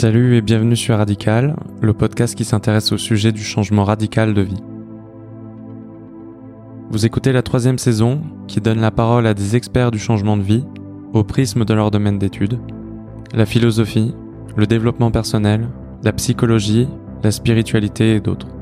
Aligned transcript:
Salut 0.00 0.36
et 0.36 0.42
bienvenue 0.42 0.76
sur 0.76 0.96
Radical, 0.96 1.56
le 1.80 1.92
podcast 1.92 2.36
qui 2.36 2.44
s'intéresse 2.44 2.92
au 2.92 2.98
sujet 2.98 3.32
du 3.32 3.42
changement 3.42 3.82
radical 3.82 4.32
de 4.32 4.42
vie. 4.42 4.62
Vous 6.88 7.04
écoutez 7.04 7.32
la 7.32 7.42
troisième 7.42 7.78
saison 7.78 8.20
qui 8.46 8.60
donne 8.60 8.80
la 8.80 8.92
parole 8.92 9.26
à 9.26 9.34
des 9.34 9.56
experts 9.56 9.90
du 9.90 9.98
changement 9.98 10.36
de 10.36 10.44
vie 10.44 10.64
au 11.14 11.24
prisme 11.24 11.64
de 11.64 11.74
leur 11.74 11.90
domaine 11.90 12.16
d'études, 12.16 12.60
la 13.34 13.44
philosophie, 13.44 14.14
le 14.54 14.68
développement 14.68 15.10
personnel, 15.10 15.68
la 16.04 16.12
psychologie, 16.12 16.86
la 17.24 17.32
spiritualité 17.32 18.14
et 18.14 18.20
d'autres. 18.20 18.54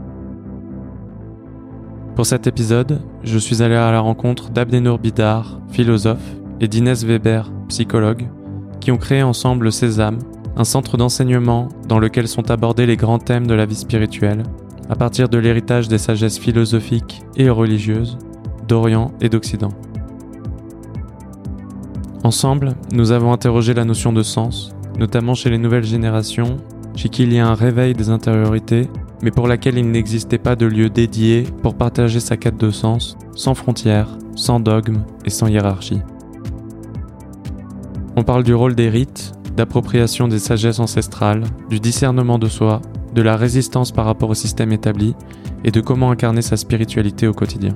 Pour 2.15 2.25
cet 2.25 2.47
épisode, 2.47 3.03
je 3.25 3.37
suis 3.37 3.63
allé 3.63 3.75
à 3.75 3.93
la 3.93 4.01
rencontre 4.01 4.49
d'Abdenour 4.49 4.99
Bidar, 4.99 5.61
philosophe, 5.69 6.35
et 6.61 6.67
d'Inès 6.67 7.05
Weber, 7.05 7.53
psychologue, 7.69 8.27
qui 8.81 8.91
ont 8.91 8.97
créé 8.97 9.23
ensemble 9.23 9.71
Sésame, 9.71 10.21
un 10.57 10.65
centre 10.65 10.97
d'enseignement 10.97 11.69
dans 11.87 11.99
lequel 11.99 12.29
sont 12.29 12.51
abordés 12.51 12.87
les 12.87 12.97
grands 12.97 13.19
thèmes 13.19 13.47
de 13.47 13.55
la 13.55 13.67
vie 13.67 13.75
spirituelle, 13.75 14.43
à 14.89 14.97
partir 14.97 15.29
de 15.29 15.39
l'héritage 15.39 15.89
des 15.89 15.99
sagesses 15.99 16.39
philosophiques 16.39 17.23
et 17.37 17.51
religieuses 17.51 18.17
d'Orient 18.67 19.13
et 19.21 19.29
d'Occident. 19.29 19.73
Ensemble, 22.25 22.75
nous 22.93 23.13
avons 23.13 23.33
interrogé 23.33 23.75
la 23.75 23.85
notion 23.85 24.13
de 24.13 24.23
sens, 24.23 24.73
notamment 24.99 25.35
chez 25.35 25.51
les 25.51 25.59
nouvelles 25.59 25.85
générations, 25.85 26.57
chez 26.97 27.09
qui 27.09 27.25
il 27.25 27.33
y 27.33 27.39
a 27.39 27.47
un 27.47 27.55
réveil 27.55 27.93
des 27.93 28.11
intériorités, 28.11 28.89
mais 29.23 29.31
pour 29.31 29.47
laquelle 29.47 29.79
il 29.79 29.91
n'existait 29.91 30.39
pas 30.39 30.57
de 30.57 30.67
lieu 30.67 30.89
dédié 30.89 31.45
pour 31.63 31.75
partager 31.75 32.21
sa 32.21 32.37
quête 32.37 32.57
de 32.57 32.71
sens, 32.71 33.17
sans 33.35 33.55
frontières, 33.55 34.09
sans 34.35 34.59
dogmes 34.59 35.05
et 35.25 35.31
sans 35.31 35.47
hiérarchie. 35.49 36.01
On 38.17 38.23
parle 38.23 38.45
du 38.45 38.55
rôle 38.55 38.75
des 38.75 38.89
rites, 38.89 39.33
d'appropriation 39.57 40.29
des 40.29 40.39
sagesses 40.39 40.81
ancestrales, 40.81 41.45
du 41.71 41.81
discernement 41.81 42.39
de 42.39 42.49
soi, 42.49 42.83
de 43.15 43.23
la 43.23 43.37
résistance 43.37 43.91
par 43.91 44.05
rapport 44.05 44.31
au 44.31 44.35
système 44.35 44.73
établi 44.73 45.15
et 45.65 45.71
de 45.71 45.81
comment 45.81 46.11
incarner 46.11 46.43
sa 46.43 46.57
spiritualité 46.57 47.27
au 47.27 47.33
quotidien. 47.33 47.75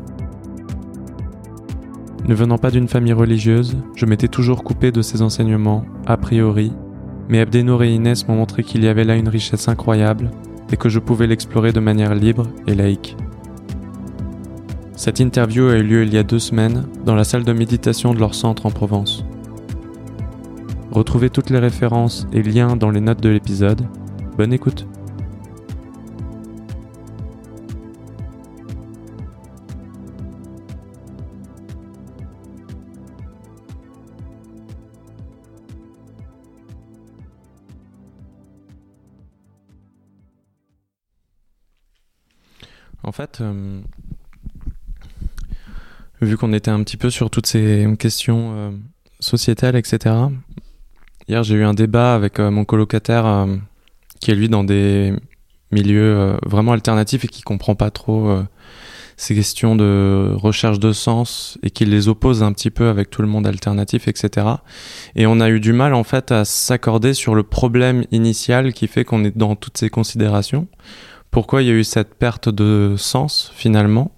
Ne 2.29 2.35
venant 2.35 2.59
pas 2.59 2.71
d'une 2.71 2.87
famille 2.87 3.15
religieuse, 3.15 3.77
je 3.97 4.07
m'étais 4.07 4.29
toujours 4.29 4.63
coupé 4.63 4.93
de 4.93 5.03
ces 5.03 5.23
enseignements, 5.23 5.85
a 6.07 6.17
priori, 6.17 6.73
mais 7.29 7.41
Abdenour 7.41 7.83
et 7.83 7.93
Inès 7.93 8.29
m'ont 8.29 8.37
montré 8.37 8.63
qu'il 8.63 8.85
y 8.85 8.89
avait 8.89 9.05
là 9.05 9.17
une 9.17 9.29
richesse 9.29 9.69
incroyable 9.69 10.31
et 10.71 10.77
que 10.77 10.89
je 10.89 10.99
pouvais 10.99 11.27
l'explorer 11.27 11.73
de 11.73 11.81
manière 11.81 12.15
libre 12.15 12.47
et 12.67 12.75
laïque. 12.75 13.17
Cette 14.95 15.19
interview 15.19 15.69
a 15.69 15.79
eu 15.79 15.83
lieu 15.83 16.03
il 16.03 16.13
y 16.13 16.19
a 16.19 16.23
deux 16.23 16.39
semaines 16.39 16.85
dans 17.07 17.15
la 17.15 17.25
salle 17.25 17.45
de 17.45 17.53
méditation 17.55 18.13
de 18.13 18.21
leur 18.21 18.35
centre 18.35 18.67
en 18.67 18.71
Provence. 18.71 19.25
Retrouvez 20.91 21.31
toutes 21.31 21.51
les 21.51 21.59
références 21.59 22.27
et 22.33 22.43
liens 22.43 22.77
dans 22.77 22.91
les 22.91 23.01
notes 23.01 23.23
de 23.23 23.29
l'épisode. 23.29 23.87
Bonne 24.37 24.53
écoute 24.53 24.87
En 43.03 43.13
fait, 43.13 43.41
euh, 43.41 43.81
vu 46.21 46.37
qu'on 46.37 46.53
était 46.53 46.71
un 46.71 46.83
petit 46.85 46.97
peu 46.97 47.11
sur 47.11 47.31
toutes 47.31 47.47
ces 47.47 47.87
questions 47.99 48.53
euh, 48.55 48.71
sociétales, 49.19 49.75
etc., 49.75 50.15
hier 51.29 51.43
j'ai 51.43 51.55
eu 51.55 51.65
un 51.65 51.75
débat 51.75 52.15
avec 52.15 52.39
euh, 52.39 52.51
mon 52.51 52.65
colocataire 52.65 53.47
qui 54.21 54.31
est 54.31 54.35
lui 54.35 54.49
dans 54.49 54.65
des 54.65 55.15
milieux 55.73 56.37
vraiment 56.45 56.73
alternatifs 56.73 57.25
et 57.25 57.29
qui 57.29 57.43
comprend 57.43 57.75
pas 57.75 57.91
trop 57.91 58.43
ces 59.17 59.35
questions 59.35 59.77
de 59.77 60.33
recherche 60.35 60.79
de 60.79 60.93
sens 60.93 61.59
et 61.63 61.71
qui 61.71 61.85
les 61.85 62.09
oppose 62.09 62.43
un 62.43 62.53
petit 62.53 62.71
peu 62.71 62.89
avec 62.89 63.09
tout 63.09 63.23
le 63.23 63.29
monde 63.29 63.47
alternatif, 63.47 64.09
etc. 64.09 64.47
Et 65.15 65.27
on 65.27 65.41
a 65.41 65.49
eu 65.49 65.61
du 65.61 65.73
mal 65.73 65.95
en 65.95 66.05
fait 66.05 66.33
à 66.33 66.45
s'accorder 66.45 67.15
sur 67.15 67.35
le 67.35 67.45
problème 67.45 68.05
initial 68.11 68.73
qui 68.73 68.89
fait 68.89 69.05
qu'on 69.05 69.25
est 69.25 69.37
dans 69.37 69.57
toutes 69.57 69.79
ces 69.79 69.91
considérations 69.91 70.67
pourquoi 71.31 71.63
il 71.63 71.69
y 71.69 71.71
a 71.71 71.75
eu 71.75 71.85
cette 71.85 72.15
perte 72.15 72.49
de 72.49 72.95
sens 72.97 73.53
finalement? 73.55 74.11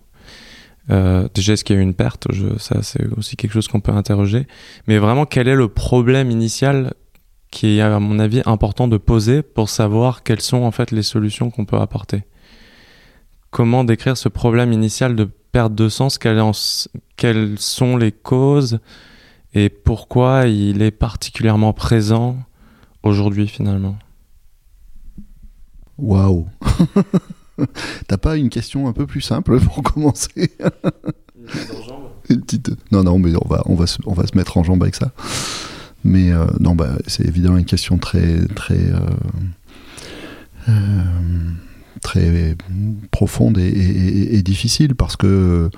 Euh, 0.90 1.28
Déjà, 1.34 1.54
est-ce 1.54 1.64
qu'il 1.64 1.76
y 1.76 1.78
a 1.78 1.82
eu 1.82 1.84
une 1.84 1.94
perte? 1.94 2.26
Ça, 2.58 2.82
c'est 2.82 3.06
aussi 3.16 3.36
quelque 3.36 3.52
chose 3.52 3.68
qu'on 3.68 3.80
peut 3.80 3.92
interroger. 3.92 4.46
Mais 4.86 4.98
vraiment, 4.98 5.26
quel 5.26 5.48
est 5.48 5.54
le 5.54 5.68
problème 5.68 6.30
initial 6.30 6.94
qui 7.50 7.78
est, 7.78 7.82
à 7.82 7.98
mon 8.00 8.18
avis, 8.18 8.42
important 8.46 8.88
de 8.88 8.96
poser 8.96 9.42
pour 9.42 9.68
savoir 9.68 10.22
quelles 10.22 10.40
sont 10.40 10.62
en 10.62 10.70
fait 10.70 10.90
les 10.90 11.02
solutions 11.02 11.50
qu'on 11.50 11.64
peut 11.64 11.78
apporter? 11.78 12.24
Comment 13.50 13.84
décrire 13.84 14.16
ce 14.16 14.28
problème 14.28 14.72
initial 14.72 15.14
de 15.14 15.24
perte 15.24 15.74
de 15.74 15.88
sens? 15.88 16.18
Quelles 16.18 17.58
sont 17.58 17.96
les 17.96 18.12
causes? 18.12 18.80
Et 19.54 19.68
pourquoi 19.68 20.46
il 20.46 20.80
est 20.80 20.90
particulièrement 20.90 21.74
présent 21.74 22.38
aujourd'hui 23.02 23.46
finalement? 23.46 23.96
Waouh 25.98 26.48
T'as 28.08 28.18
pas 28.18 28.36
une 28.36 28.50
question 28.50 28.88
un 28.88 28.92
peu 28.92 29.06
plus 29.06 29.20
simple 29.20 29.60
pour 29.60 29.82
commencer 29.94 30.52
Une 32.28 32.40
petite 32.40 32.70
Non, 32.90 33.02
non, 33.02 33.18
mais 33.18 33.32
on 33.36 33.48
va, 33.48 33.62
on 33.66 33.74
va, 33.74 33.86
se, 33.86 33.98
on 34.06 34.12
va 34.12 34.26
se 34.26 34.36
mettre 34.36 34.56
en 34.56 34.64
jambe 34.64 34.82
avec 34.82 34.94
ça. 34.94 35.12
Mais 36.04 36.32
euh, 36.32 36.46
non, 36.58 36.74
bah, 36.74 36.96
c'est 37.06 37.26
évidemment 37.26 37.58
une 37.58 37.64
question 37.64 37.98
très, 37.98 38.44
très, 38.54 38.74
euh, 38.74 38.98
euh, 40.68 41.02
très 42.00 42.56
profonde 43.10 43.58
et, 43.58 44.42
difficile 44.42 44.96
parce 44.96 45.16
que 45.16 45.70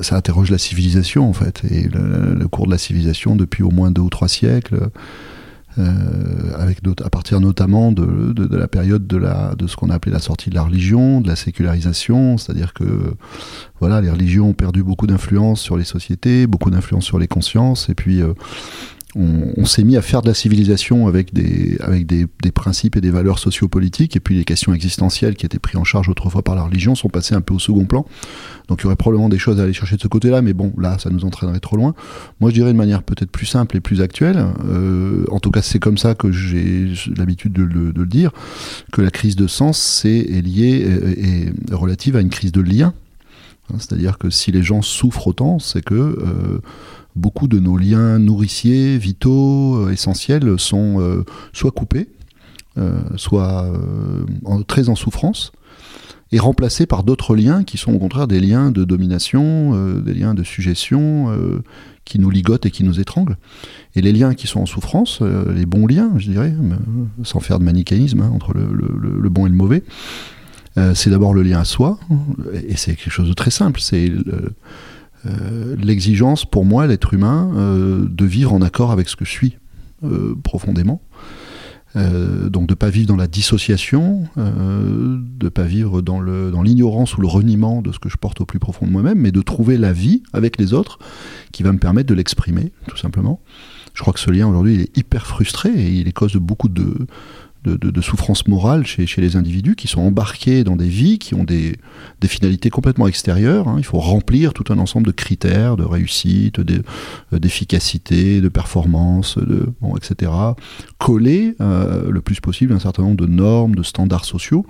ça 0.00 0.16
interroge 0.16 0.50
la 0.50 0.58
civilisation 0.58 1.28
en 1.28 1.32
fait 1.32 1.62
et 1.70 1.88
le 1.88 2.48
cours 2.48 2.66
de 2.66 2.72
la 2.72 2.78
civilisation 2.78 3.36
depuis 3.36 3.62
au 3.62 3.70
moins 3.70 3.92
deux 3.92 4.02
ou 4.02 4.10
trois 4.10 4.28
siècles. 4.28 4.90
Euh, 5.78 5.92
avec 6.58 6.80
à 7.04 7.10
partir 7.10 7.40
notamment 7.40 7.92
de, 7.92 8.32
de, 8.32 8.56
la 8.56 8.66
période 8.66 9.06
de, 9.06 9.16
la, 9.16 9.54
de 9.54 9.68
ce 9.68 9.76
qu'on 9.76 9.88
a 9.90 9.94
appelé 9.94 10.12
la 10.12 10.18
sortie 10.18 10.50
de 10.50 10.56
la 10.56 10.62
religion, 10.62 11.20
de 11.20 11.28
la 11.28 11.36
sécularisation, 11.36 12.38
c'est-à-dire 12.38 12.74
que 12.74 13.14
voilà, 13.78 14.00
les 14.00 14.10
religions 14.10 14.48
ont 14.48 14.54
perdu 14.54 14.82
beaucoup 14.82 15.06
d'influence 15.06 15.60
sur 15.60 15.76
les 15.76 15.84
sociétés, 15.84 16.48
beaucoup 16.48 16.70
d'influence 16.70 17.04
sur 17.04 17.20
les 17.20 17.28
consciences, 17.28 17.88
et 17.88 17.94
puis 17.94 18.20
on, 19.16 19.64
s'est 19.64 19.82
mis 19.82 19.96
à 19.96 20.02
faire 20.02 20.22
de 20.22 20.28
la 20.28 20.34
civilisation 20.34 21.08
avec 21.08 21.32
des, 21.34 21.78
principes 22.54 22.96
et 22.96 23.00
des 23.00 23.10
valeurs 23.10 23.38
sociopolitiques, 23.38 24.16
et 24.16 24.20
puis 24.20 24.36
les 24.36 24.44
questions 24.44 24.72
existentielles 24.72 25.34
qui 25.34 25.46
étaient 25.46 25.58
prises 25.58 25.76
en 25.76 25.84
charge 25.84 26.08
autrefois 26.08 26.42
par 26.42 26.54
la 26.54 26.62
religion 26.62 26.94
sont 26.94 27.08
passées 27.08 27.34
un 27.34 27.40
peu 27.40 27.54
au 27.54 27.58
second 27.58 27.84
plan. 27.86 28.06
Donc 28.68 28.80
il 28.80 28.84
y 28.84 28.86
aurait 28.86 28.96
probablement 28.96 29.28
des 29.28 29.38
choses 29.38 29.58
à 29.58 29.64
aller 29.64 29.72
chercher 29.72 29.96
de 29.96 30.02
ce 30.02 30.08
côté-là, 30.08 30.42
mais 30.42 30.52
bon, 30.52 30.72
là, 30.78 30.98
ça 30.98 31.10
nous 31.10 31.24
entraînerait 31.24 31.60
trop 31.60 31.76
loin. 31.76 31.94
Moi, 32.40 32.50
je 32.50 32.54
dirais 32.54 32.72
de 32.72 32.78
manière 32.78 33.02
peut-être 33.02 33.30
plus 33.30 33.46
simple 33.46 33.76
et 33.76 33.80
plus 33.80 34.00
actuelle, 34.00 34.46
euh, 34.68 35.24
en 35.30 35.40
tout 35.40 35.50
cas 35.50 35.62
c'est 35.62 35.80
comme 35.80 35.98
ça 35.98 36.14
que 36.14 36.30
j'ai 36.30 36.92
l'habitude 37.16 37.52
de, 37.52 37.62
le 37.62 38.06
dire, 38.06 38.30
que 38.92 39.02
la 39.02 39.10
crise 39.10 39.36
de 39.36 39.46
sens 39.46 40.04
est 40.04 40.44
liée 40.44 40.86
et, 41.16 41.74
relative 41.74 42.16
à 42.16 42.20
une 42.20 42.30
crise 42.30 42.52
de 42.52 42.60
lien. 42.60 42.94
C'est-à-dire 43.78 44.18
que 44.18 44.30
si 44.30 44.50
les 44.50 44.62
gens 44.62 44.82
souffrent 44.82 45.26
autant, 45.26 45.58
c'est 45.58 45.82
que... 45.84 45.94
Euh, 45.94 46.60
beaucoup 47.16 47.48
de 47.48 47.58
nos 47.58 47.76
liens 47.76 48.18
nourriciers, 48.18 48.98
vitaux, 48.98 49.76
euh, 49.76 49.92
essentiels 49.92 50.58
sont 50.58 51.00
euh, 51.00 51.24
soit 51.52 51.70
coupés, 51.70 52.08
euh, 52.78 53.00
soit 53.16 53.66
très 54.66 54.88
en 54.88 54.94
souffrance, 54.94 55.52
et 56.32 56.38
remplacés 56.38 56.86
par 56.86 57.02
d'autres 57.02 57.34
liens 57.34 57.64
qui 57.64 57.76
sont 57.76 57.92
au 57.92 57.98
contraire 57.98 58.28
des 58.28 58.38
liens 58.38 58.70
de 58.70 58.84
domination, 58.84 60.00
des 60.00 60.14
liens 60.14 60.34
de 60.34 60.44
suggestion, 60.44 61.36
qui 62.04 62.20
nous 62.20 62.30
ligotent 62.30 62.66
et 62.66 62.70
qui 62.70 62.84
nous 62.84 63.00
étranglent. 63.00 63.36
Et 63.96 64.00
les 64.00 64.12
liens 64.12 64.34
qui 64.34 64.46
sont 64.46 64.60
en 64.60 64.66
souffrance, 64.66 65.20
les 65.20 65.66
bons 65.66 65.88
liens, 65.88 66.12
je 66.18 66.30
dirais, 66.30 66.54
sans 67.24 67.40
faire 67.40 67.58
de 67.58 67.64
manichéisme 67.64 68.20
hein, 68.20 68.30
entre 68.32 68.54
le, 68.54 69.28
bon 69.28 69.46
et 69.46 69.48
le 69.48 69.56
mauvais, 69.56 69.82
c'est 70.94 71.10
d'abord 71.10 71.34
le 71.34 71.42
lien 71.42 71.58
à 71.58 71.64
soi, 71.64 71.98
et 72.68 72.76
c'est 72.76 72.94
quelque 72.94 73.10
chose 73.10 73.28
de 73.28 73.34
très 73.34 73.50
simple, 73.50 73.80
c'est 73.80 74.12
euh, 75.26 75.76
l'exigence 75.76 76.44
pour 76.44 76.64
moi, 76.64 76.86
l'être 76.86 77.14
humain, 77.14 77.52
euh, 77.56 78.06
de 78.08 78.24
vivre 78.24 78.52
en 78.52 78.62
accord 78.62 78.90
avec 78.90 79.08
ce 79.08 79.16
que 79.16 79.24
je 79.24 79.30
suis 79.30 79.58
euh, 80.04 80.34
profondément. 80.42 81.02
donc 81.94 82.66
de 82.66 82.72
ne 82.72 82.76
pas 82.76 82.88
vivre 82.88 83.08
dans 83.08 83.16
la 83.16 83.26
dissociation, 83.26 84.28
de 84.36 85.44
ne 85.44 85.48
pas 85.48 85.64
vivre 85.64 86.02
dans 86.02 86.20
l'ignorance 86.62 87.12
dans 87.12 87.18
ou 87.18 87.20
le 87.20 87.26
reniement 87.26 87.82
de 87.82 87.90
ce 87.92 87.98
que 87.98 88.08
je 88.08 88.16
porte 88.16 88.40
au 88.40 88.46
plus 88.46 88.60
profond 88.60 88.86
de 88.86 88.92
moi-même, 88.92 89.18
mais 89.18 89.32
de 89.32 89.42
trouver 89.42 89.76
la 89.76 89.92
vie 89.92 90.22
avec 90.32 90.56
les 90.58 90.72
autres 90.72 91.00
qui 91.52 91.64
va 91.64 91.72
me 91.72 91.78
permettre 91.78 92.08
de 92.08 92.14
l'exprimer, 92.14 92.72
tout 92.86 92.96
simplement. 92.96 93.40
Je 93.94 94.02
crois 94.02 94.12
que 94.12 94.20
ce 94.20 94.30
lien 94.30 94.46
aujourd'hui 94.46 94.82
est 94.82 94.96
hyper 94.96 95.26
frustré 95.26 95.70
et 95.70 95.90
il 95.90 96.06
est 96.06 96.12
cause 96.12 96.32
de 96.32 96.38
beaucoup 96.38 96.68
de, 96.68 97.08
de, 97.64 98.00
souffrance 98.00 98.46
morale 98.48 98.86
chez, 98.86 99.06
les 99.18 99.36
individus 99.36 99.76
qui 99.76 99.86
sont 99.86 100.00
embarqués 100.00 100.64
dans 100.64 100.76
des 100.76 100.88
vies 100.88 101.18
qui 101.18 101.34
ont 101.34 101.44
des, 101.44 101.76
finalités 102.24 102.70
complètement 102.70 103.06
extérieures. 103.06 103.68
Hein. 103.68 103.76
Il 103.78 103.84
faut 103.84 103.98
remplir 103.98 104.52
tout 104.52 104.72
un 104.72 104.78
ensemble 104.78 105.06
de 105.06 105.12
critères 105.12 105.76
de 105.76 105.84
réussite, 105.84 106.58
euh, 106.60 107.38
d'efficacité, 107.38 108.40
de, 108.40 108.48
performance, 108.48 109.38
de, 109.38 109.68
bon, 109.80 109.96
etc. 109.96 110.32
Coller 110.98 111.54
euh, 111.60 112.10
le 112.10 112.20
plus 112.20 112.40
possible 112.40 112.72
un 112.72 112.78
certain 112.78 113.02
nombre 113.02 113.16
de 113.16 113.26
normes, 113.26 113.74
de 113.74 113.82
standards 113.82 114.24
sociaux 114.24 114.64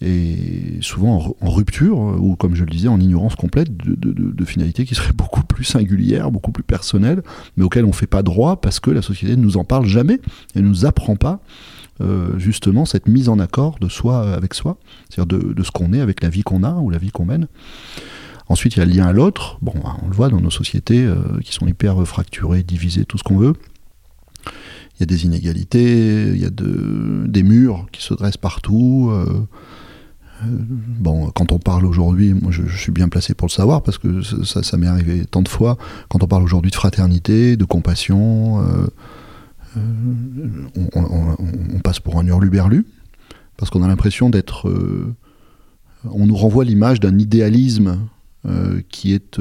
et 0.00 0.78
souvent 0.80 1.36
en, 1.40 1.50
rupture, 1.50 1.96
ou 1.98 2.36
comme 2.36 2.54
je 2.54 2.64
le 2.64 2.70
disais, 2.70 2.88
en 2.88 3.00
ignorance 3.00 3.36
complète 3.36 3.74
de, 3.76 4.44
finalités 4.44 4.84
qui 4.84 4.94
seraient 4.94 5.14
beaucoup 5.14 5.42
plus 5.42 5.64
singulières, 5.64 6.30
beaucoup 6.30 6.52
plus 6.52 6.62
personnelles, 6.62 7.22
mais 7.56 7.64
auxquelles 7.64 7.84
on 7.84 7.88
ne 7.88 7.94
fait 7.94 8.06
pas 8.06 8.22
droit 8.22 8.60
parce 8.60 8.80
que 8.80 8.90
la 8.90 9.00
société 9.00 9.36
ne 9.36 9.42
nous 9.42 9.56
en 9.56 9.64
parle 9.64 9.86
jamais, 9.86 10.20
elle 10.54 10.64
ne 10.64 10.68
nous 10.68 10.84
apprend 10.84 11.16
pas 11.16 11.40
euh, 12.00 12.38
justement 12.38 12.84
cette 12.84 13.06
mise 13.06 13.28
en 13.28 13.38
accord 13.38 13.78
de 13.80 13.88
soi 13.88 14.34
avec 14.34 14.54
soi, 14.54 14.78
c'est-à-dire 15.08 15.38
de, 15.38 15.62
ce 15.62 15.70
qu'on 15.70 15.92
est 15.92 16.00
avec 16.00 16.22
la 16.22 16.28
vie 16.28 16.42
qu'on 16.42 16.62
a 16.62 16.74
ou 16.74 16.90
la 16.90 16.98
vie 16.98 17.10
qu'on 17.10 17.24
mène. 17.24 17.48
Ensuite, 18.48 18.76
il 18.76 18.80
y 18.80 18.82
a 18.82 18.84
le 18.84 18.92
lien 18.92 19.06
à 19.06 19.12
l'autre. 19.12 19.58
Bon, 19.62 19.72
on 20.02 20.08
le 20.08 20.14
voit 20.14 20.28
dans 20.28 20.40
nos 20.40 20.50
sociétés 20.50 21.04
euh, 21.04 21.16
qui 21.42 21.52
sont 21.52 21.66
hyper 21.66 22.06
fracturées, 22.06 22.62
divisées, 22.62 23.04
tout 23.04 23.16
ce 23.16 23.22
qu'on 23.22 23.38
veut. 23.38 23.54
Il 24.46 25.00
y 25.00 25.02
a 25.02 25.06
des 25.06 25.24
inégalités, 25.24 26.28
il 26.28 26.40
y 26.40 26.44
a 26.44 26.50
des 26.50 27.42
murs 27.42 27.86
qui 27.90 28.02
se 28.02 28.14
dressent 28.14 28.36
partout. 28.36 29.10
Euh, 30.42 30.46
bon, 30.46 31.30
quand 31.30 31.52
on 31.52 31.58
parle 31.58 31.86
aujourd'hui, 31.86 32.34
moi 32.34 32.50
je, 32.50 32.62
suis 32.76 32.92
bien 32.92 33.08
placé 33.08 33.34
pour 33.34 33.46
le 33.46 33.52
savoir 33.52 33.82
parce 33.82 33.98
que 33.98 34.22
ça, 34.22 34.76
m'est 34.76 34.86
arrivé 34.86 35.24
tant 35.26 35.42
de 35.42 35.48
fois, 35.48 35.76
quand 36.08 36.22
on 36.22 36.26
parle 36.26 36.42
aujourd'hui 36.42 36.70
de 36.70 36.76
fraternité, 36.76 37.56
de 37.56 37.64
compassion, 37.64 38.60
euh, 38.60 38.86
on, 40.94 41.78
passe 41.82 42.00
pour 42.00 42.18
un 42.18 42.26
hurluberlu, 42.26 42.86
parce 43.56 43.70
qu'on 43.70 43.82
a 43.82 43.88
l'impression 43.88 44.30
d'être... 44.30 44.68
Euh, 44.68 45.14
on 46.10 46.26
nous 46.26 46.36
renvoie 46.36 46.64
l'image 46.64 47.00
d'un 47.00 47.18
idéalisme 47.18 48.00
euh, 48.46 48.82
qui 48.90 49.14
est 49.14 49.38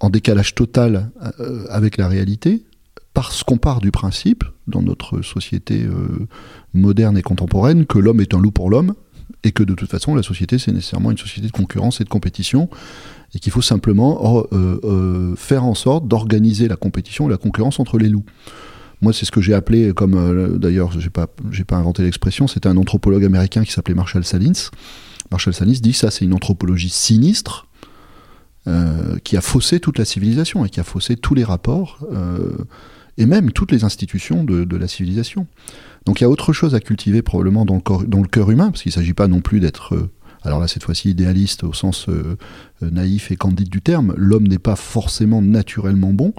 en 0.00 0.10
décalage 0.10 0.54
total 0.54 1.10
avec 1.70 1.96
la 1.96 2.08
réalité, 2.08 2.64
parce 3.12 3.44
qu'on 3.44 3.58
part 3.58 3.80
du 3.80 3.92
principe, 3.92 4.42
dans 4.66 4.82
notre 4.82 5.22
société 5.22 5.86
moderne 6.72 7.16
et 7.16 7.22
contemporaine, 7.22 7.86
que 7.86 8.00
l'homme 8.00 8.20
est 8.20 8.34
un 8.34 8.40
loup 8.40 8.50
pour 8.50 8.68
l'homme, 8.68 8.94
et 9.44 9.52
que 9.52 9.62
de 9.62 9.74
toute 9.74 9.88
façon, 9.88 10.16
la 10.16 10.24
société, 10.24 10.58
c'est 10.58 10.72
nécessairement 10.72 11.12
une 11.12 11.18
société 11.18 11.46
de 11.46 11.52
concurrence 11.52 12.00
et 12.00 12.04
de 12.04 12.08
compétition, 12.08 12.68
et 13.34 13.38
qu'il 13.38 13.52
faut 13.52 13.62
simplement 13.62 14.44
faire 15.36 15.64
en 15.64 15.74
sorte 15.74 16.08
d'organiser 16.08 16.66
la 16.66 16.76
compétition 16.76 17.28
et 17.28 17.30
la 17.30 17.38
concurrence 17.38 17.78
entre 17.78 17.98
les 17.98 18.08
loups. 18.08 18.24
Moi, 19.04 19.12
c'est 19.12 19.26
ce 19.26 19.30
que 19.30 19.42
j'ai 19.42 19.52
appelé, 19.52 19.92
comme 19.92 20.14
euh, 20.14 20.56
d'ailleurs, 20.56 20.98
j'ai 20.98 21.10
pas, 21.10 21.26
pas 21.26 21.76
inventé 21.76 22.02
l'expression, 22.02 22.46
c'était 22.46 22.70
un 22.70 22.78
anthropologue 22.78 23.22
américain 23.22 23.62
qui 23.62 23.70
s'appelait 23.70 23.94
Marshall 23.94 24.24
Salins. 24.24 24.70
Marshall 25.30 25.52
Salins 25.52 25.78
dit 25.78 25.92
ça, 25.92 26.10
c'est 26.10 26.24
une 26.24 26.32
anthropologie 26.32 26.88
sinistre 26.88 27.66
euh, 28.66 29.18
qui 29.22 29.36
a 29.36 29.42
faussé 29.42 29.78
toute 29.78 29.98
la 29.98 30.06
civilisation 30.06 30.64
et 30.64 30.70
qui 30.70 30.80
a 30.80 30.84
faussé 30.84 31.16
tous 31.16 31.34
les 31.34 31.44
rapports 31.44 31.98
euh, 32.14 32.56
et 33.18 33.26
même 33.26 33.52
toutes 33.52 33.72
les 33.72 33.84
institutions 33.84 34.42
de, 34.42 34.74
la 34.74 34.88
civilisation. 34.88 35.48
Donc 36.06 36.22
il 36.22 36.24
y 36.24 36.26
a 36.26 36.30
autre 36.30 36.54
chose 36.54 36.74
à 36.74 36.80
cultiver 36.80 37.20
probablement 37.20 37.66
dans 37.66 37.74
le 37.76 38.26
cœur 38.26 38.50
humain, 38.50 38.70
parce 38.70 38.84
qu'il 38.84 38.88
ne 38.88 38.94
s'agit 38.94 39.12
pas 39.12 39.28
non 39.28 39.42
plus 39.42 39.60
d'être 39.60 40.08
alors 40.44 40.60
là 40.60 40.66
cette 40.66 40.84
fois-ci 40.84 41.10
idéaliste 41.10 41.62
au 41.62 41.74
sens 41.74 42.06
naïf 42.80 43.30
et 43.30 43.36
candide 43.36 43.68
du 43.68 43.82
terme, 43.82 44.14
l'homme 44.16 44.48
n'est 44.48 44.58
pas 44.58 44.76
forcément 44.76 45.42
naturellement 45.42 46.14
bon, 46.14 46.32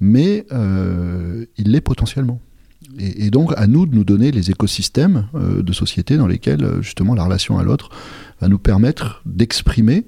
mais 0.00 0.46
euh, 0.52 1.44
il 1.58 1.72
l'est 1.72 1.80
potentiellement. 1.80 2.40
Et, 2.98 3.30
donc, 3.30 3.52
à 3.56 3.66
nous 3.66 3.86
de 3.86 3.94
nous 3.94 4.04
donner 4.04 4.32
les 4.32 4.50
écosystèmes 4.50 5.28
euh, 5.34 5.62
de 5.62 5.72
société 5.72 6.16
dans 6.16 6.26
lesquels, 6.26 6.64
euh, 6.64 6.82
justement, 6.82 7.14
la 7.14 7.24
relation 7.24 7.58
à 7.58 7.62
l'autre 7.62 7.90
va 8.40 8.48
nous 8.48 8.58
permettre 8.58 9.22
d'exprimer 9.26 10.06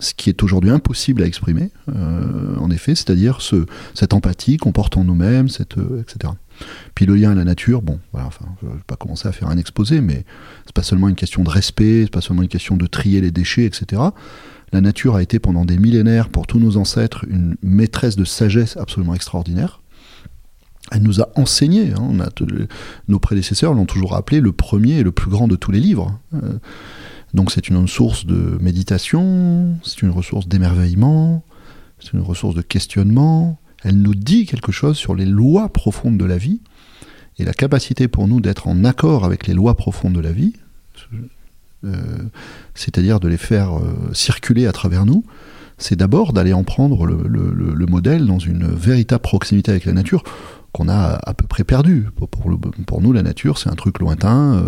ce 0.00 0.14
qui 0.14 0.30
est 0.30 0.42
aujourd'hui 0.42 0.70
impossible 0.70 1.22
à 1.22 1.26
exprimer, 1.26 1.70
en 1.86 2.70
effet, 2.72 2.96
c'est-à-dire 2.96 3.40
ce, 3.40 3.66
cette 3.94 4.14
empathie 4.14 4.56
qu'on 4.56 4.72
porte 4.72 4.96
en 4.96 5.04
nous-mêmes, 5.04 5.46
etc. 5.46 6.32
Puis 6.96 7.06
le 7.06 7.14
lien 7.14 7.30
à 7.30 7.34
la 7.36 7.44
nature, 7.44 7.82
bon, 7.82 8.00
voilà, 8.10 8.26
enfin, 8.26 8.46
je 8.62 8.66
ne 8.66 8.72
vais 8.72 8.78
pas 8.84 8.96
commencer 8.96 9.28
à 9.28 9.32
faire 9.32 9.48
un 9.48 9.58
exposé, 9.58 10.00
mais 10.00 10.24
c'est 10.66 10.74
pas 10.74 10.82
seulement 10.82 11.08
une 11.08 11.14
question 11.14 11.44
de 11.44 11.50
respect, 11.50 12.00
c'est 12.02 12.10
pas 12.10 12.20
seulement 12.20 12.42
une 12.42 12.48
question 12.48 12.76
de 12.76 12.86
trier 12.86 13.20
les 13.20 13.30
déchets, 13.30 13.64
etc. 13.64 14.02
La 14.72 14.80
nature 14.80 15.16
a 15.16 15.22
été 15.22 15.38
pendant 15.38 15.64
des 15.64 15.76
millénaires, 15.76 16.30
pour 16.30 16.46
tous 16.46 16.58
nos 16.58 16.78
ancêtres, 16.78 17.26
une 17.28 17.56
maîtresse 17.62 18.16
de 18.16 18.24
sagesse 18.24 18.76
absolument 18.76 19.14
extraordinaire. 19.14 19.82
Elle 20.90 21.02
nous 21.02 21.20
a 21.20 21.28
enseigné, 21.36 21.92
hein, 21.92 22.12
nos 23.08 23.18
prédécesseurs 23.18 23.74
l'ont 23.74 23.86
toujours 23.86 24.14
appelé 24.14 24.40
le 24.40 24.52
premier 24.52 24.98
et 24.98 25.02
le 25.02 25.12
plus 25.12 25.30
grand 25.30 25.46
de 25.46 25.56
tous 25.56 25.72
les 25.72 25.80
livres. 25.80 26.18
Euh, 26.34 26.58
donc 27.34 27.50
c'est 27.50 27.68
une 27.68 27.86
source 27.86 28.26
de 28.26 28.58
méditation, 28.60 29.76
c'est 29.84 30.02
une 30.02 30.10
ressource 30.10 30.48
d'émerveillement, 30.48 31.44
c'est 31.98 32.12
une 32.12 32.20
ressource 32.20 32.54
de 32.54 32.62
questionnement. 32.62 33.58
Elle 33.84 34.00
nous 34.00 34.14
dit 34.14 34.44
quelque 34.46 34.72
chose 34.72 34.96
sur 34.96 35.14
les 35.14 35.24
lois 35.24 35.70
profondes 35.70 36.18
de 36.18 36.24
la 36.24 36.36
vie 36.36 36.60
et 37.38 37.44
la 37.44 37.54
capacité 37.54 38.08
pour 38.08 38.28
nous 38.28 38.40
d'être 38.40 38.68
en 38.68 38.84
accord 38.84 39.24
avec 39.24 39.46
les 39.46 39.54
lois 39.54 39.76
profondes 39.76 40.12
de 40.12 40.20
la 40.20 40.32
vie. 40.32 40.54
Euh, 41.84 41.96
c'est-à-dire 42.74 43.18
de 43.18 43.28
les 43.28 43.36
faire 43.36 43.76
euh, 43.76 44.12
circuler 44.12 44.66
à 44.66 44.72
travers 44.72 45.04
nous, 45.04 45.24
c'est 45.78 45.96
d'abord 45.96 46.32
d'aller 46.32 46.52
en 46.52 46.62
prendre 46.62 47.06
le, 47.06 47.86
modèle 47.86 48.26
dans 48.26 48.38
une 48.38 48.66
véritable 48.66 49.22
proximité 49.22 49.72
avec 49.72 49.84
la 49.84 49.92
nature 49.92 50.22
qu'on 50.70 50.88
a 50.88 51.18
à 51.26 51.34
peu 51.34 51.46
près 51.46 51.64
perdu. 51.64 52.06
Pour, 52.86 53.02
nous, 53.02 53.12
la 53.12 53.22
nature, 53.22 53.58
c'est 53.58 53.68
un 53.68 53.74
truc 53.74 53.98
lointain. 53.98 54.62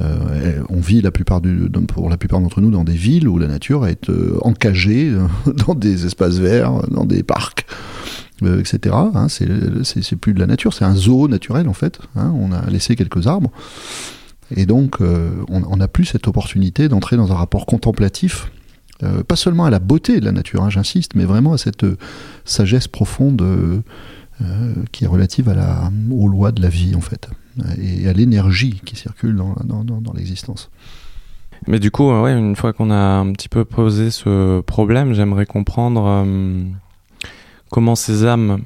Euh, 0.00 0.62
on 0.70 0.80
vit 0.80 1.02
la 1.02 1.10
plupart 1.10 1.42
du, 1.42 1.68
pour 1.86 2.08
la 2.08 2.16
plupart 2.16 2.40
d'entre 2.40 2.60
nous 2.62 2.70
dans 2.70 2.84
des 2.84 2.94
villes 2.94 3.28
où 3.28 3.38
la 3.38 3.48
nature 3.48 3.86
est 3.86 4.10
encagée 4.40 5.12
dans 5.66 5.74
des 5.74 6.06
espaces 6.06 6.38
verts, 6.38 6.88
dans 6.88 7.04
des 7.04 7.22
parcs, 7.22 7.66
etc. 8.42 8.96
Hein, 9.14 9.28
c'est 9.28 10.16
plus 10.16 10.32
de 10.32 10.40
la 10.40 10.46
nature, 10.46 10.72
c'est 10.72 10.86
un 10.86 10.94
zoo 10.94 11.28
naturel 11.28 11.68
en 11.68 11.74
fait. 11.74 12.00
Hein. 12.16 12.32
on 12.34 12.50
a 12.52 12.68
laissé 12.70 12.96
quelques 12.96 13.26
arbres. 13.26 13.52
Et 14.56 14.66
donc, 14.66 15.00
euh, 15.00 15.30
on 15.48 15.76
n'a 15.76 15.88
plus 15.88 16.04
cette 16.04 16.26
opportunité 16.26 16.88
d'entrer 16.88 17.16
dans 17.16 17.32
un 17.32 17.36
rapport 17.36 17.66
contemplatif, 17.66 18.50
euh, 19.02 19.22
pas 19.22 19.36
seulement 19.36 19.64
à 19.64 19.70
la 19.70 19.78
beauté 19.78 20.20
de 20.20 20.24
la 20.24 20.32
nature, 20.32 20.62
hein, 20.62 20.70
j'insiste, 20.70 21.14
mais 21.14 21.24
vraiment 21.24 21.52
à 21.52 21.58
cette 21.58 21.84
euh, 21.84 21.96
sagesse 22.44 22.88
profonde 22.88 23.82
qui 24.90 25.04
est 25.04 25.06
relative 25.06 25.54
aux 26.10 26.26
lois 26.26 26.50
de 26.50 26.62
la 26.62 26.70
vie, 26.70 26.94
en 26.94 27.02
fait, 27.02 27.28
et 27.78 28.08
à 28.08 28.14
l'énergie 28.14 28.80
qui 28.86 28.96
circule 28.96 29.36
dans, 29.36 29.54
dans, 29.84 30.12
l'existence. 30.14 30.70
Mais 31.66 31.78
du 31.78 31.90
coup, 31.90 32.10
ouais, 32.10 32.32
une 32.32 32.56
fois 32.56 32.72
qu'on 32.72 32.90
a 32.90 32.96
un 32.96 33.32
petit 33.32 33.50
peu 33.50 33.66
posé 33.66 34.10
ce 34.10 34.62
problème, 34.62 35.12
j'aimerais 35.12 35.44
comprendre 35.44 36.24
comment 37.68 37.94
ces 37.94 38.24
âmes 38.24 38.62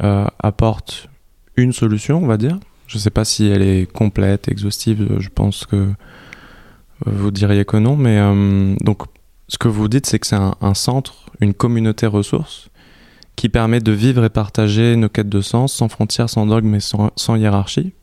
apportent 0.00 1.08
une 1.54 1.72
solution, 1.72 2.20
on 2.20 2.26
va 2.26 2.36
dire, 2.36 2.58
je 2.92 2.98
ne 2.98 3.00
sais 3.00 3.10
pas 3.10 3.24
si 3.24 3.46
elle 3.46 3.62
est 3.62 3.90
complète, 3.90 4.48
exhaustive, 4.48 5.16
je 5.18 5.30
pense 5.30 5.64
que 5.64 5.88
vous 7.06 7.30
diriez 7.30 7.64
que 7.64 7.78
non, 7.78 7.96
mais 7.96 8.18
euh, 8.18 8.74
donc 8.82 9.04
ce 9.48 9.56
que 9.56 9.66
vous 9.66 9.88
dites, 9.88 10.04
c'est 10.04 10.18
que 10.18 10.26
c'est 10.26 10.36
un, 10.36 10.74
centre, 10.74 11.30
une 11.40 11.54
communauté 11.54 12.04
ressource 12.04 12.68
qui 13.34 13.48
permet 13.48 13.80
de 13.80 13.92
vivre 13.92 14.26
et 14.26 14.28
partager 14.28 14.94
nos 14.96 15.08
quêtes 15.08 15.30
de 15.30 15.40
sens 15.40 15.72
sans 15.72 15.88
frontières, 15.88 16.28
sans 16.28 16.44
dogme 16.44 16.74
et 16.74 16.80
sans, 16.80 17.34
hiérarchie. 17.34 17.94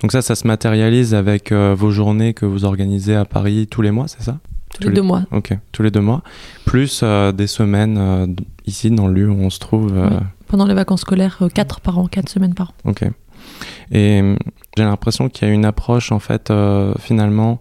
Donc 0.00 0.10
ça, 0.10 0.22
ça 0.22 0.34
se 0.34 0.44
matérialise 0.44 1.14
avec 1.14 1.52
euh, 1.52 1.76
vos 1.78 1.92
journées 1.92 2.34
que 2.34 2.46
vous 2.46 2.64
organisez 2.64 3.14
à 3.14 3.24
Paris 3.24 3.68
tous 3.70 3.82
les 3.82 3.92
mois, 3.92 4.08
c'est 4.08 4.22
ça? 4.22 4.40
Tous, 4.74 4.88
les 4.88 4.94
deux 4.94 5.02
mois. 5.02 5.22
Ok, 5.30 5.56
tous 5.70 5.84
les 5.84 5.92
deux 5.92 6.00
mois. 6.00 6.24
Plus 6.64 7.02
euh, 7.04 7.30
des 7.30 7.46
semaines 7.46 8.34
ici 8.66 8.90
dans 8.90 9.06
le 9.06 9.14
lieu 9.14 9.30
où 9.30 9.38
on 9.38 9.50
se 9.50 9.60
trouve. 9.60 9.94
Pendant 10.48 10.66
les 10.66 10.74
vacances 10.74 11.02
scolaires, 11.02 11.40
quatre 11.54 11.80
par 11.80 11.96
an, 11.98 12.08
quatre 12.08 12.28
semaines 12.28 12.54
par 12.54 12.70
an. 12.70 12.90
Ok. 12.90 13.04
Et 13.90 14.20
euh, 14.20 14.36
j'ai 14.76 14.84
l'impression 14.84 15.28
qu'il 15.28 15.48
y 15.48 15.50
a 15.50 15.54
une 15.54 15.64
approche, 15.64 16.12
en 16.12 16.18
fait, 16.18 16.50
euh, 16.50 16.94
finalement, 16.98 17.60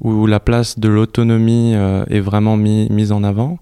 où 0.00 0.26
la 0.26 0.40
place 0.40 0.78
de 0.78 0.88
l'autonomie 0.88 1.72
euh, 1.74 2.04
est 2.08 2.20
vraiment 2.20 2.56
mise 2.56 3.12
en 3.12 3.22
avant. 3.22 3.58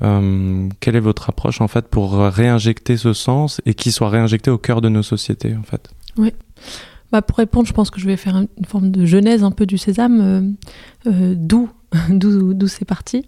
quelle 0.00 0.96
est 0.96 1.00
votre 1.00 1.28
approche, 1.28 1.60
en 1.60 1.68
fait, 1.68 1.88
pour 1.88 2.18
réinjecter 2.18 2.96
ce 2.96 3.12
sens 3.12 3.60
et 3.66 3.74
qu'il 3.74 3.92
soit 3.92 4.08
réinjecté 4.08 4.50
au 4.50 4.58
cœur 4.58 4.80
de 4.80 4.88
nos 4.88 5.02
sociétés, 5.02 5.54
en 5.56 5.62
fait? 5.62 5.90
Oui. 6.16 6.32
Bah 7.12 7.22
pour 7.22 7.38
répondre, 7.38 7.66
je 7.66 7.72
pense 7.72 7.90
que 7.90 8.00
je 8.00 8.06
vais 8.06 8.16
faire 8.16 8.36
une 8.36 8.64
forme 8.64 8.92
de 8.92 9.04
genèse 9.04 9.42
un 9.42 9.50
peu 9.50 9.66
du 9.66 9.78
sésame, 9.78 10.54
d'où 11.04 11.68
d'où 12.08 12.68
c'est 12.68 12.84
parti. 12.84 13.26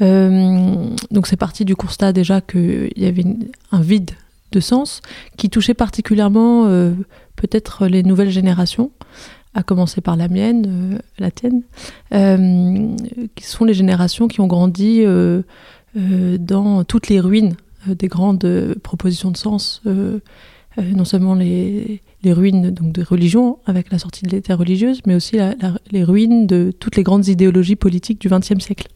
donc 0.00 1.26
c'est 1.26 1.38
parti 1.38 1.64
du 1.64 1.74
constat 1.74 2.12
déjà 2.12 2.42
qu'il 2.42 2.92
y 2.94 3.06
avait 3.06 3.24
un 3.72 3.80
vide 3.80 4.10
de 4.56 4.60
sens 4.60 5.02
qui 5.36 5.50
touchait 5.50 5.74
particulièrement 5.74 6.66
euh, 6.66 6.92
peut-être 7.36 7.86
les 7.86 8.02
nouvelles 8.02 8.30
générations, 8.30 8.90
à 9.54 9.62
commencer 9.62 10.00
par 10.00 10.16
la 10.16 10.28
mienne, 10.28 10.64
euh, 10.66 10.98
la 11.18 11.30
tienne, 11.30 11.62
euh, 12.14 12.96
qui 13.34 13.44
sont 13.44 13.64
les 13.64 13.74
générations 13.74 14.28
qui 14.28 14.40
ont 14.40 14.46
grandi 14.46 15.04
dans 15.94 16.84
toutes 16.84 17.08
les 17.08 17.20
ruines 17.20 17.56
des 17.86 18.08
grandes 18.08 18.74
propositions 18.82 19.30
de 19.30 19.36
sens 19.36 19.82
non 20.78 21.06
seulement 21.06 21.34
les, 21.34 22.02
les, 22.22 22.32
ruines 22.34 22.70
donc, 22.70 22.92
de 22.92 23.02
religion 23.02 23.58
avec 23.64 23.90
la 23.90 23.98
sortie 23.98 24.26
de 24.26 24.30
l'État 24.30 24.56
religieuse, 24.56 25.00
mais 25.06 25.14
aussi 25.14 25.38
les 25.90 26.04
ruines 26.04 26.46
de 26.46 26.70
toutes 26.78 26.96
les 26.96 27.02
grandes 27.02 27.28
idéologies 27.28 27.76
politiques 27.76 28.20
du 28.20 28.28
XXe 28.28 28.58
siècle. 28.58 28.88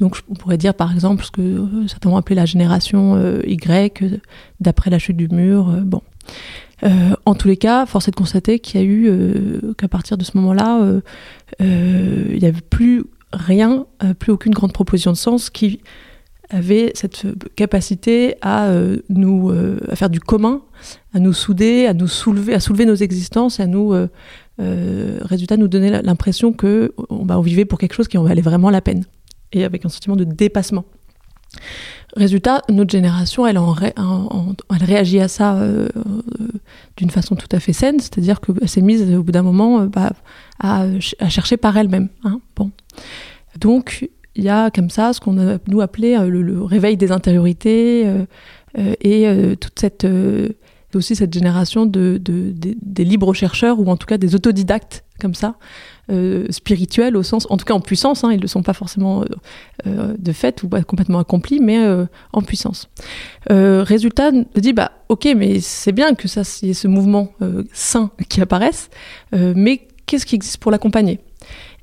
Donc 0.00 0.20
on 0.30 0.34
pourrait 0.34 0.56
dire 0.56 0.74
par 0.74 0.92
exemple 0.92 1.24
ce 1.24 1.30
que 1.30 1.86
certains 1.86 2.10
ont 2.10 2.16
appelé 2.16 2.34
la 2.34 2.46
génération 2.46 3.20
Y 3.44 4.20
d'après 4.60 4.90
la 4.90 4.98
chute 4.98 5.16
du 5.16 5.28
mur. 5.28 5.66
bon. 5.84 6.02
en 7.26 7.34
tous 7.34 7.48
les 7.48 7.56
cas, 7.56 7.86
force 7.86 8.08
est 8.08 8.10
de 8.10 8.16
constater 8.16 8.58
qu'il 8.58 8.80
y 8.80 8.82
a 8.82 8.86
eu 8.86 9.12
qu'à 9.76 9.88
partir 9.88 10.16
de 10.16 10.24
ce 10.24 10.36
moment-là, 10.38 11.00
il 11.60 12.38
n'y 12.38 12.46
avait 12.46 12.62
plus 12.62 13.04
rien, 13.32 13.86
plus 14.18 14.32
aucune 14.32 14.54
grande 14.54 14.72
proposition 14.72 15.12
de 15.12 15.16
sens 15.16 15.50
qui 15.50 15.80
avait 16.50 16.90
cette 16.94 17.26
capacité 17.54 18.34
à 18.42 18.66
euh, 18.66 18.98
nous 19.08 19.50
euh, 19.50 19.78
faire 19.94 20.10
du 20.10 20.20
commun, 20.20 20.62
à 21.14 21.20
nous 21.20 21.32
souder, 21.32 21.86
à 21.86 21.94
nous 21.94 22.08
soulever, 22.08 22.54
à 22.54 22.60
soulever 22.60 22.84
nos 22.84 22.96
existences, 22.96 23.60
à 23.60 23.66
nous 23.66 23.94
euh, 23.94 24.08
résultat 25.22 25.56
nous 25.56 25.68
donner 25.68 26.02
l'impression 26.02 26.52
que 26.52 26.92
bah, 27.08 27.38
on 27.38 27.42
vivait 27.42 27.64
pour 27.64 27.78
quelque 27.78 27.94
chose 27.94 28.08
qui 28.08 28.18
en 28.18 28.24
valait 28.24 28.42
vraiment 28.42 28.70
la 28.70 28.80
peine 28.80 29.04
et 29.52 29.64
avec 29.64 29.84
un 29.84 29.88
sentiment 29.88 30.16
de 30.16 30.24
dépassement. 30.24 30.84
Résultat, 32.16 32.62
notre 32.68 32.90
génération, 32.90 33.46
elle, 33.46 33.58
réagit 34.70 35.20
à 35.20 35.28
ça 35.28 35.60
d'une 36.96 37.10
façon 37.10 37.34
tout 37.34 37.48
à 37.52 37.60
fait 37.60 37.72
saine, 37.72 37.98
c'est-à-dire 37.98 38.40
qu'elle 38.40 38.68
s'est 38.68 38.80
mise 38.80 39.02
au 39.14 39.22
bout 39.22 39.32
d'un 39.32 39.42
moment 39.42 39.86
bah, 39.86 40.12
à, 40.60 40.86
chercher 41.00 41.56
par 41.56 41.76
elle-même. 41.76 42.08
Hein, 42.24 42.40
bon. 42.56 42.70
Donc, 43.58 44.08
il 44.36 44.44
y 44.44 44.48
a 44.48 44.70
comme 44.70 44.90
ça 44.90 45.12
ce 45.12 45.20
qu'on 45.20 45.38
a 45.38 45.58
nous 45.66 45.80
appelé 45.80 46.16
euh, 46.16 46.28
le, 46.28 46.62
réveil 46.62 46.96
des 46.96 47.12
intériorités 47.12 48.06
euh, 48.06 48.24
euh, 48.78 48.94
et 49.00 49.56
toute 49.56 49.78
cette 49.78 50.06
aussi 50.94 51.14
cette 51.14 51.32
génération 51.32 51.86
de, 51.86 52.20
des 52.20 53.04
libres 53.04 53.32
chercheurs 53.34 53.78
ou 53.80 53.88
en 53.90 53.96
tout 53.96 54.06
cas 54.06 54.18
des 54.18 54.34
autodidactes 54.34 55.04
comme 55.20 55.34
ça 55.34 55.56
spirituels 56.50 57.16
au 57.16 57.22
sens 57.22 57.46
en 57.50 57.56
tout 57.56 57.64
cas 57.64 57.74
en 57.74 57.80
puissance 57.80 58.24
hein, 58.24 58.32
ils 58.32 58.40
ne 58.40 58.46
sont 58.46 58.62
pas 58.62 58.72
forcément 58.72 59.24
de 59.86 60.32
fait 60.32 60.62
ou 60.62 60.68
complètement 60.86 61.18
accomplis 61.18 61.60
mais 61.60 61.78
en 62.32 62.42
puissance. 62.42 62.88
Résultat 63.48 64.30
je 64.54 64.60
dit 64.60 64.72
bah 64.72 64.92
ok 65.08 65.28
mais 65.36 65.60
c'est 65.60 65.92
bien 65.92 66.14
que 66.14 66.28
ça 66.28 66.40
ait 66.40 66.72
ce 66.72 66.88
mouvement 66.88 67.32
sain 67.72 68.10
qui 68.28 68.40
apparaisse 68.40 68.90
mais 69.32 69.86
qu'est-ce 70.06 70.26
qui 70.26 70.34
existe 70.34 70.58
pour 70.58 70.72
l'accompagner? 70.72 71.20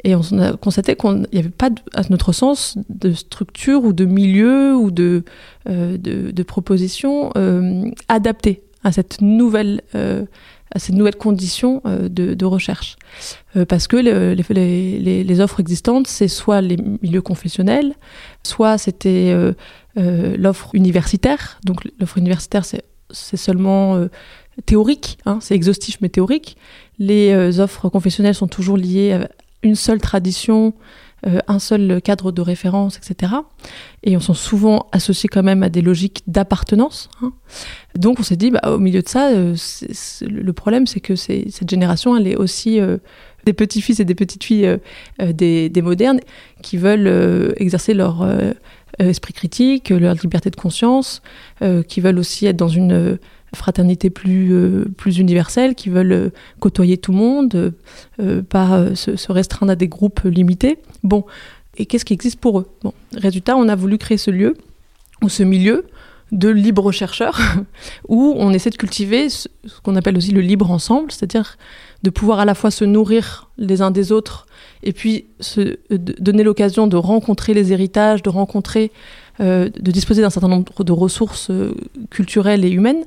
Et 0.04 0.16
on 0.16 0.22
a 0.40 0.56
constaté 0.58 0.96
qu'il 0.96 1.26
n'y 1.34 1.40
avait 1.40 1.50
pas, 1.50 1.70
à 1.94 2.02
notre 2.10 2.32
sens, 2.32 2.78
de 2.90 3.14
structure 3.14 3.84
ou 3.84 3.94
de 3.94 4.06
milieu 4.06 4.76
ou 4.76 4.92
de, 4.92 5.24
euh, 5.70 5.98
de, 5.98 6.44
proposition 6.44 7.32
euh, 7.36 7.86
adaptée 8.08 8.62
à 8.84 8.92
cette 8.92 9.22
nouvelle, 9.22 9.82
euh, 9.96 10.26
à 10.74 10.80
cette 10.80 10.96
nouvelle 10.96 11.16
condition 11.16 11.82
de, 11.86 12.34
de, 12.34 12.46
recherche. 12.46 12.98
parce 13.68 13.88
que 13.88 13.96
les, 13.98 15.40
offres 15.42 15.60
existantes, 15.60 16.08
c'est 16.08 16.28
soit 16.28 16.62
les 16.62 16.78
milieux 17.02 17.22
confessionnels, 17.22 17.96
soit 18.44 18.78
c'était 18.78 19.34
l'offre 19.96 20.76
universitaire. 20.76 21.60
Donc 21.66 21.88
l'offre 22.00 22.18
universitaire, 22.18 22.66
c'est 22.66 23.38
seulement 23.38 24.08
théorique, 24.66 25.18
hein, 25.26 25.40
c'est 25.42 25.56
exhaustif 25.56 25.98
mais 26.02 26.10
théorique. 26.10 26.58
Les 27.00 27.60
offres 27.60 27.90
confessionnelles 27.90 28.36
sont 28.36 28.48
toujours 28.48 28.78
liées 28.78 29.20
une 29.64 29.76
seule 29.76 30.02
tradition, 30.02 30.74
euh, 31.26 31.40
un 31.48 31.58
seul 31.58 32.00
cadre 32.04 32.32
de 32.32 32.42
référence, 32.44 32.98
etc. 32.98 33.34
Et 34.04 34.16
on 34.16 34.20
sont 34.20 34.36
souvent 34.36 34.86
associés 34.92 35.28
quand 35.28 35.42
même 35.42 35.64
à 35.64 35.70
des 35.70 35.82
logiques 35.82 36.22
d'appartenance. 36.28 37.10
Hein. 37.24 37.34
Donc 37.96 38.20
on 38.20 38.24
s'est 38.24 38.36
dit, 38.36 38.52
bah, 38.52 38.62
au 38.68 38.78
milieu 38.78 39.02
de 39.02 39.08
ça, 39.08 39.32
euh, 39.32 39.56
le 40.22 40.54
problème 40.54 40.86
c'est 40.86 41.00
que 41.00 41.16
cette 41.16 41.68
génération, 41.68 42.16
elle 42.16 42.28
est 42.28 42.36
aussi 42.36 42.80
euh, 42.80 42.98
des 43.46 43.54
petits-fils 43.54 44.00
et 44.00 44.06
des 44.06 44.14
petites-filles 44.14 44.78
des, 45.20 45.70
des, 45.70 45.82
modernes 45.82 46.20
qui 46.62 46.78
veulent 46.78 47.54
exercer 47.58 47.94
leur 47.94 48.28
esprit 49.00 49.32
critique, 49.32 49.90
leur 49.90 50.16
liberté 50.16 50.50
de 50.50 50.58
conscience, 50.58 51.22
qui 51.88 52.02
veulent 52.02 52.20
aussi 52.20 52.46
être 52.46 52.58
dans 52.58 52.68
une 52.68 53.18
fraternité 53.56 54.10
plus, 54.10 54.54
euh, 54.54 54.86
plus 54.98 55.18
universelle, 55.20 55.76
qui 55.76 55.90
veulent 55.90 56.12
euh, 56.12 56.30
côtoyer 56.60 56.98
tout 56.98 57.12
le 57.12 57.18
monde, 57.18 57.74
euh, 58.20 58.42
pas 58.42 58.96
se, 58.96 59.32
restreindre 59.32 59.72
à 59.72 59.76
des 59.76 59.88
groupes 59.88 60.22
limités. 60.24 60.80
Bon, 61.04 61.26
et 61.78 61.86
qu'est-ce 61.86 62.06
qui 62.06 62.14
existe 62.14 62.40
pour 62.40 62.60
eux? 62.60 62.68
Bon, 62.84 62.94
résultat, 63.16 63.56
on 63.56 63.68
a 63.70 63.76
voulu 63.76 63.98
créer 63.98 64.18
ce 64.18 64.32
lieu, 64.32 64.56
ou 65.22 65.30
ce 65.30 65.44
milieu, 65.44 65.86
de 66.32 66.50
libres 66.50 66.92
chercheurs, 66.92 67.40
où 68.10 68.34
on 68.38 68.52
essaie 68.52 68.70
de 68.70 68.76
cultiver 68.76 69.30
ce, 69.30 69.48
qu'on 69.84 69.96
appelle 69.96 70.18
aussi 70.18 70.32
le 70.32 70.42
libre 70.42 70.70
ensemble, 70.72 71.12
c'est-à-dire 71.12 71.58
de 72.04 72.10
pouvoir 72.10 72.40
à 72.40 72.46
la 72.46 72.54
fois 72.54 72.70
se 72.70 72.84
nourrir 72.84 73.50
les 73.58 73.82
uns 73.82 73.92
des 73.92 74.12
autres, 74.12 74.46
et 74.84 74.92
puis 74.92 75.28
se, 75.40 75.78
donner 75.90 76.44
l'occasion 76.44 76.88
de 76.88 76.98
rencontrer 76.98 77.54
les 77.54 77.72
héritages, 77.72 78.22
de 78.24 78.30
rencontrer, 78.30 78.92
de 79.40 79.92
disposer 79.92 80.22
d'un 80.22 80.30
certain 80.30 80.48
nombre 80.48 80.84
de 80.84 80.92
ressources 80.92 81.52
culturelles 82.10 82.66
et 82.66 82.70
humaines, 82.70 83.04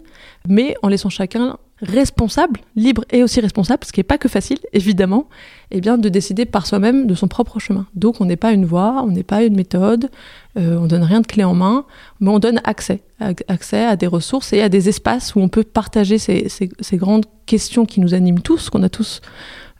mais 0.49 0.77
en 0.83 0.89
laissant 0.89 1.09
chacun 1.11 1.59
responsable, 1.83 2.61
libre 2.77 3.05
et 3.11 3.23
aussi 3.23 3.41
responsable, 3.41 3.85
ce 3.85 3.93
qui 3.93 4.01
n'est 4.01 4.05
pas 4.05 4.19
que 4.19 4.29
facile, 4.29 4.59
évidemment, 4.73 5.29
eh 5.71 5.81
bien, 5.81 5.97
de 5.97 6.09
décider 6.09 6.45
par 6.45 6.67
soi-même 6.67 7.07
de 7.07 7.15
son 7.15 7.27
propre 7.27 7.59
chemin. 7.59 7.87
Donc 7.95 8.21
on 8.21 8.27
n'est 8.27 8.37
pas 8.37 8.53
une 8.53 8.67
voie, 8.67 9.03
on 9.05 9.11
n'est 9.11 9.23
pas 9.23 9.43
une 9.43 9.57
méthode, 9.57 10.11
euh, 10.59 10.77
on 10.77 10.87
donne 10.87 11.03
rien 11.03 11.21
de 11.21 11.27
clé 11.27 11.43
en 11.45 11.55
main, 11.55 11.87
mais 12.21 12.31
on 12.31 12.39
donne 12.39 12.61
accès, 12.65 13.03
accès 13.49 13.85
à 13.85 13.97
des 13.97 14.07
ressources 14.07 14.53
et 14.53 14.61
à 14.61 14.69
des 14.69 14.89
espaces 14.89 15.35
où 15.35 15.41
on 15.41 15.49
peut 15.49 15.65
partager 15.65 16.19
ces, 16.19 16.69
grandes 16.95 17.27
questions 17.47 17.87
qui 17.87 18.01
nous 18.01 18.15
animent 18.15 18.41
tous, 18.41 18.69
qu'on 18.69 18.83
a 18.83 18.91
tous 18.91 19.23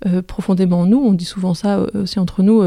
euh, 0.07 0.23
profondément 0.23 0.81
en 0.81 0.87
nous. 0.87 0.99
On 0.99 1.13
dit 1.13 1.27
souvent 1.27 1.55
ça 1.55 1.79
euh, 1.79 2.05
aussi 2.05 2.19
entre 2.19 2.43
nous. 2.43 2.63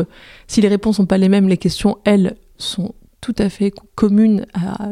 si 0.48 0.62
les 0.62 0.68
réponses 0.68 0.98
sont 0.98 1.08
pas 1.08 1.18
les 1.18 1.30
mêmes, 1.30 1.48
les 1.48 1.58
questions, 1.58 1.98
elles, 2.04 2.36
sont 2.60 2.94
tout 3.24 3.36
à 3.38 3.50
fait 3.50 3.74
communes 3.96 4.46
à 4.54 4.90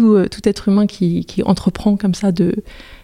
euh, 0.00 0.26
tout, 0.28 0.48
être 0.48 0.68
humain 0.68 0.86
qui, 0.86 1.26
entreprend 1.44 1.96
comme 1.96 2.14
ça 2.14 2.32
de, 2.32 2.54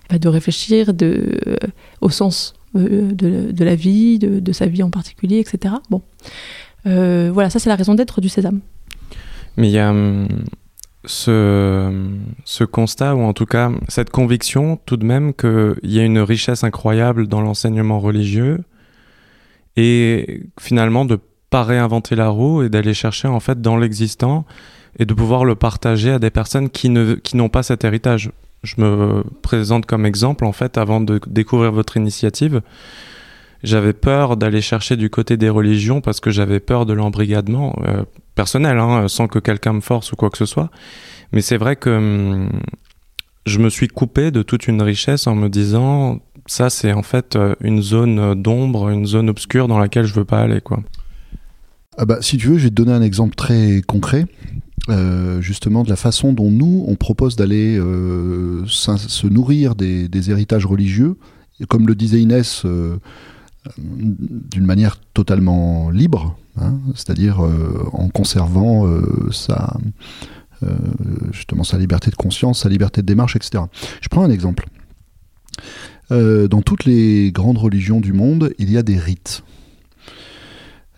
bah, 0.09 0.19
de 0.19 0.29
réfléchir 0.29 0.95
de, 0.95 1.39
euh, 1.47 1.57
au 2.01 2.09
sens 2.09 2.55
euh, 2.75 3.13
de, 3.13 3.65
la 3.65 3.75
vie, 3.75 4.19
de, 4.19 4.53
sa 4.53 4.67
vie 4.67 4.83
en 4.83 4.89
particulier, 4.89 5.39
etc. 5.39 5.75
Bon, 5.91 6.03
voilà, 6.85 7.51
ça 7.51 7.59
c'est 7.59 7.69
la 7.69 7.77
raison 7.77 7.95
d'être 7.95 8.23
du 8.23 8.31
sésame. 8.31 8.61
Mais 9.59 9.69
il 9.69 9.73
y 9.73 9.79
a 9.79 9.91
hum, 9.91 10.27
ce, 11.05 12.09
ce, 12.47 12.65
constat, 12.65 13.15
ou 13.15 13.21
en 13.21 13.35
tout 13.35 13.47
cas 13.47 13.71
cette 13.89 14.09
conviction 14.09 14.79
tout 14.87 14.97
de 14.97 15.05
même 15.05 15.35
qu'il 15.35 15.77
y 15.83 16.01
a 16.01 16.05
une 16.05 16.19
richesse 16.19 16.65
incroyable 16.65 17.29
dans 17.29 17.43
l'enseignement 17.43 18.01
religieux, 18.01 18.61
et 19.77 20.45
finalement 20.59 21.05
de 21.05 21.21
pas 21.53 21.65
réinventer 21.65 22.17
la 22.17 22.31
roue 22.31 22.63
et 22.63 22.71
d'aller 22.71 22.95
chercher 22.95 23.29
en 23.29 23.39
fait 23.39 23.61
dans 23.61 23.77
l'existant 23.77 24.47
et 24.99 25.05
de 25.05 25.13
pouvoir 25.13 25.45
le 25.45 25.55
partager 25.55 26.11
à 26.11 26.19
des 26.19 26.31
personnes 26.31 26.71
qui 26.71 26.89
ne 26.89 27.13
qui 27.13 27.37
n'ont 27.37 27.51
pas 27.51 27.63
cet 27.63 27.85
héritage. 27.85 28.31
Je 28.63 28.77
me 28.79 29.23
présente 29.43 29.85
comme 29.85 30.07
exemple 30.07 30.47
en 30.47 30.53
fait 30.53 30.79
avant 30.79 31.03
de 31.03 31.21
découvrir 31.27 31.71
votre 31.71 31.99
initiative. 31.99 32.63
J'avais 33.63 33.93
peur 33.93 34.39
d'aller 34.39 34.63
chercher 34.63 34.97
du 34.97 35.11
côté 35.11 35.37
des 35.37 35.51
religions 35.51 36.01
parce 36.01 36.21
que 36.21 36.31
j'avais 36.31 36.59
peur 36.59 36.87
de 36.87 36.95
l'embrigadement 36.95 37.77
euh, 37.87 38.03
personnel, 38.35 38.79
hein, 38.79 39.07
sans 39.09 39.29
que 39.29 39.39
quelqu'un 39.39 39.75
me 39.75 39.81
force 39.83 40.11
ou 40.13 40.17
quoi 40.17 40.31
que 40.31 40.39
ce 40.39 40.47
soit. 40.47 40.71
Mais 41.33 41.43
c'est 41.43 41.59
vrai 41.59 41.77
que 41.77 41.91
hum, 41.91 42.49
je 43.45 43.59
me 43.59 43.69
suis 43.69 43.89
coupé 43.89 44.31
de 44.31 44.43
toute 44.43 44.69
une 44.69 44.81
richesse 44.81 45.27
en 45.27 45.35
me 45.35 45.49
disant 45.51 46.21
ça 46.47 46.71
c'est 46.71 46.95
en 46.95 47.03
fait 47.03 47.37
euh, 47.37 47.55
une 47.61 47.83
zone 47.83 48.41
d'ombre, 48.41 48.89
une 48.89 49.05
zone 49.05 49.29
obscure 49.29 49.69
dans 49.69 49.79
laquelle 49.79 50.07
je 50.07 50.15
veux 50.15 50.25
pas 50.25 50.41
aller 50.41 50.63
quoi. 50.63 50.81
Ah 51.99 52.07
bah, 52.07 52.19
si 52.21 52.39
tu 52.39 52.49
veux, 52.49 52.59
je 52.59 52.65
vais 52.65 52.71
te 52.71 52.75
donner 52.75 52.93
un 52.93 53.03
exemple 53.03 53.35
très 53.35 53.83
concret. 53.87 54.27
Euh, 54.89 55.41
justement 55.41 55.85
de 55.85 55.91
la 55.91 55.97
façon 55.97 56.33
dont 56.33 56.51
nous, 56.51 56.85
on 56.89 56.97
propose 56.97 57.37
d'aller 57.37 57.79
euh, 57.79 58.65
se 58.67 59.27
nourrir 59.29 59.77
des, 59.77 60.31
héritages 60.31 60.67
religieux, 60.67 61.17
comme 61.69 61.87
le 61.87 61.95
disait 61.95 62.21
Inès, 62.21 62.63
euh, 62.65 62.97
d'une 63.79 64.67
manière 64.67 64.99
totalement 65.15 65.91
libre, 65.91 66.37
hein, 66.61 66.75
c'est-à-dire 66.97 67.41
en 67.93 68.09
conservant 68.09 68.93
sa, 69.31 69.77
justement 71.31 71.63
sa 71.63 71.79
liberté 71.79 72.11
de 72.11 72.17
conscience, 72.17 72.63
sa 72.63 72.69
liberté 72.69 73.03
de 73.03 73.07
démarche, 73.07 73.37
etc. 73.37 73.63
Je 74.01 74.09
prends 74.09 74.25
un 74.25 74.31
exemple. 74.31 74.67
dans 76.11 76.63
toutes 76.63 76.87
les 76.87 77.31
grandes 77.31 77.59
religions 77.59 78.01
du 78.01 78.13
monde, 78.13 78.53
il 78.59 78.69
y 78.73 78.77
a 78.77 78.83
des 78.83 78.99
rites. 78.99 79.45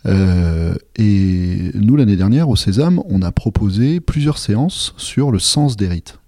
Euh, 0.06 0.74
et 0.96 1.70
nous, 1.74 1.96
l'année 1.96 2.16
dernière, 2.16 2.48
au 2.48 2.56
Sésame, 2.56 3.00
on 3.08 3.22
a 3.22 3.32
proposé 3.32 4.00
plusieurs 4.00 4.38
séances 4.38 4.94
sur 4.96 5.30
le 5.30 5.38
sens 5.38 5.76
des 5.76 5.88
rites. 5.88 6.18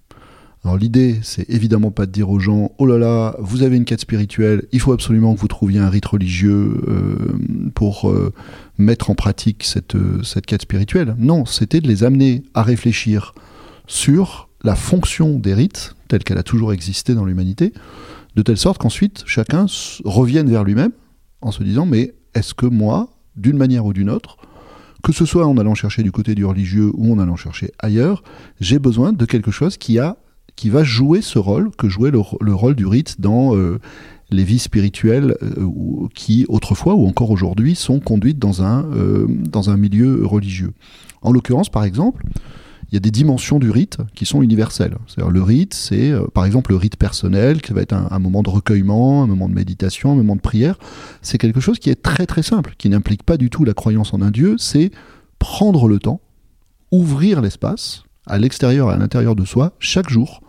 Alors 0.63 0.77
l'idée, 0.77 1.19
c'est 1.21 1.49
évidemment 1.49 1.91
pas 1.91 2.05
de 2.05 2.11
dire 2.11 2.29
aux 2.29 2.39
gens, 2.39 2.71
oh 2.77 2.85
là 2.85 2.97
là, 2.97 3.35
vous 3.39 3.63
avez 3.63 3.77
une 3.77 3.85
quête 3.85 4.01
spirituelle, 4.01 4.63
il 4.71 4.81
faut 4.81 4.91
absolument 4.91 5.33
que 5.33 5.39
vous 5.39 5.47
trouviez 5.47 5.79
un 5.79 5.89
rite 5.89 6.07
religieux 6.07 6.81
euh, 6.87 7.37
pour 7.73 8.09
euh, 8.09 8.33
mettre 8.77 9.09
en 9.09 9.15
pratique 9.15 9.63
cette, 9.63 9.95
cette 10.23 10.45
quête 10.45 10.63
spirituelle. 10.63 11.15
Non, 11.19 11.45
c'était 11.45 11.79
de 11.79 11.87
les 11.87 12.03
amener 12.03 12.43
à 12.53 12.63
réfléchir 12.63 13.33
sur 13.85 14.49
la 14.63 14.75
fonction 14.75 15.39
des 15.39 15.53
rites 15.53 15.95
telle 16.07 16.23
qu'elle 16.23 16.37
a 16.37 16.43
toujours 16.43 16.73
existé 16.73 17.13
dans 17.13 17.25
l'humanité, 17.25 17.73
de 18.35 18.41
telle 18.41 18.57
sorte 18.57 18.77
qu'ensuite 18.77 19.23
chacun 19.25 19.65
revienne 20.03 20.49
vers 20.49 20.63
lui-même 20.63 20.91
en 21.41 21.51
se 21.51 21.63
disant 21.63 21.85
mais 21.85 22.13
est-ce 22.33 22.53
que 22.53 22.65
moi, 22.65 23.09
d'une 23.37 23.57
manière 23.57 23.85
ou 23.85 23.93
d'une 23.93 24.09
autre, 24.09 24.37
que 25.03 25.13
ce 25.13 25.25
soit 25.25 25.45
en 25.45 25.57
allant 25.57 25.75
chercher 25.75 26.03
du 26.03 26.11
côté 26.11 26.35
du 26.35 26.45
religieux 26.45 26.91
ou 26.93 27.13
en 27.13 27.19
allant 27.19 27.35
chercher 27.35 27.71
ailleurs, 27.79 28.23
j'ai 28.59 28.79
besoin 28.79 29.13
de 29.13 29.25
quelque 29.25 29.51
chose 29.51 29.77
qui 29.77 29.97
va 29.97 30.83
jouer 30.83 31.21
ce 31.21 31.39
rôle 31.39 31.71
que 31.77 31.87
jouait 31.87 32.11
le, 32.11 32.53
rôle 32.53 32.75
du 32.75 32.85
rite 32.85 33.21
dans 33.21 33.55
euh, 33.55 33.79
les 34.29 34.43
vies 34.43 34.59
spirituelles 34.59 35.37
euh, 35.41 36.07
qui 36.13 36.45
autrefois 36.49 36.95
ou 36.95 37.07
encore 37.07 37.31
aujourd'hui 37.31 37.75
sont 37.75 37.99
conduites 37.99 38.39
dans 38.39 38.63
un, 38.63 38.85
euh, 38.85 39.27
dans 39.29 39.69
un 39.69 39.77
milieu 39.77 40.25
religieux. 40.25 40.73
En 41.21 41.31
l'occurrence, 41.31 41.69
par 41.69 41.83
exemple, 41.83 42.23
il 42.89 42.95
y 42.95 42.97
a 42.97 42.99
des 42.99 43.11
dimensions 43.11 43.59
du 43.59 43.69
rite 43.69 43.97
qui 44.15 44.25
sont 44.25 44.41
universelles. 44.41 44.95
C'est-à-dire 45.07 45.31
le 45.31 45.43
rite, 45.43 45.73
c'est 45.73 46.13
par 46.33 46.45
exemple 46.45 46.71
le 46.71 46.77
rite 46.77 46.95
personnel, 46.95 47.61
qui 47.61 47.73
va 47.73 47.81
être 47.81 47.93
un, 47.93 48.19
moment 48.19 48.43
de 48.43 48.49
recueillement, 48.49 49.23
un 49.23 49.27
moment 49.27 49.49
de 49.49 49.53
méditation, 49.53 50.13
un 50.13 50.15
moment 50.15 50.35
de 50.37 50.41
prière. 50.41 50.77
C'est 51.21 51.37
quelque 51.37 51.59
chose 51.59 51.79
qui 51.79 51.89
est 51.89 52.01
très 52.01 52.25
très 52.25 52.43
simple, 52.43 52.75
qui 52.77 52.87
n'implique 52.87 53.23
pas 53.23 53.35
du 53.37 53.49
tout 53.49 53.65
la 53.65 53.73
croyance 53.73 54.13
en 54.13 54.21
un 54.21 54.31
Dieu, 54.31 54.55
c'est 54.57 54.91
prendre 55.37 55.87
le 55.87 55.99
temps, 55.99 56.21
ouvrir 56.91 57.41
l'espace 57.41 58.03
à 58.25 58.37
l'extérieur 58.37 58.91
et 58.91 58.93
à 58.93 58.97
l'intérieur 58.97 59.35
de 59.35 59.45
soi 59.45 59.73
chaque 59.79 60.09
jour 60.09 60.41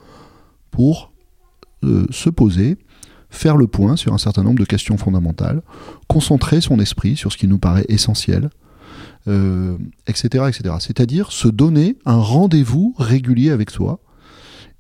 pour 0.71 1.13
euh, 1.85 2.07
se 2.11 2.31
poser, 2.31 2.77
faire 3.31 3.57
le 3.57 3.67
point 3.67 3.97
sur 3.97 4.13
un 4.13 4.19
certain 4.19 4.43
nombre 4.43 4.59
de 4.59 4.65
questions 4.65 4.97
fondamentales, 4.97 5.63
concentrer 6.09 6.61
son 6.61 6.81
esprit 6.81 7.17
sur 7.17 7.33
ce 7.33 7.37
qui 7.37 7.47
nous 7.47 7.59
paraît 7.59 7.87
essentiel. 7.89 8.51
Euh, 9.27 9.77
etc. 10.07 10.45
C'est-à-dire 10.81 11.33
se 11.33 11.49
donner 11.49 11.97
un 12.07 12.17
rendez-vous 12.17 12.95
régulier 12.99 13.51
avec 13.51 13.71
soi 13.71 14.01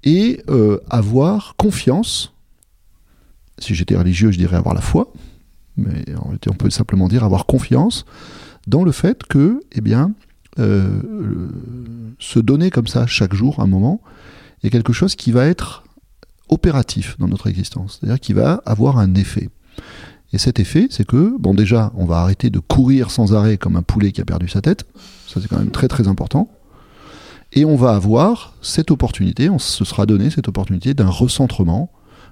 et 0.04 0.42
euh, 0.48 0.78
avoir 0.88 1.54
confiance. 1.56 2.32
Si 3.58 3.74
j'étais 3.74 3.96
religieux, 3.96 4.30
je 4.30 4.38
dirais 4.38 4.56
avoir 4.56 4.74
la 4.74 4.80
foi, 4.80 5.12
mais 5.76 6.04
on 6.46 6.54
peut 6.54 6.70
simplement 6.70 7.08
dire 7.08 7.24
avoir 7.24 7.44
confiance 7.44 8.06
dans 8.66 8.84
le 8.84 8.92
fait 8.92 9.24
que, 9.24 9.60
eh 9.72 9.80
bien, 9.80 10.12
se 10.58 12.38
donner 12.38 12.70
comme 12.70 12.86
ça 12.86 13.06
chaque 13.06 13.34
jour 13.34 13.60
un 13.60 13.66
moment 13.66 14.00
est 14.62 14.70
quelque 14.70 14.92
chose 14.92 15.14
qui 15.14 15.30
va 15.30 15.46
être 15.46 15.84
opératif 16.48 17.16
dans 17.18 17.28
notre 17.28 17.48
existence, 17.48 17.98
c'est-à-dire 18.00 18.20
qui 18.20 18.32
va 18.32 18.62
avoir 18.64 18.98
un 18.98 19.14
effet. 19.14 19.50
Et 20.32 20.38
cet 20.38 20.60
effet, 20.60 20.88
c'est 20.90 21.06
que, 21.06 21.36
bon 21.38 21.54
déjà, 21.54 21.92
on 21.94 22.04
va 22.04 22.18
arrêter 22.18 22.50
de 22.50 22.58
courir 22.58 23.10
sans 23.10 23.34
arrêt 23.34 23.56
comme 23.56 23.76
un 23.76 23.82
poulet 23.82 24.12
qui 24.12 24.20
a 24.20 24.24
perdu 24.24 24.48
sa 24.48 24.60
tête, 24.60 24.86
ça 25.26 25.40
c'est 25.40 25.48
quand 25.48 25.58
même 25.58 25.70
très 25.70 25.88
très 25.88 26.06
important, 26.06 26.50
et 27.52 27.64
on 27.64 27.76
va 27.76 27.94
avoir 27.94 28.54
cette 28.60 28.90
opportunité, 28.90 29.48
on 29.48 29.58
se 29.58 29.84
sera 29.84 30.04
donné 30.04 30.28
cette 30.30 30.48
opportunité 30.48 30.92
d'un 30.92 31.08
recentrement, 31.08 31.90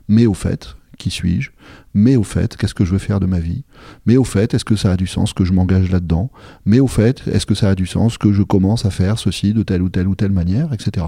mais 0.08 0.26
au 0.26 0.34
fait, 0.34 0.76
qui 0.98 1.10
suis-je? 1.10 1.50
Mais 1.94 2.16
au 2.16 2.22
fait, 2.22 2.56
qu'est-ce 2.56 2.74
que 2.74 2.84
je 2.84 2.92
veux 2.92 2.98
faire 2.98 3.20
de 3.20 3.26
ma 3.26 3.38
vie? 3.38 3.64
Mais 4.04 4.16
au 4.16 4.24
fait, 4.24 4.54
est-ce 4.54 4.64
que 4.64 4.76
ça 4.76 4.92
a 4.92 4.96
du 4.96 5.06
sens 5.06 5.32
que 5.32 5.44
je 5.44 5.52
m'engage 5.52 5.90
là-dedans? 5.90 6.30
Mais 6.64 6.80
au 6.80 6.86
fait, 6.86 7.26
est-ce 7.28 7.46
que 7.46 7.54
ça 7.54 7.70
a 7.70 7.74
du 7.74 7.86
sens 7.86 8.18
que 8.18 8.32
je 8.32 8.42
commence 8.42 8.84
à 8.84 8.90
faire 8.90 9.18
ceci 9.18 9.52
de 9.52 9.62
telle 9.62 9.82
ou 9.82 9.88
telle 9.88 10.08
ou 10.08 10.14
telle 10.14 10.32
manière, 10.32 10.72
etc. 10.72 11.06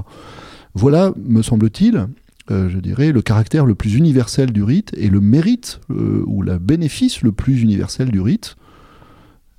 Voilà, 0.75 1.13
me 1.25 1.43
semble-t-il, 1.43 2.09
euh, 2.51 2.69
je 2.71 2.79
dirais, 2.79 3.13
le 3.13 3.21
caractère 3.21 3.67
le 3.67 3.75
plus 3.75 3.95
universel 3.95 4.53
du 4.53 4.63
rite 4.63 4.93
et 4.97 5.09
le 5.09 5.21
mérite 5.21 5.81
euh, 5.91 6.25
ou 6.27 6.43
le 6.43 6.59
bénéfice 6.59 7.23
le 7.23 7.33
plus 7.33 7.61
universel 7.63 8.11
du 8.11 8.21
rite, 8.21 8.57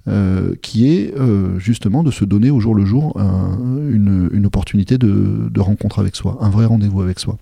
euh, 0.07 0.55
qui 0.63 0.91
est 0.91 1.13
justement 1.57 2.03
de 2.03 2.09
se 2.09 2.25
donner 2.25 2.49
au 2.49 2.59
jour 2.59 2.73
le 2.73 2.85
jour 2.85 3.19
une, 3.19 4.45
opportunité 4.45 4.97
de, 4.97 5.59
rencontre 5.59 5.99
avec 5.99 6.15
soi, 6.15 6.37
un 6.41 6.49
vrai 6.49 6.65
rendez-vous 6.65 7.01
avec 7.01 7.19
soi. 7.19 7.37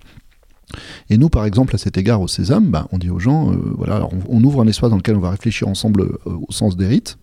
Et 1.08 1.16
nous, 1.16 1.30
par 1.30 1.46
exemple, 1.46 1.74
à 1.74 1.78
cet 1.78 1.96
égard, 1.96 2.20
au 2.20 2.28
Sésame, 2.28 2.70
ben, 2.70 2.86
on 2.92 2.98
dit 2.98 3.08
aux 3.08 3.18
gens, 3.18 3.56
voilà, 3.78 4.06
on, 4.28 4.44
ouvre 4.44 4.60
un 4.60 4.66
espace 4.66 4.90
dans 4.90 4.98
lequel 4.98 5.16
on 5.16 5.20
va 5.20 5.30
réfléchir 5.30 5.66
ensemble 5.66 6.18
au 6.26 6.52
sens 6.52 6.76
des 6.76 6.86
rites. 6.86 7.16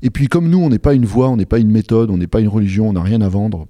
Et 0.00 0.08
puis, 0.08 0.28
comme 0.28 0.48
nous, 0.48 0.58
on 0.58 0.70
n'est 0.70 0.78
pas 0.78 0.94
une 0.94 1.04
voie, 1.04 1.28
on 1.28 1.36
n'est 1.36 1.44
pas 1.44 1.58
une 1.58 1.70
méthode, 1.70 2.10
on 2.10 2.16
n'est 2.16 2.26
pas 2.26 2.40
une 2.40 2.48
religion, 2.48 2.88
on 2.88 2.94
n'a 2.94 3.02
rien 3.02 3.20
à 3.20 3.28
vendre, 3.28 3.66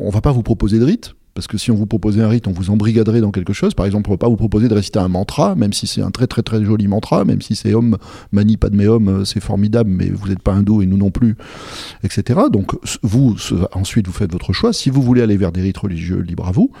on 0.00 0.10
va 0.10 0.20
pas 0.20 0.32
vous 0.32 0.42
proposer 0.42 0.78
de 0.78 0.84
rite, 0.84 1.14
parce 1.34 1.46
que 1.46 1.58
si 1.58 1.70
on 1.70 1.74
vous 1.74 1.86
proposait 1.86 2.22
un 2.22 2.28
rite, 2.28 2.48
on 2.48 2.52
vous 2.52 2.70
embrigaderait 2.70 3.20
dans 3.20 3.30
quelque 3.30 3.52
chose. 3.52 3.74
Par 3.74 3.86
exemple, 3.86 4.10
on 4.10 4.12
ne 4.12 4.16
va 4.16 4.18
pas 4.18 4.28
vous 4.28 4.36
proposer 4.36 4.68
de 4.68 4.74
réciter 4.74 4.98
un 4.98 5.08
mantra, 5.08 5.54
même 5.54 5.72
si 5.72 5.86
c'est 5.86 6.02
un 6.02 6.10
très 6.10 6.26
très 6.26 6.42
très 6.42 6.64
joli 6.64 6.88
mantra, 6.88 7.24
même 7.24 7.40
si 7.40 7.54
c'est 7.54 7.72
Om 7.74 7.96
Mani 8.32 8.56
Padme 8.56 8.80
Om, 8.80 9.08
euh, 9.08 9.24
c'est 9.24 9.40
formidable, 9.40 9.90
mais 9.90 10.08
vous 10.10 10.28
n'êtes 10.28 10.42
pas 10.42 10.52
hindou 10.52 10.82
et 10.82 10.86
nous 10.86 10.96
non 10.96 11.10
plus, 11.10 11.36
etc. 12.02 12.40
Donc 12.52 12.72
vous, 13.02 13.36
ensuite, 13.72 14.06
vous 14.06 14.12
faites 14.12 14.32
votre 14.32 14.52
choix. 14.52 14.72
Si 14.72 14.90
vous 14.90 15.02
voulez 15.02 15.22
aller 15.22 15.36
vers 15.36 15.52
des 15.52 15.62
rites 15.62 15.78
religieux, 15.78 16.20
libre 16.20 16.48
à 16.48 16.52
vous. 16.52 16.72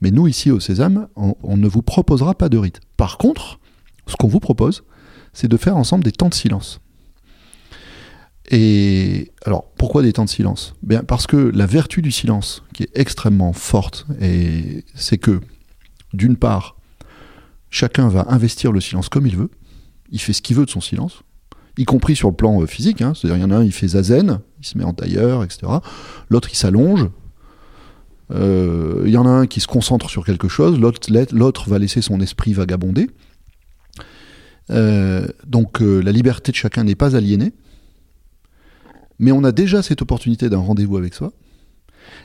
Mais 0.00 0.10
nous, 0.10 0.28
ici 0.28 0.50
au 0.50 0.60
Sésame, 0.60 1.08
on 1.16 1.56
ne 1.56 1.68
vous 1.68 1.82
proposera 1.82 2.34
pas 2.34 2.48
de 2.48 2.58
rite. 2.58 2.80
Par 2.96 3.16
contre, 3.16 3.58
ce 4.06 4.14
qu'on 4.16 4.28
vous 4.28 4.40
propose, 4.40 4.84
c'est 5.32 5.48
de 5.48 5.56
faire 5.56 5.76
ensemble 5.76 6.04
des 6.04 6.12
temps 6.12 6.28
de 6.28 6.34
silence. 6.34 6.80
Et 8.50 9.32
alors, 9.44 9.64
pourquoi 9.76 10.02
des 10.02 10.12
temps 10.12 10.24
de 10.24 10.30
silence? 10.30 10.74
Bien, 10.82 11.02
Parce 11.02 11.26
que 11.26 11.36
la 11.36 11.66
vertu 11.66 12.00
du 12.02 12.12
silence, 12.12 12.62
qui 12.72 12.84
est 12.84 12.90
extrêmement 12.94 13.52
forte, 13.52 14.06
c'est 14.94 15.18
que, 15.18 15.40
d'une 16.12 16.36
part, 16.36 16.76
chacun 17.70 18.08
va 18.08 18.26
investir 18.28 18.72
le 18.72 18.80
silence 18.80 19.08
comme 19.08 19.26
il 19.26 19.36
veut, 19.36 19.50
il 20.10 20.20
fait 20.20 20.32
ce 20.32 20.42
qu'il 20.42 20.56
veut 20.56 20.64
de 20.64 20.70
son 20.70 20.80
silence, 20.80 21.22
y 21.76 21.84
compris 21.84 22.16
sur 22.16 22.28
le 22.30 22.34
plan 22.34 22.62
euh, 22.62 22.66
physique, 22.66 23.02
hein. 23.02 23.12
c'est-à-dire 23.14 23.36
il 23.36 23.40
y 23.42 23.44
en 23.44 23.50
a 23.50 23.58
un, 23.58 23.64
il 23.64 23.72
fait 23.72 23.88
zazen, 23.88 24.40
il 24.60 24.66
se 24.66 24.78
met 24.78 24.84
en 24.84 24.94
tailleur, 24.94 25.44
etc. 25.44 25.66
L'autre, 26.30 26.48
il 26.50 26.56
s'allonge. 26.56 27.08
Euh, 28.32 29.04
il 29.06 29.12
y 29.12 29.16
en 29.16 29.26
a 29.26 29.30
un 29.30 29.46
qui 29.46 29.60
se 29.60 29.68
concentre 29.68 30.10
sur 30.10 30.24
quelque 30.24 30.48
chose, 30.48 30.80
l'autre 30.80 31.68
va 31.68 31.78
laisser 31.78 32.02
son 32.02 32.20
esprit 32.20 32.52
vagabonder. 32.54 33.08
Euh, 34.70 35.28
donc 35.46 35.78
la 35.80 36.10
liberté 36.10 36.50
de 36.50 36.56
chacun 36.56 36.82
n'est 36.82 36.96
pas 36.96 37.14
aliénée 37.14 37.52
mais 39.18 39.32
on 39.32 39.44
a 39.44 39.52
déjà 39.52 39.82
cette 39.82 40.02
opportunité 40.02 40.48
d'un 40.48 40.58
rendez-vous 40.58 40.96
avec 40.96 41.14
soi. 41.14 41.32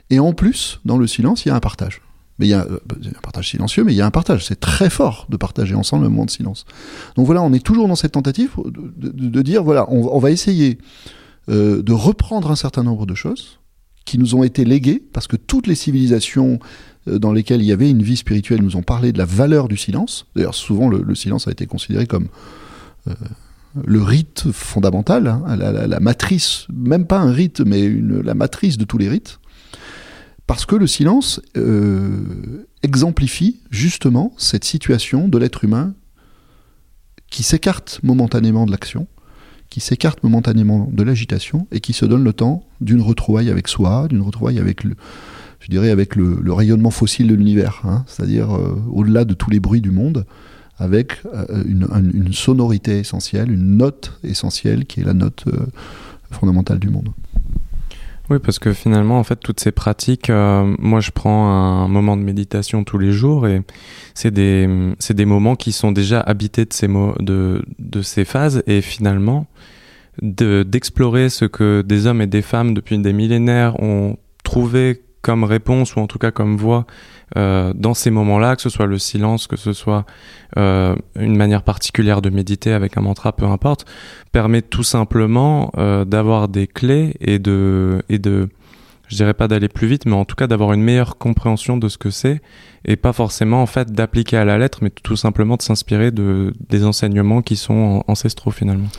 Et 0.09 0.19
en 0.19 0.33
plus, 0.33 0.79
dans 0.85 0.97
le 0.97 1.07
silence, 1.07 1.45
il 1.45 1.49
y 1.49 1.51
a 1.51 1.55
un 1.55 1.59
partage. 1.59 2.01
Mais 2.39 2.47
il 2.47 2.49
y 2.49 2.53
a 2.53 2.65
euh, 2.65 2.79
un 3.05 3.21
partage 3.21 3.49
silencieux, 3.49 3.83
mais 3.83 3.93
il 3.93 3.97
y 3.97 4.01
a 4.01 4.05
un 4.05 4.11
partage. 4.11 4.45
C'est 4.45 4.59
très 4.59 4.89
fort 4.89 5.27
de 5.29 5.37
partager 5.37 5.75
ensemble 5.75 6.05
un 6.05 6.09
moment 6.09 6.25
de 6.25 6.31
silence. 6.31 6.65
Donc 7.15 7.25
voilà, 7.25 7.41
on 7.41 7.53
est 7.53 7.63
toujours 7.63 7.87
dans 7.87 7.95
cette 7.95 8.13
tentative 8.13 8.51
de, 8.65 9.41
dire 9.41 9.63
voilà, 9.63 9.89
on, 9.89 10.19
va 10.19 10.31
essayer 10.31 10.79
euh, 11.49 11.81
de 11.81 11.93
reprendre 11.93 12.51
un 12.51 12.55
certain 12.55 12.83
nombre 12.83 13.05
de 13.05 13.15
choses 13.15 13.59
qui 14.05 14.17
nous 14.17 14.33
ont 14.33 14.43
été 14.43 14.65
léguées, 14.65 15.01
parce 15.13 15.27
que 15.27 15.35
toutes 15.35 15.67
les 15.67 15.75
civilisations 15.75 16.59
euh, 17.07 17.19
dans 17.19 17.31
lesquelles 17.31 17.61
il 17.61 17.67
y 17.67 17.71
avait 17.71 17.89
une 17.89 18.01
vie 18.01 18.17
spirituelle 18.17 18.61
nous 18.61 18.75
ont 18.75 18.81
parlé 18.81 19.11
de 19.11 19.17
la 19.17 19.25
valeur 19.25 19.67
du 19.67 19.77
silence. 19.77 20.25
D'ailleurs, 20.35 20.55
souvent, 20.55 20.89
le, 20.89 21.15
silence 21.15 21.47
a 21.47 21.51
été 21.51 21.67
considéré 21.67 22.07
comme 22.07 22.27
le 23.85 24.01
rite 24.01 24.51
fondamental, 24.51 25.27
hein, 25.27 25.55
la, 25.55 25.99
matrice, 25.99 26.67
même 26.73 27.05
pas 27.05 27.19
un 27.19 27.31
rite, 27.31 27.61
mais 27.61 27.89
la 27.89 28.33
matrice 28.33 28.77
de 28.77 28.83
tous 28.83 28.97
les 28.97 29.09
rites, 29.09 29.39
parce 30.47 30.65
que 30.65 30.75
le 30.75 30.87
silence 30.87 31.41
euh, 31.55 32.65
exemplifie 32.83 33.61
justement 33.69 34.33
cette 34.37 34.65
situation 34.65 35.27
de 35.27 35.37
l'être 35.37 35.63
humain 35.63 35.93
qui 37.29 37.43
s'écarte 37.43 38.01
momentanément 38.03 38.65
de 38.65 38.71
l'action, 38.71 39.07
qui 39.69 39.79
s'écarte 39.79 40.21
momentanément 40.23 40.89
de 40.91 41.03
l'agitation 41.03 41.67
et 41.71 41.79
qui 41.79 41.93
se 41.93 42.05
donne 42.05 42.25
le 42.25 42.33
temps 42.33 42.65
d'une 42.81 43.01
retrouvaille 43.01 43.49
avec 43.49 43.69
soi, 43.69 44.09
d'une 44.09 44.21
retrouvaille 44.21 44.59
avec 44.59 44.83
le, 44.83 44.95
je 45.61 45.67
dirais 45.69 45.91
avec 45.91 46.17
le, 46.17 46.51
rayonnement 46.51 46.91
fossile 46.91 47.27
de 47.27 47.35
l'univers, 47.35 47.81
hein, 47.85 48.03
c'est-à-dire 48.07 48.53
euh, 48.53 48.75
au-delà 48.91 49.23
de 49.23 49.33
tous 49.33 49.49
les 49.49 49.61
bruits 49.61 49.81
du 49.81 49.91
monde, 49.91 50.25
avec 50.81 51.13
euh, 51.25 51.63
une, 51.65 52.33
sonorité 52.33 52.97
essentielle, 52.99 53.51
une 53.51 53.77
note 53.77 54.19
essentielle 54.23 54.85
qui 54.85 55.01
est 55.01 55.03
la 55.03 55.13
note 55.13 55.43
euh, 55.47 55.67
fondamentale 56.31 56.79
du 56.79 56.89
monde. 56.89 57.09
Oui, 58.31 58.39
parce 58.39 58.57
que 58.59 58.73
finalement, 58.73 59.19
en 59.19 59.23
fait, 59.23 59.35
toutes 59.35 59.59
ces 59.59 59.71
pratiques, 59.71 60.29
euh, 60.29 60.75
moi, 60.79 60.99
je 60.99 61.11
prends 61.11 61.49
un 61.49 61.87
moment 61.87 62.17
de 62.17 62.23
méditation 62.23 62.83
tous 62.83 62.97
les 62.97 63.11
jours 63.11 63.47
et 63.47 63.61
c'est 64.15 64.31
des, 64.31 64.67
c'est 64.99 65.13
des 65.13 65.25
moments 65.25 65.55
qui 65.55 65.71
sont 65.71 65.91
déjà 65.91 66.19
habités 66.19 66.65
de 66.65 66.73
ces, 66.73 66.87
mots, 66.87 67.13
de, 67.19 67.63
de 67.77 68.01
ces 68.01 68.25
phases 68.25 68.63
et 68.65 68.81
finalement, 68.81 69.45
de, 70.21 70.63
d'explorer 70.63 71.29
ce 71.29 71.45
que 71.45 71.83
des 71.83 72.07
hommes 72.07 72.21
et 72.21 72.27
des 72.27 72.41
femmes 72.41 72.73
depuis 72.73 72.97
des 72.97 73.13
millénaires 73.13 73.79
ont 73.83 74.17
trouvé 74.43 75.03
comme 75.21 75.43
réponse 75.43 75.95
ou 75.95 75.99
en 75.99 76.07
tout 76.07 76.17
cas 76.17 76.31
comme 76.31 76.57
voix 76.57 76.87
euh, 77.37 77.73
dans 77.75 77.93
ces 77.93 78.11
moments-là, 78.11 78.55
que 78.55 78.61
ce 78.61 78.69
soit 78.69 78.85
le 78.85 78.97
silence, 78.97 79.47
que 79.47 79.55
ce 79.55 79.73
soit 79.73 80.05
euh, 80.57 80.95
une 81.15 81.37
manière 81.37 81.63
particulière 81.63 82.21
de 82.21 82.29
méditer 82.29 82.73
avec 82.73 82.97
un 82.97 83.01
mantra, 83.01 83.31
peu 83.33 83.45
importe, 83.45 83.85
permet 84.31 84.61
tout 84.61 84.83
simplement 84.83 85.71
euh, 85.77 86.03
d'avoir 86.03 86.47
des 86.47 86.67
clés 86.67 87.15
et 87.21 87.39
de, 87.39 88.03
et 88.09 88.19
de, 88.19 88.49
je 89.07 89.15
dirais 89.15 89.33
pas 89.33 89.47
d'aller 89.47 89.69
plus 89.69 89.87
vite, 89.87 90.05
mais 90.05 90.15
en 90.15 90.25
tout 90.25 90.35
cas 90.35 90.47
d'avoir 90.47 90.73
une 90.73 90.81
meilleure 90.81 91.17
compréhension 91.17 91.77
de 91.77 91.87
ce 91.87 91.97
que 91.97 92.09
c'est 92.09 92.41
et 92.83 92.95
pas 92.95 93.13
forcément 93.13 93.61
en 93.61 93.67
fait 93.67 93.91
d'appliquer 93.91 94.37
à 94.37 94.45
la 94.45 94.57
lettre, 94.57 94.79
mais 94.81 94.89
tout 94.89 95.15
simplement 95.15 95.55
de 95.55 95.61
s'inspirer 95.61 96.11
de 96.11 96.53
des 96.69 96.83
enseignements 96.83 97.41
qui 97.41 97.55
sont 97.55 98.03
ancestraux 98.07 98.51
finalement. 98.51 98.89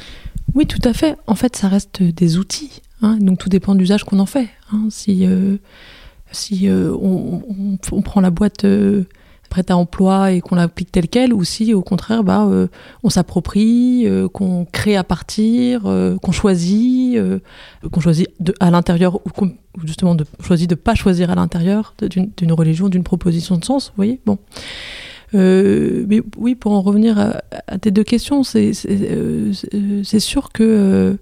Oui, 0.54 0.66
tout 0.66 0.80
à 0.84 0.92
fait. 0.92 1.16
En 1.26 1.34
fait, 1.34 1.56
ça 1.56 1.68
reste 1.68 2.02
des 2.02 2.38
outils. 2.38 2.82
Hein, 3.00 3.18
donc 3.20 3.38
tout 3.38 3.48
dépend 3.48 3.74
de 3.74 3.80
l'usage 3.80 4.04
qu'on 4.04 4.20
en 4.20 4.26
fait. 4.26 4.48
Hein. 4.72 4.86
Si 4.90 5.26
si 6.32 6.68
on, 6.70 8.02
prend 8.02 8.20
la 8.20 8.30
boîte 8.30 8.66
prête 9.50 9.70
à 9.70 9.76
emploi 9.76 10.32
et 10.32 10.40
qu'on 10.40 10.54
l'applique 10.54 10.90
telle 10.90 11.08
quelle, 11.08 11.34
ou 11.34 11.44
si 11.44 11.74
au 11.74 11.82
contraire, 11.82 12.24
bah, 12.24 12.48
on 13.02 13.10
s'approprie, 13.10 14.06
qu'on 14.32 14.66
crée 14.70 14.96
à 14.96 15.04
partir, 15.04 15.82
qu'on 15.82 16.32
choisit, 16.32 17.18
qu'on 17.90 18.00
choisit 18.00 18.28
à 18.60 18.70
l'intérieur, 18.70 19.20
ou 19.24 19.46
justement 19.84 20.14
de 20.14 20.24
choisit 20.42 20.68
de 20.68 20.74
pas 20.74 20.94
choisir 20.94 21.30
à 21.30 21.34
l'intérieur 21.34 21.94
d'une 22.00 22.52
religion, 22.52 22.88
d'une 22.88 23.04
proposition 23.04 23.56
de 23.56 23.64
sens. 23.64 23.88
Vous 23.88 23.96
voyez, 23.96 24.20
bon. 24.26 24.38
Euh, 25.34 26.04
mais 26.08 26.20
oui, 26.36 26.54
pour 26.54 26.72
en 26.72 26.82
revenir 26.82 27.18
à, 27.18 27.78
tes 27.78 27.90
deux 27.90 28.04
questions, 28.04 28.42
c'est 28.42 28.72
euh, 28.90 29.52
sûr 30.02 30.52
que 30.52 30.62
euh, 30.62 31.14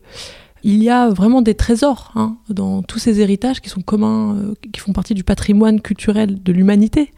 il 0.62 0.82
y 0.82 0.90
a 0.90 1.08
vraiment 1.08 1.42
des 1.42 1.54
trésors 1.54 2.12
hein, 2.14 2.36
dans 2.48 2.82
tous 2.82 2.98
ces 2.98 3.20
héritages 3.20 3.60
qui 3.60 3.68
sont 3.68 3.82
communs, 3.82 4.54
qui 4.72 4.80
font 4.80 4.92
partie 4.92 5.14
du 5.14 5.24
patrimoine 5.24 5.80
culturel 5.80 6.42
de 6.42 6.52
l'humanité, 6.52 7.12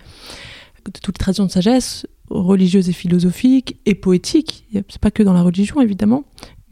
de 0.85 1.00
toutes 1.00 1.18
les 1.18 1.22
traditions 1.22 1.46
de 1.46 1.50
sagesse 1.50 2.07
religieuses 2.31 2.88
et 2.88 2.92
philosophiques 2.92 3.76
et 3.87 3.94
poétiques. 3.94 4.66
C'est 4.72 5.00
pas 5.00 5.11
que 5.11 5.22
dans 5.22 5.35
la 5.35 5.42
religion 5.42 5.81
évidemment, 5.81 6.24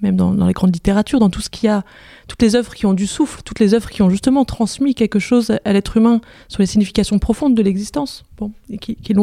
même 0.03 0.17
dans, 0.17 0.47
les 0.47 0.53
grandes 0.53 0.75
littératures, 0.75 1.21
dans 1.21 1.31
tout 1.31 1.41
ce 1.41 1.51
qu'il 1.51 1.67
y 1.67 1.71
a, 1.71 1.85
toutes 2.27 2.41
les 2.43 2.57
œuvres 2.57 2.75
qui 2.75 2.87
ont 2.87 2.95
du 2.95 3.07
souffle, 3.07 3.43
toutes 3.45 3.61
les 3.61 3.75
œuvres 3.75 3.91
qui 3.91 4.03
ont 4.03 4.11
justement 4.11 4.45
transmis 4.45 4.95
quelque 4.95 5.19
chose 5.19 5.53
à 5.65 5.73
l'être 5.73 5.97
humain 5.97 6.21
sur 6.49 6.61
les 6.61 6.67
significations 6.67 7.19
profondes 7.19 7.55
de 7.55 7.63
l'existence, 7.63 8.25
bon, 8.39 8.53
et 8.71 8.79
qui, 8.79 8.97
qui, 8.97 9.15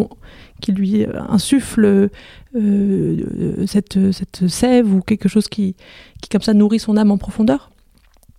qui 0.61 0.71
lui 0.71 1.05
insufflent 1.29 1.85
euh, 1.85 2.09
euh, 2.55 3.65
cette, 3.67 4.11
cette 4.11 4.47
sève 4.47 4.93
ou 4.93 5.01
quelque 5.01 5.29
chose 5.29 5.47
qui, 5.47 5.75
qui, 6.21 6.29
comme 6.29 6.41
ça, 6.41 6.53
nourrit 6.53 6.79
son 6.79 6.97
âme 6.97 7.11
en 7.11 7.17
profondeur. 7.17 7.71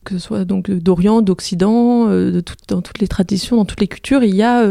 Que 0.05 0.15
ce 0.15 0.21
soit 0.21 0.45
donc 0.45 0.71
d'Orient, 0.71 1.23
d'Occident, 1.23 2.09
euh, 2.09 2.41
dans 2.69 2.83
toutes 2.83 2.99
les 2.99 3.09
traditions, 3.09 3.57
dans 3.57 3.65
toutes 3.65 3.81
les 3.81 3.89
cultures, 3.89 4.23
il 4.23 4.35
y 4.35 4.43
a 4.43 4.67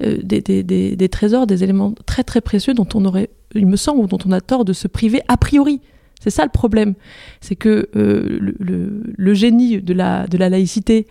des, 0.00 0.40
des, 0.40 0.62
des, 0.62 0.96
des 0.96 1.08
trésors, 1.08 1.46
des 1.46 1.62
éléments 1.62 1.94
très 2.06 2.24
très 2.24 2.40
précieux 2.40 2.74
dont 2.74 2.88
on 2.94 3.04
aurait, 3.04 3.30
il 3.54 3.66
me 3.66 3.76
semble, 3.76 4.06
dont 4.08 4.18
on 4.24 4.32
a 4.32 4.40
tort 4.40 4.64
de 4.64 4.72
se 4.72 4.88
priver 4.88 5.20
a 5.28 5.36
priori. 5.36 5.80
C'est 6.20 6.30
ça 6.30 6.42
le 6.42 6.50
problème. 6.50 6.94
C'est 7.40 7.54
que 7.54 7.88
euh, 7.94 8.38
le, 8.40 9.04
le, 9.16 9.34
génie 9.34 9.80
de 9.82 9.92
la, 9.92 10.26
de 10.26 10.36
la 10.36 10.48
laïcité, 10.48 11.06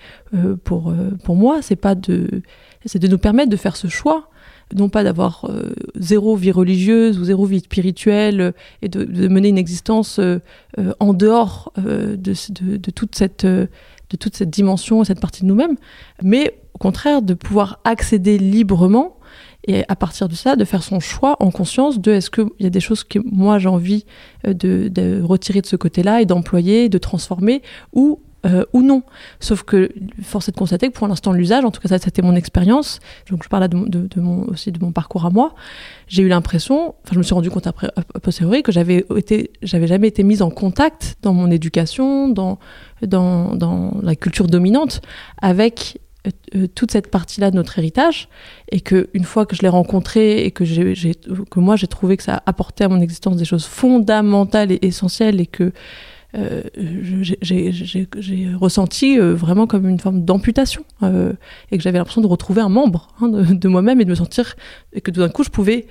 pour, 0.63 0.93
pour 1.23 1.36
moi, 1.36 1.62
c'est 1.62 1.78
pas 1.78 1.95
de, 1.95 2.41
c'est 2.86 3.00
de 3.00 3.08
nous 3.08 3.17
permettre 3.17 3.50
de 3.50 3.58
faire 3.58 3.76
ce 3.76 3.88
choix, 3.88 4.30
non 4.75 4.89
pas 4.89 5.03
d'avoir 5.03 5.49
zéro 5.95 6.36
vie 6.36 6.51
religieuse 6.51 7.19
ou 7.19 7.23
zéro 7.23 7.45
vie 7.45 7.60
spirituelle 7.60 8.53
et 8.82 8.89
de, 8.89 9.27
mener 9.27 9.49
une 9.49 9.58
existence 9.58 10.19
en 10.99 11.13
dehors 11.13 11.71
de, 11.77 12.91
toute 12.91 13.15
cette, 13.15 13.45
de 13.45 14.17
toute 14.19 14.36
cette 14.36 14.49
dimension 14.49 15.01
et 15.01 15.06
cette 15.06 15.21
partie 15.21 15.43
de 15.43 15.47
nous-mêmes, 15.47 15.77
mais 16.21 16.60
au 16.73 16.77
contraire 16.77 17.21
de 17.21 17.34
pouvoir 17.34 17.80
accéder 17.86 18.38
librement 18.38 19.17
et 19.67 19.84
à 19.89 19.95
partir 19.95 20.30
de 20.30 20.36
ça, 20.36 20.56
de 20.56 20.63
faire 20.63 20.82
son 20.82 20.99
choix 20.99 21.36
en 21.39 21.51
conscience 21.51 21.99
de 21.99 22.12
est-ce 22.12 22.30
qu'il 22.30 22.47
y 22.60 22.65
a 22.65 22.69
des 22.69 22.80
choses 22.80 23.03
que 23.03 23.19
moi 23.25 23.60
j'ai 23.60 23.67
envie 23.67 24.06
euh, 24.47 24.53
de, 24.53 24.88
de, 24.88 25.21
retirer 25.21 25.62
de 25.62 25.65
ce 25.65 25.75
côté-là 25.75 26.21
et 26.21 26.25
d'employer, 26.25 26.88
de 26.88 26.97
transformer, 26.97 27.62
ou, 27.93 28.21
euh, 28.45 28.65
ou 28.71 28.84
non. 28.84 29.04
Sauf 29.39 29.63
que 29.63 29.89
force 30.21 30.47
est 30.47 30.52
de 30.52 30.58
constater 30.58 30.88
que 30.89 30.93
pour 30.93 31.08
l'instant 31.08 31.32
l'usage, 31.32 31.65
en 31.65 31.71
tout 31.71 31.82
cas 31.82 31.89
ça 31.89 31.97
c'était 31.97 32.21
mon 32.21 32.36
expérience, 32.36 33.00
donc 33.30 33.43
je 33.43 33.50
parle 33.50 33.67
aussi 34.47 34.71
de 34.71 34.80
mon 34.80 34.91
parcours 34.91 35.26
à 35.26 35.32
moi, 35.32 35.56
j'ai 36.08 36.21
eu 36.21 36.28
l'impression, 36.28 36.95
enfin 37.04 37.13
je 37.13 37.17
me 37.17 37.23
suis 37.23 37.34
rendu 37.34 37.50
compte 37.50 37.65
après 37.65 37.88
a 37.95 38.19
posteriori 38.19 38.62
que 38.62 38.71
j'avais 38.71 39.06
été, 39.15 39.52
jamais 39.63 40.08
été 40.08 40.23
mise 40.23 40.41
en 40.41 40.52
contact 40.52 41.17
dans 41.23 41.34
mon 41.34 41.50
éducation, 41.50 42.30
dans, 42.30 42.60
la 43.02 44.15
culture 44.15 44.47
dominante 44.47 45.02
avec 45.41 46.00
euh, 46.56 46.67
toute 46.67 46.91
cette 46.91 47.10
partie-là 47.10 47.52
de 47.52 47.56
notre 47.56 47.80
héritage. 47.80 48.30
Et 48.71 48.82
que 48.82 49.10
une 49.13 49.23
fois 49.23 49.45
que 49.45 49.56
je 49.56 49.62
l'ai 49.62 49.67
rencontré 49.67 50.45
et 50.45 50.52
que 50.52 50.63
moi 51.60 51.76
j'ai 51.76 51.88
trouvé 51.88 52.17
que 52.17 52.23
ça 52.23 52.43
apportait 52.45 52.84
à 52.84 52.89
mon 52.89 53.02
existence 53.02 53.38
des 53.38 53.45
choses 53.45 53.65
fondamentales 53.65 54.71
et 54.71 54.80
essentielles 54.84 55.41
et 55.41 55.47
que 55.47 55.71
euh, 56.36 56.62
j'ai, 57.42 58.50
ressenti 58.60 59.20
euh, 59.20 59.34
vraiment 59.34 59.68
comme 59.68 59.88
une 59.88 60.00
forme 60.00 60.26
d'amputation 60.26 60.84
et 61.02 61.78
que 61.78 61.84
j'avais 61.84 61.98
l'impression 61.98 62.22
de 62.22 62.28
retrouver 62.28 62.62
un 62.62 62.70
membre 62.70 63.10
hein, 63.22 63.30
de, 63.30 63.68
moi-même 63.68 64.02
et 64.02 64.06
de 64.06 64.10
me 64.10 64.16
sentir 64.16 64.56
que 65.04 65.12
tout 65.12 65.22
d'un 65.22 65.30
coup 65.30 65.44
je 65.44 65.50
pouvais 65.50 65.88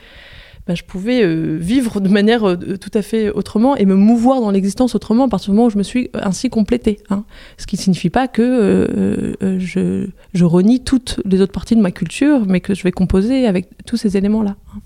bah, 0.66 0.74
euh, 0.96 1.58
vivre 1.60 2.00
de 2.00 2.08
manière 2.08 2.48
euh, 2.48 2.56
tout 2.56 2.90
à 2.94 3.02
fait 3.02 3.30
autrement 3.30 3.76
et 3.76 3.86
me 3.86 3.94
mouvoir 3.94 4.40
dans 4.40 4.50
l'existence 4.50 4.96
autrement 4.96 5.24
à 5.24 5.28
partir 5.28 5.52
du 5.52 5.56
moment 5.56 5.68
où 5.68 5.70
je 5.70 5.78
me 5.78 5.84
suis 5.84 6.10
ainsi 6.12 6.50
complétée. 6.50 6.98
Hein. 7.08 7.24
Ce 7.56 7.66
qui 7.66 7.76
ne 7.76 7.82
signifie 7.82 8.10
pas 8.10 8.26
que 8.26 8.42
euh, 8.42 9.58
je, 9.60 10.08
je, 10.34 10.44
renie 10.44 10.82
toutes 10.82 11.20
les 11.24 11.40
autres 11.40 11.52
parties 11.52 11.76
de 11.76 11.80
ma 11.80 11.92
culture, 11.92 12.46
mais 12.46 12.60
que 12.60 12.74
je 12.74 12.82
vais 12.82 12.90
composer 12.90 13.46
avec 13.46 13.68
tous 13.86 13.96
ces 13.96 14.16
éléments-là. 14.16 14.56
Hein. 14.74 14.80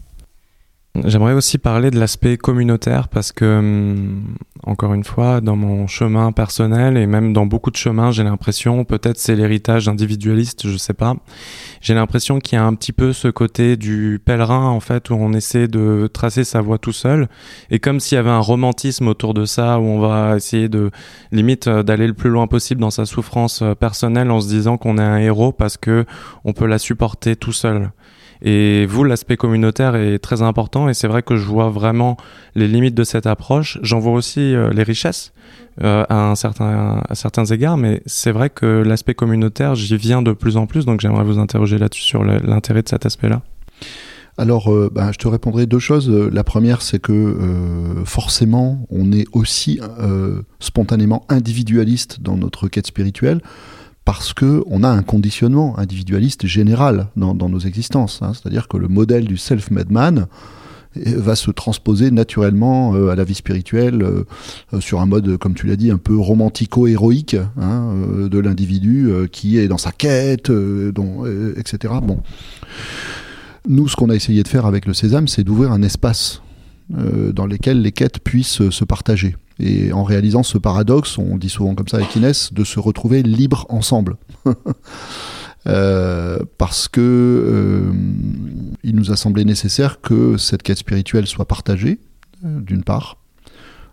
J'aimerais 1.04 1.32
aussi 1.32 1.58
parler 1.58 1.90
de 1.90 1.98
l'aspect 1.98 2.36
communautaire 2.36 3.08
parce 3.08 3.32
que, 3.32 3.58
hum, 3.58 4.34
encore 4.64 4.92
une 4.92 5.04
fois, 5.04 5.40
dans 5.40 5.56
mon 5.56 5.86
chemin 5.86 6.32
personnel 6.32 6.96
et 6.96 7.06
même 7.06 7.32
dans 7.32 7.46
beaucoup 7.46 7.70
de 7.70 7.76
chemins, 7.76 8.10
j'ai 8.10 8.24
l'impression, 8.24 8.84
peut-être 8.84 9.18
c'est 9.18 9.34
l'héritage 9.34 9.88
individualiste, 9.88 10.68
je 10.68 10.76
sais 10.76 10.92
pas, 10.92 11.16
j'ai 11.80 11.94
l'impression 11.94 12.38
qu'il 12.38 12.56
y 12.56 12.60
a 12.60 12.64
un 12.64 12.74
petit 12.74 12.92
peu 12.92 13.12
ce 13.12 13.28
côté 13.28 13.76
du 13.76 14.20
pèlerin, 14.22 14.68
en 14.68 14.80
fait, 14.80 15.10
où 15.10 15.14
on 15.14 15.32
essaie 15.32 15.68
de 15.68 16.08
tracer 16.12 16.44
sa 16.44 16.60
voie 16.60 16.78
tout 16.78 16.92
seul 16.92 17.28
et 17.70 17.78
comme 17.78 18.00
s'il 18.00 18.16
y 18.16 18.18
avait 18.18 18.30
un 18.30 18.40
romantisme 18.40 19.08
autour 19.08 19.32
de 19.32 19.44
ça, 19.44 19.78
où 19.78 19.84
on 19.84 20.00
va 20.00 20.36
essayer 20.36 20.68
de, 20.68 20.90
limite, 21.32 21.66
euh, 21.66 21.82
d'aller 21.82 22.06
le 22.06 22.14
plus 22.14 22.30
loin 22.30 22.46
possible 22.46 22.80
dans 22.80 22.90
sa 22.90 23.06
souffrance 23.06 23.62
euh, 23.62 23.74
personnelle 23.74 24.30
en 24.30 24.40
se 24.40 24.48
disant 24.48 24.76
qu'on 24.76 24.98
est 24.98 25.02
un 25.02 25.18
héros 25.18 25.52
parce 25.52 25.76
que 25.76 26.04
on 26.44 26.52
peut 26.52 26.66
la 26.66 26.78
supporter 26.78 27.36
tout 27.36 27.52
seul. 27.52 27.90
Et 28.42 28.86
vous, 28.86 29.04
l'aspect 29.04 29.36
communautaire 29.36 29.96
est 29.96 30.18
très 30.18 30.42
important 30.42 30.88
et 30.88 30.94
c'est 30.94 31.08
vrai 31.08 31.22
que 31.22 31.36
je 31.36 31.44
vois 31.44 31.68
vraiment 31.68 32.16
les 32.54 32.68
limites 32.68 32.94
de 32.94 33.04
cette 33.04 33.26
approche. 33.26 33.78
J'en 33.82 33.98
vois 33.98 34.12
aussi 34.12 34.54
euh, 34.54 34.70
les 34.70 34.82
richesses 34.82 35.32
euh, 35.82 36.04
à, 36.08 36.14
un 36.14 36.32
à 36.32 37.14
certains 37.14 37.44
égards, 37.46 37.76
mais 37.76 38.02
c'est 38.06 38.32
vrai 38.32 38.48
que 38.50 38.66
l'aspect 38.66 39.14
communautaire, 39.14 39.74
j'y 39.74 39.96
viens 39.96 40.22
de 40.22 40.32
plus 40.32 40.56
en 40.56 40.66
plus, 40.66 40.86
donc 40.86 41.00
j'aimerais 41.00 41.24
vous 41.24 41.38
interroger 41.38 41.78
là-dessus 41.78 42.02
sur 42.02 42.24
l'intérêt 42.24 42.82
de 42.82 42.88
cet 42.88 43.04
aspect-là. 43.04 43.42
Alors, 44.38 44.72
euh, 44.72 44.90
bah, 44.90 45.10
je 45.12 45.18
te 45.18 45.28
répondrai 45.28 45.66
deux 45.66 45.78
choses. 45.78 46.08
La 46.08 46.44
première, 46.44 46.80
c'est 46.80 46.98
que 46.98 47.36
forcément, 48.06 48.86
on 48.88 49.12
est 49.12 49.26
aussi 49.32 49.80
spontanément 50.60 51.26
individualiste 51.28 52.22
dans 52.22 52.36
notre 52.36 52.68
quête 52.68 52.86
spirituelle 52.86 53.42
parce 54.04 54.32
que 54.32 54.62
on 54.66 54.82
a 54.82 54.88
un 54.88 55.02
conditionnement 55.02 55.78
individualiste 55.78 56.46
général 56.46 57.08
dans, 57.16 57.34
nos 57.34 57.58
existences. 57.58 58.20
Hein. 58.22 58.32
C'est-à-dire 58.34 58.68
que 58.68 58.76
le 58.76 58.88
modèle 58.88 59.26
du 59.26 59.36
self-made 59.36 59.90
man 59.90 60.26
euh, 60.96 61.14
va 61.16 61.36
se 61.36 61.50
transposer 61.50 62.10
naturellement 62.10 62.94
euh, 62.94 63.10
à 63.10 63.14
la 63.14 63.24
vie 63.24 63.34
spirituelle 63.34 64.02
euh, 64.02 64.80
sur 64.80 65.00
un 65.00 65.06
mode, 65.06 65.36
comme 65.36 65.54
tu 65.54 65.66
l'as 65.66 65.76
dit, 65.76 65.90
un 65.90 65.98
peu 65.98 66.16
romantico-héroïque 66.16 67.36
hein, 67.60 67.94
de 68.30 68.38
l'individu 68.38 69.10
qui 69.30 69.58
est 69.58 69.68
dans 69.68 69.78
sa 69.78 69.92
quête, 69.92 70.50
etc. 71.56 71.94
Bon. 72.02 72.20
Nous, 73.68 73.88
ce 73.88 73.96
qu'on 73.96 74.08
a 74.08 74.14
essayé 74.14 74.42
de 74.42 74.48
faire 74.48 74.64
avec 74.66 74.86
le 74.86 74.94
Sésame, 74.94 75.28
c'est 75.28 75.44
d'ouvrir 75.44 75.70
un 75.72 75.82
espace 75.82 76.42
dans 76.88 77.46
lequel 77.46 77.82
les 77.82 77.92
quêtes 77.92 78.18
puissent 78.18 78.68
se 78.70 78.84
partager 78.84 79.36
et 79.60 79.92
en 79.92 80.04
réalisant 80.04 80.42
ce 80.42 80.58
paradoxe, 80.58 81.18
on 81.18 81.36
dit 81.36 81.50
souvent 81.50 81.74
comme 81.74 81.88
ça 81.88 81.98
avec 81.98 82.14
Inès, 82.16 82.52
de 82.52 82.64
se 82.64 82.80
retrouver 82.80 83.22
libre 83.22 83.66
ensemble. 83.68 84.16
Euh, 85.66 86.38
parce 86.56 86.88
que 86.88 87.02
euh, 87.02 87.92
il 88.82 88.96
nous 88.96 89.12
a 89.12 89.16
semblé 89.16 89.44
nécessaire 89.44 90.00
que 90.00 90.38
cette 90.38 90.62
quête 90.62 90.78
spirituelle 90.78 91.26
soit 91.26 91.44
partagée, 91.44 92.00
euh, 92.46 92.60
d'une 92.62 92.82
part. 92.82 93.18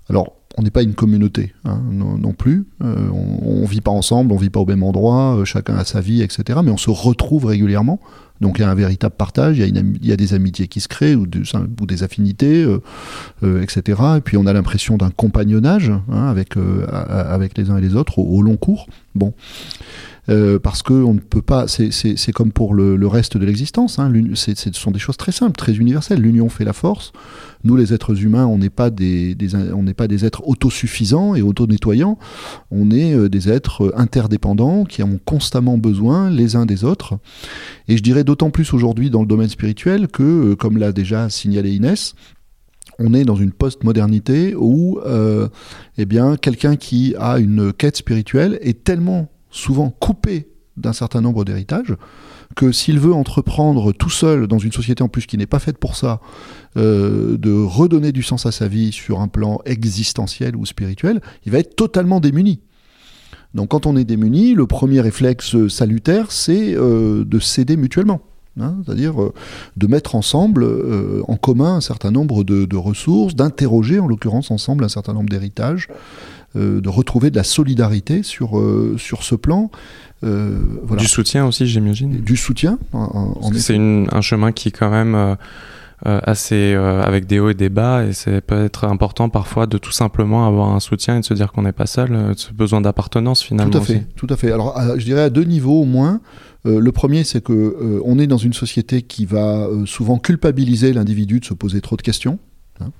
Alors, 0.09 0.36
on 0.57 0.63
n'est 0.63 0.71
pas 0.71 0.81
une 0.81 0.95
communauté 0.95 1.53
hein, 1.65 1.81
non, 1.91 2.33
plus. 2.33 2.65
on, 2.81 3.61
ne 3.61 3.67
vit 3.67 3.81
pas 3.81 3.91
ensemble, 3.91 4.31
on 4.31 4.37
vit 4.37 4.49
pas 4.49 4.59
au 4.59 4.65
même 4.65 4.83
endroit, 4.83 5.39
chacun 5.45 5.75
a 5.75 5.85
sa 5.85 6.01
vie, 6.01 6.21
etc. 6.21 6.59
Mais 6.63 6.71
on 6.71 6.77
se 6.77 6.89
retrouve 6.89 7.45
régulièrement 7.45 7.99
donc 8.41 8.59
il 8.59 8.61
y 8.61 8.65
a 8.65 8.69
un 8.69 8.75
véritable 8.75 9.15
partage, 9.15 9.57
il 9.59 9.97
y 10.01 10.11
a, 10.11 10.15
des 10.15 10.33
amitiés 10.33 10.67
qui 10.67 10.79
se 10.79 10.87
créent 10.87 11.15
ou, 11.15 11.25
des 11.25 12.03
affinités, 12.03 12.63
euh, 12.63 12.81
euh, 13.43 13.61
etc. 13.61 14.01
Et 14.17 14.21
puis 14.21 14.37
on 14.37 14.45
a 14.45 14.53
l'impression 14.53 14.97
d'un 14.97 15.09
compagnonnage 15.09 15.89
hein, 15.89 16.27
avec, 16.27 16.57
euh, 16.57 16.85
avec 16.91 17.57
les 17.57 17.69
uns 17.69 17.77
et 17.77 17.81
les 17.81 17.95
autres 17.95 18.19
au, 18.19 18.41
long 18.41 18.57
cours. 18.57 18.87
Bon. 19.15 19.33
Parce 20.61 20.83
que 20.83 20.93
on 20.93 21.13
ne 21.13 21.19
peut 21.19 21.41
pas, 21.41 21.67
c'est 21.67 22.31
comme 22.33 22.51
pour 22.51 22.73
le, 22.73 23.07
reste 23.07 23.37
de 23.37 23.45
l'existence, 23.45 23.99
hein, 23.99 24.11
ce 24.35 24.53
sont 24.73 24.91
des 24.91 24.99
choses 24.99 25.17
très 25.17 25.31
simples, 25.31 25.57
très 25.57 25.75
universelles. 25.75 26.19
L'union 26.19 26.49
fait 26.49 26.65
la 26.65 26.73
force. 26.73 27.13
Nous, 27.63 27.75
les 27.75 27.93
êtres 27.93 28.23
humains, 28.23 28.45
on 28.45 28.57
n'est 28.57 28.69
pas 28.69 28.89
des, 28.89 29.35
on 29.73 29.83
n'est 29.83 29.93
pas 29.93 30.07
des 30.07 30.25
êtres 30.25 30.47
autosuffisants 30.47 31.35
et 31.35 31.41
auto-nettoyants. 31.41 32.17
On 32.71 32.91
est 32.91 33.29
des 33.29 33.49
êtres 33.49 33.93
interdépendants 33.95 34.83
qui 34.83 35.01
ont 35.01 35.19
constamment 35.25 35.77
besoin 35.77 36.29
les 36.29 36.55
uns 36.55 36.65
des 36.65 36.83
autres. 36.83 37.17
Et 37.87 37.97
je 37.97 38.03
dirais 38.03 38.23
d'autant 38.23 38.49
plus 38.49 38.73
aujourd'hui 38.73 39.09
dans 39.09 39.21
le 39.21 39.27
domaine 39.27 39.49
spirituel 39.49 40.07
que, 40.07 40.23
euh, 40.23 40.55
comme 40.55 40.77
l'a 40.77 40.91
déjà 40.91 41.29
signalé 41.29 41.71
Inès, 41.71 42.15
on 42.99 43.13
est 43.13 43.23
dans 43.23 43.35
une 43.35 43.51
post-modernité 43.51 44.55
où 44.55 44.99
euh, 45.05 45.47
eh 45.97 46.05
bien, 46.05 46.35
quelqu'un 46.35 46.75
qui 46.75 47.15
a 47.19 47.37
une 47.37 47.71
quête 47.71 47.97
spirituelle 47.97 48.57
est 48.61 48.83
tellement 48.83 49.29
souvent 49.57 49.89
coupé 49.89 50.49
d'un 50.77 50.93
certain 50.93 51.21
nombre 51.21 51.43
d'héritages 51.43 51.95
que 52.55 52.71
s'il 52.71 52.99
veut 52.99 53.13
entreprendre 53.13 53.91
tout 53.91 54.09
seul 54.09 54.47
dans 54.47 54.59
une 54.59 54.71
société 54.71 55.03
en 55.03 55.09
plus 55.09 55.25
qui 55.25 55.37
n'est 55.37 55.45
pas 55.47 55.59
faite 55.59 55.77
pour 55.77 55.95
ça, 55.95 56.21
euh, 56.77 57.37
de 57.37 57.51
redonner 57.51 58.11
du 58.11 58.23
sens 58.23 58.45
à 58.45 58.51
sa 58.51 58.67
vie 58.67 58.91
sur 58.91 59.19
un 59.19 59.27
plan 59.27 59.59
existentiel 59.65 60.55
ou 60.55 60.65
spirituel, 60.65 61.21
il 61.45 61.51
va 61.51 61.59
être 61.59 61.75
totalement 61.75 62.19
démuni. 62.19 62.61
Donc 63.53 63.69
quand 63.69 63.85
on 63.85 63.97
est 63.97 64.05
démuni, 64.05 64.53
le 64.53 64.67
premier 64.67 65.01
réflexe 65.01 65.67
salutaire, 65.67 66.31
c'est 66.31 66.75
euh, 66.75 67.25
de 67.25 67.39
s'aider 67.39 67.75
mutuellement. 67.75 68.21
Hein, 68.59 68.77
c'est-à-dire 68.83 69.21
euh, 69.21 69.33
de 69.75 69.87
mettre 69.87 70.15
ensemble, 70.15 70.65
en 71.27 71.35
commun, 71.35 71.75
un 71.75 71.81
certain 71.81 72.11
nombre 72.11 72.43
de, 72.43 72.75
ressources, 72.75 73.35
d'interroger 73.35 73.99
en 73.99 74.07
l'occurrence 74.07 74.51
ensemble 74.51 74.83
un 74.83 74.89
certain 74.89 75.13
nombre 75.13 75.29
d'héritages, 75.29 75.87
de 76.57 76.89
retrouver 76.89 77.29
de 77.29 77.35
la 77.35 77.43
solidarité 77.43 78.23
sur, 78.23 78.61
sur 78.97 79.23
ce 79.23 79.35
plan. 79.35 79.69
Du 80.23 81.07
soutien 81.07 81.45
aussi, 81.45 81.67
j'imagine. 81.67 82.21
Du 82.21 82.35
soutien. 82.35 82.79
c'est 83.53 83.77
un 83.77 84.21
chemin 84.21 84.51
qui 84.51 84.71
quand 84.71 84.89
même 84.89 85.37
euh, 86.05 86.19
assez 86.23 86.75
euh, 86.75 87.01
avec 87.01 87.25
des 87.25 87.39
hauts 87.39 87.49
et 87.49 87.55
des 87.55 87.69
bas 87.69 88.05
et 88.05 88.13
c'est 88.13 88.39
peut 88.41 88.65
être 88.65 88.83
important 88.83 89.29
parfois 89.29 89.65
de 89.65 89.79
tout 89.79 89.91
simplement 89.91 90.45
avoir 90.45 90.75
un 90.75 90.79
soutien 90.79 91.17
et 91.17 91.21
de 91.21 91.25
se 91.25 91.33
dire 91.33 91.51
qu'on 91.51 91.63
n'est 91.63 91.71
pas 91.71 91.87
seul, 91.87 92.13
euh, 92.13 92.33
ce 92.35 92.53
besoin 92.53 92.81
d'appartenance 92.81 93.41
finalement. 93.41 93.71
Tout 93.71 93.79
à 93.79 93.81
fait, 93.81 94.05
tout 94.15 94.27
à 94.29 94.37
fait. 94.37 94.51
Alors 94.51 94.79
je 94.95 95.03
dirais 95.03 95.21
à 95.21 95.31
deux 95.31 95.43
niveaux 95.43 95.81
au 95.81 95.85
moins. 95.85 96.21
le 96.65 96.91
premier, 96.91 97.23
c'est 97.23 97.41
que 97.43 98.01
on 98.05 98.19
est 98.19 98.27
dans 98.27 98.37
une 98.37 98.53
société 98.53 99.01
qui 99.01 99.25
va 99.25 99.67
souvent 99.85 100.19
culpabiliser 100.19 100.93
l'individu 100.93 101.39
de 101.39 101.45
se 101.45 101.55
poser 101.55 101.81
trop 101.81 101.95
de 101.95 102.03
questions. 102.03 102.37
Hein. 102.79 102.91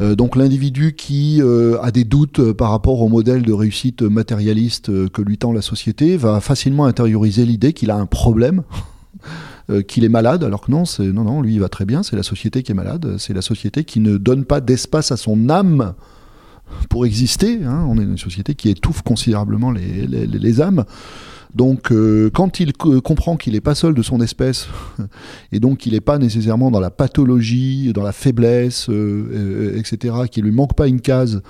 Donc 0.00 0.36
l'individu 0.36 0.94
qui 0.94 1.42
a 1.82 1.90
des 1.90 2.04
doutes 2.04 2.52
par 2.52 2.70
rapport 2.70 3.00
au 3.00 3.08
modèle 3.08 3.42
de 3.42 3.52
réussite 3.52 4.02
matérialiste 4.02 5.08
que 5.10 5.22
lui 5.22 5.38
tend 5.38 5.52
la 5.52 5.62
société 5.62 6.16
va 6.16 6.40
facilement 6.40 6.86
intérioriser 6.86 7.44
l'idée 7.44 7.72
qu'il 7.72 7.90
a 7.90 7.96
un 7.96 8.06
problème 8.06 8.62
euh, 9.70 9.82
qu'il 9.82 10.04
est 10.04 10.08
malade, 10.08 10.44
alors 10.44 10.62
que 10.62 10.70
non, 10.70 10.84
non, 10.98 11.24
non, 11.24 11.42
lui 11.42 11.54
il 11.54 11.60
va 11.60 11.68
très 11.68 11.84
bien. 11.84 12.02
C'est 12.02 12.16
la 12.16 12.22
société 12.22 12.62
qui 12.62 12.72
est 12.72 12.74
malade. 12.74 13.16
C'est 13.18 13.34
la 13.34 13.42
société 13.42 13.84
qui 13.84 14.00
ne 14.00 14.16
donne 14.16 14.44
pas 14.44 14.60
d'espace 14.60 15.12
à 15.12 15.16
son 15.16 15.50
âme 15.50 15.94
pour 16.88 17.06
exister. 17.06 17.64
Hein. 17.64 17.86
On 17.88 17.98
est 17.98 18.02
une 18.02 18.18
société 18.18 18.54
qui 18.54 18.70
étouffe 18.70 19.02
considérablement 19.02 19.70
les, 19.70 20.06
les, 20.06 20.60
âmes. 20.60 20.84
Donc, 21.54 21.92
euh, 21.92 22.30
quand 22.32 22.60
il 22.60 22.72
comprend 22.72 23.36
qu'il 23.36 23.54
n'est 23.54 23.60
pas 23.60 23.74
seul 23.74 23.94
de 23.94 24.02
son 24.02 24.20
espèce, 24.20 24.68
et 25.52 25.60
donc 25.60 25.78
qu'il 25.78 25.92
n'est 25.92 26.00
pas 26.00 26.18
nécessairement 26.18 26.70
dans 26.70 26.80
la 26.80 26.90
pathologie, 26.90 27.92
dans 27.92 28.02
la 28.02 28.12
faiblesse, 28.12 28.88
euh, 28.90 29.76
etc., 29.76 30.14
qu'il 30.30 30.44
lui 30.44 30.52
manque 30.52 30.74
pas 30.74 30.88
une 30.88 31.00
case, 31.00 31.42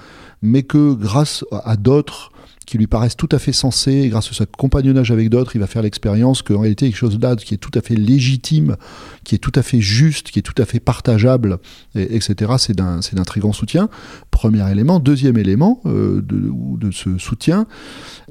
mais 0.43 0.63
que 0.63 0.95
grâce 0.95 1.45
à 1.51 1.77
d'autres, 1.77 2.31
qui 2.69 2.77
lui 2.77 2.87
paraissent 2.87 3.17
tout 3.17 3.29
à 3.33 3.39
fait 3.39 3.53
sensés, 3.53 4.09
grâce 4.09 4.31
à 4.31 4.35
sa 4.35 4.45
compagnonnage 4.45 5.11
avec 5.11 5.31
d'autres, 5.31 5.57
il 5.57 5.59
va 5.59 5.67
faire 5.67 5.81
l'expérience 5.81 6.43
qu'en 6.43 6.61
réalité, 6.61 6.87
quelque 6.87 6.99
chose 6.99 7.19
là 7.19 7.35
qui 7.35 7.55
est 7.55 7.59
tout 7.59 7.71
à 7.75 7.81
fait 7.81 7.95
légitime, 7.95 8.77
qui 9.25 9.35
est 9.35 9.39
tout 9.39 9.53
à 9.55 9.63
fait 9.63 9.81
juste, 9.81 10.31
qui 10.31 10.39
est 10.39 10.43
tout 10.43 10.61
à 10.61 10.67
fait 10.67 10.79
partageable, 10.79 11.59
etc., 11.95 12.53
c'est 12.59 12.77
d'un, 12.77 13.01
très 13.25 13.41
grand 13.41 13.55
soutien. 13.55 13.89
Premier 14.31 14.71
élément. 14.71 15.01
Deuxième 15.01 15.39
élément 15.39 15.81
euh, 15.87 16.21
de, 16.21 16.51
de, 16.77 16.91
ce 16.91 17.17
soutien, 17.17 17.67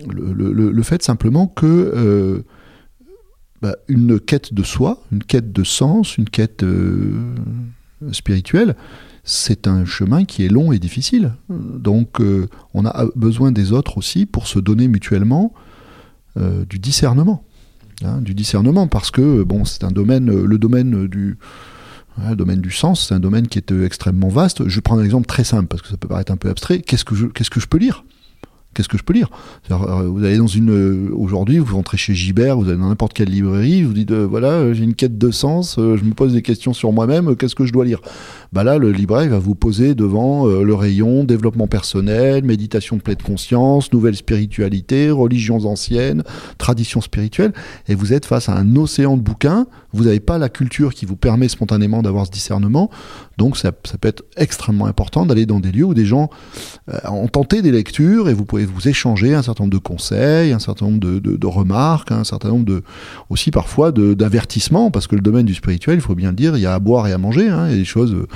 le, 0.08 0.84
fait 0.84 1.02
simplement 1.02 1.48
que 1.48 1.66
euh, 1.66 2.44
bah, 3.64 3.76
une 3.88 4.20
quête 4.20 4.54
de 4.54 4.62
soi, 4.62 5.02
une 5.12 5.24
quête 5.24 5.52
de 5.52 5.64
sens, 5.64 6.16
une 6.18 6.30
quête 6.30 6.62
euh, 6.62 7.34
spirituelle, 8.12 8.76
c'est 9.28 9.68
un 9.68 9.84
chemin 9.84 10.24
qui 10.24 10.46
est 10.46 10.48
long 10.48 10.72
et 10.72 10.80
difficile. 10.80 11.34
Donc 11.50 12.22
euh, 12.22 12.48
on 12.74 12.86
a 12.86 13.06
besoin 13.16 13.52
des 13.52 13.74
autres 13.74 13.98
aussi 13.98 14.26
pour 14.26 14.48
se 14.48 14.58
donner 14.58 14.88
mutuellement 14.88 15.54
euh, 16.38 16.66
du 16.66 16.80
discernement. 16.80 17.44
Hein, 18.06 18.22
du 18.22 18.34
discernement 18.34 18.88
parce 18.88 19.12
que 19.12 19.44
bon, 19.44 19.66
c'est 19.66 19.84
un 19.84 19.92
domaine, 19.92 20.32
le 20.32 20.58
domaine 20.58 21.08
du, 21.08 21.38
domaine 22.36 22.62
du 22.62 22.72
sens, 22.72 23.08
c'est 23.08 23.16
un 23.16 23.20
domaine 23.20 23.48
qui 23.48 23.60
est 23.60 23.72
euh, 23.74 23.86
extrêmement 23.86 24.30
vaste. 24.30 24.68
Je 24.68 24.80
prends 24.80 24.98
un 24.98 25.04
exemple 25.04 25.28
très 25.28 25.44
simple 25.44 25.68
parce 25.68 25.82
que 25.82 25.90
ça 25.90 25.98
peut 25.98 26.08
paraître 26.08 26.32
un 26.32 26.38
peu 26.38 26.50
abstrait. 26.50 26.80
Qu'est-ce 26.80 27.04
que 27.04 27.16
je, 27.16 27.66
peux 27.68 27.78
lire? 27.78 28.06
Qu'est-ce 28.78 28.90
que 28.90 28.98
je 29.00 29.04
peux 29.04 29.14
lire? 29.14 29.32
Euh, 29.72 30.08
Vous 30.08 30.24
allez 30.24 30.38
dans 30.38 30.46
une 30.46 30.70
euh, 30.70 31.10
aujourd'hui, 31.16 31.58
vous 31.58 31.76
rentrez 31.76 31.98
chez 31.98 32.14
Gibert, 32.14 32.58
vous 32.58 32.70
allez 32.70 32.78
dans 32.78 32.90
n'importe 32.90 33.14
quelle 33.14 33.30
librairie, 33.30 33.82
vous 33.82 33.94
dites 33.94 34.12
euh, 34.12 34.28
voilà, 34.28 34.72
j'ai 34.72 34.84
une 34.84 34.94
quête 34.94 35.18
de 35.18 35.32
sens, 35.32 35.78
je 35.78 36.04
me 36.04 36.14
pose 36.14 36.34
des 36.34 36.44
questions 36.44 36.74
sur 36.74 36.92
moi-même, 36.92 37.36
qu'est-ce 37.36 37.56
que 37.56 37.66
je 37.66 37.74
dois 37.74 37.86
lire? 37.86 38.02
Bah 38.54 38.64
là, 38.64 38.78
le 38.78 38.92
libraire 38.92 39.30
va 39.30 39.40
vous 39.40 39.56
poser 39.56 39.96
devant 39.96 40.46
le 40.48 40.74
rayon 40.74 41.24
développement 41.24 41.68
personnel, 41.68 42.44
méditation 42.44 42.98
de 42.98 43.02
pleine 43.02 43.18
conscience, 43.18 43.92
nouvelle 43.94 44.16
spiritualité, 44.16 45.12
religions 45.12 45.66
anciennes, 45.66 46.24
traditions 46.58 47.02
spirituelles, 47.02 47.54
et 47.88 47.96
vous 47.96 48.14
êtes 48.14 48.26
face 48.26 48.50
à 48.50 48.54
un 48.54 48.76
océan 48.76 49.18
de 49.18 49.22
bouquins. 49.22 49.68
Vous 49.94 50.06
n'avez 50.06 50.20
pas 50.20 50.38
la 50.38 50.50
culture 50.50 50.94
qui 50.94 51.06
vous 51.06 51.16
permet 51.16 51.48
spontanément 51.48 52.02
d'avoir 52.02 52.26
ce 52.26 52.32
discernement, 52.32 52.90
donc 53.38 53.58
ça, 53.58 53.72
peut 53.72 54.08
être 54.08 54.24
extrêmement 54.36 54.88
important 54.88 55.26
d'aller 55.26 55.46
dans 55.46 55.60
des 55.60 55.72
lieux 55.72 55.86
où 55.86 55.94
des 55.94 56.06
gens 56.06 56.30
ont 57.06 57.28
tenté 57.28 57.62
des 57.62 57.72
lectures 57.72 58.30
et 58.30 58.34
vous 58.34 58.46
pouvez 58.46 58.66
vous 58.66 58.88
échanger 58.88 59.34
un 59.34 59.42
certain 59.42 59.64
nombre 59.64 59.74
de 59.74 59.80
conseils, 59.80 60.52
un 60.54 60.60
certain 60.60 60.86
nombre 60.86 61.00
de, 61.00 61.48
remarques, 61.48 62.12
un 62.12 62.24
certain 62.24 62.50
nombre 62.50 62.66
de 62.66 62.84
aussi 63.30 63.52
parfois 63.52 63.92
d'avertissements, 63.92 64.92
parce 64.92 65.08
que 65.08 65.16
le 65.16 65.22
domaine 65.22 65.46
du 65.46 65.54
spirituel, 65.54 65.96
il 65.96 66.02
faut 66.02 66.16
bien 66.16 66.30
le 66.30 66.36
dire, 66.36 66.58
il 66.58 66.62
y 66.62 66.66
a 66.66 66.74
à 66.74 66.80
boire 66.80 67.08
et 67.08 67.14
à 67.14 67.18
manger, 67.18 67.50
hein, 67.50 67.68
il 67.68 67.72
y 67.72 67.76
a 67.76 67.78
des 67.78 67.86
choses 67.86 68.14
euh, 68.14 68.28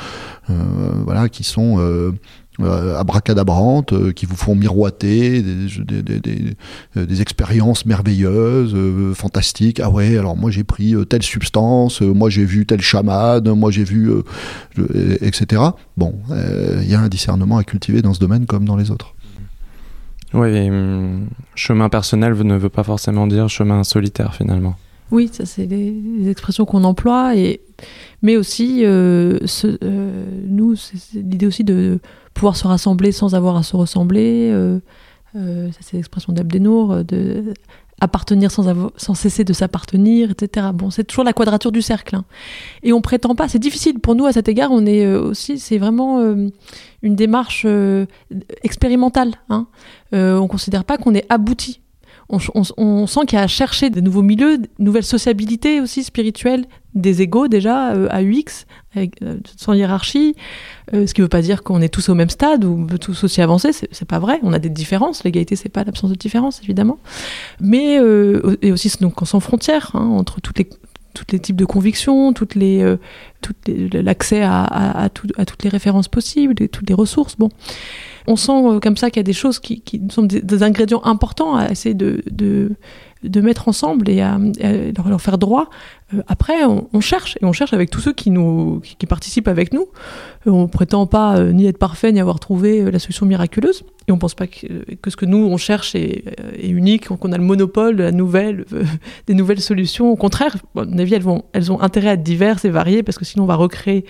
voilà, 0.48 1.30
qui 1.30 1.44
sont 1.44 1.80
euh, 1.80 2.12
euh 2.60 2.98
abracadabrantes, 2.98 3.94
euh, 3.94 4.12
qui 4.12 4.26
vous 4.26 4.36
font 4.36 4.56
miroiter 4.56 5.42
des, 5.42 6.56
des, 6.96 7.22
expériences 7.22 7.86
merveilleuses, 7.86 8.76
fantastiques. 9.16 9.80
Ah 9.80 9.90
ouais, 9.90 10.18
alors 10.18 10.36
moi 10.36 10.52
j'ai 10.52 10.64
pris 10.64 10.96
telle 11.10 11.24
substance, 11.24 12.02
moi 12.02 12.30
j'ai 12.30 12.46
vu 12.46 12.66
tel 12.66 12.82
chaman, 12.82 13.44
moi 13.54 13.72
j'ai 13.72 13.84
vu, 13.84 14.12
etc. 15.22 15.62
Bon, 15.98 16.16
il 16.30 16.90
y 16.90 16.96
a 16.96 17.00
un 17.00 17.10
discernement 17.10 17.58
à 17.58 17.64
cultiver 17.64 18.02
dans 18.02 18.14
ce 18.14 18.20
domaine 18.20 18.46
comme 18.46 18.66
dans 18.66 18.76
les 18.76 18.92
autres. 18.92 19.16
Oui, 20.34 20.70
hum, 20.70 21.28
chemin 21.56 21.90
personnel 21.90 22.34
ne 22.34 22.58
veut 22.58 22.70
pas 22.70 22.84
forcément 22.84 23.28
dire 23.28 23.50
chemin 23.50 23.84
solitaire 23.84 24.34
finalement. 24.34 24.76
Oui, 25.12 25.30
ça 25.32 25.46
c'est 25.46 25.66
les, 25.66 26.30
expressions 26.30 26.66
qu'on 26.66 26.86
emploie, 26.86 27.36
et, 27.36 27.62
mais 28.22 28.38
aussi, 28.38 28.86
euh, 28.86 29.40
euh, 29.66 30.26
nous, 30.48 30.76
c'est 30.76 31.20
l'idée 31.20 31.46
aussi 31.46 31.64
de 31.64 32.00
pouvoir 32.34 32.56
se 32.56 32.66
rassembler 32.66 33.12
sans 33.12 33.36
avoir 33.36 33.58
à 33.58 33.64
se 33.64 33.76
ressembler. 33.76 34.50
Euh, 34.52 34.80
ça 35.34 35.80
c'est 35.82 35.98
l'expression 35.98 36.34
d'Abdenour, 36.34 37.04
de 37.04 37.54
appartenir 38.04 38.50
sans, 38.52 38.66
sans 38.98 39.14
cesser 39.14 39.44
de 39.44 39.54
s'appartenir, 39.54 40.32
etc. 40.32 40.68
Bon, 40.74 40.90
c'est 40.90 41.04
toujours 41.04 41.24
la 41.24 41.34
quadrature 41.34 41.72
du 41.72 41.82
cercle. 41.84 42.16
Hein. 42.16 42.26
Et 42.82 42.94
on 42.94 43.02
prétend 43.02 43.36
pas, 43.36 43.48
c'est 43.48 43.60
difficile 43.60 44.00
pour 44.00 44.16
nous 44.16 44.26
à 44.26 44.34
cet 44.34 44.50
égard, 44.50 44.72
on 44.72 44.86
est 44.86 45.06
aussi, 45.06 45.60
c'est 45.60 45.78
vraiment 45.78 46.20
une 47.02 47.16
démarche 47.16 47.68
expérimentale. 48.64 49.36
Hein. 49.50 49.68
on 50.14 50.48
considère 50.48 50.84
pas 50.84 50.98
qu'on 50.98 51.14
est 51.14 51.26
abouti 51.30 51.82
on, 52.32 53.08
sent 53.08 53.20
qu'il 53.28 53.38
y 53.38 53.42
a 53.42 53.44
à 53.44 53.48
chercher 53.48 53.90
de 53.90 54.02
nouveaux 54.02 54.22
milieux, 54.22 54.58
de 54.58 54.70
nouvelles 54.80 55.04
sociabilités 55.04 55.82
aussi 55.82 56.04
spirituelles, 56.04 56.66
des 56.96 57.22
égaux 57.22 57.48
déjà 57.48 57.92
euh, 57.94 58.08
à 58.10 58.22
UX, 58.22 58.66
euh, 58.98 59.08
sans 59.58 59.74
hiérarchie, 59.74 60.36
euh, 60.94 61.08
ce 61.08 61.14
qui 61.14 61.22
ne 61.22 61.26
veut 61.26 61.30
pas 61.30 61.42
dire 61.42 61.64
qu'on 61.64 61.82
est 61.82 61.90
tous 61.90 62.10
au 62.10 62.16
même 62.16 62.30
stade 62.30 62.66
ou 62.66 62.86
tous 63.00 63.24
aussi 63.24 63.42
avancés, 63.42 63.72
c'est 63.74 64.08
pas 64.08 64.20
vrai, 64.20 64.40
on 64.44 64.54
a 64.54 64.60
des 64.60 64.70
différences, 64.70 65.24
l'égalité 65.24 65.56
c'est 65.56 65.70
pas 65.70 65.84
l'absence 65.84 66.10
de 66.10 66.16
différence 66.16 66.62
évidemment, 66.64 67.00
mais 67.60 67.96
et 68.62 68.72
aussi 68.72 68.92
donc 69.00 69.16
sans 69.26 69.40
frontières 69.40 69.92
hein, 69.94 70.06
entre 70.06 70.42
toutes 70.42 70.58
les 70.58 70.70
tous 71.14 71.26
les 71.32 71.40
types 71.40 71.56
de 71.56 71.66
convictions, 71.66 72.34
toutes 72.34 72.56
les, 72.56 72.98
l'accès 73.94 74.42
à, 74.42 74.64
à, 74.64 75.10
toutes 75.10 75.64
les 75.64 75.70
références 75.70 76.08
possibles 76.08 76.56
toutes 76.68 76.90
les 76.90 76.96
ressources. 76.96 77.36
Bon, 77.38 77.50
on 78.28 78.36
sent 78.36 78.52
euh, 78.52 78.80
comme 78.80 78.98
ça 78.98 79.10
qu'il 79.10 79.18
y 79.18 79.22
a 79.22 79.24
des 79.24 79.34
choses 79.34 79.60
qui, 79.60 79.84
sont 80.10 80.24
des, 80.24 80.64
ingrédients 80.64 81.02
importants 81.04 81.56
à 81.56 81.70
essayer 81.70 81.96
de, 81.96 82.72
mettre 83.42 83.68
ensemble 83.68 84.10
et 84.10 84.22
à, 84.22 84.38
leur 85.08 85.22
faire 85.22 85.38
droit. 85.38 85.70
Euh, 86.14 86.22
après, 86.28 86.64
on, 86.66 87.02
cherche, 87.02 87.38
et 87.42 87.46
on 87.46 87.54
cherche 87.54 87.74
avec 87.74 87.90
tous 87.90 88.02
ceux 88.02 88.14
qui, 88.14 88.32
nous, 88.32 88.82
qui, 88.82 89.06
participent 89.06 89.48
avec 89.48 89.74
nous. 89.74 89.88
Euh, 90.48 90.52
on 90.52 90.68
prétend 90.68 91.06
pas 91.06 91.40
ni 91.40 91.66
être 91.68 91.78
parfait, 91.78 92.12
ni 92.12 92.20
avoir 92.20 92.40
trouvé 92.40 92.90
la 92.90 93.00
solution 93.00 93.26
miraculeuse. 93.26 93.84
Et 94.08 94.12
on 94.12 94.18
pense 94.18 94.34
pas 94.34 94.48
que, 94.48 94.68
ce 95.08 95.16
que 95.16 95.26
nous, 95.26 95.38
on 95.38 95.58
cherche 95.58 95.96
est, 95.96 96.24
unique, 96.64 97.08
qu'on 97.08 97.32
a 97.32 97.38
le 97.38 97.44
monopole 97.44 97.96
de 97.96 98.04
la 98.04 98.12
nouvelle, 98.12 98.66
des 99.28 99.34
nouvelles 99.34 99.62
solutions. 99.62 100.12
Au 100.12 100.16
contraire, 100.16 100.56
à 100.76 100.86
mon 100.86 100.98
avis, 100.98 101.14
elles, 101.14 101.22
vont, 101.22 101.44
elles 101.54 101.72
ont 101.72 101.82
intérêt 101.82 102.10
à 102.10 102.14
être 102.14 102.24
diverses 102.24 102.66
et 102.66 102.70
variées, 102.70 103.04
parce 103.04 103.18
que 103.18 103.26
sinon 103.26 103.44
on 103.44 103.48
va 103.48 103.56
recréer 103.56 104.06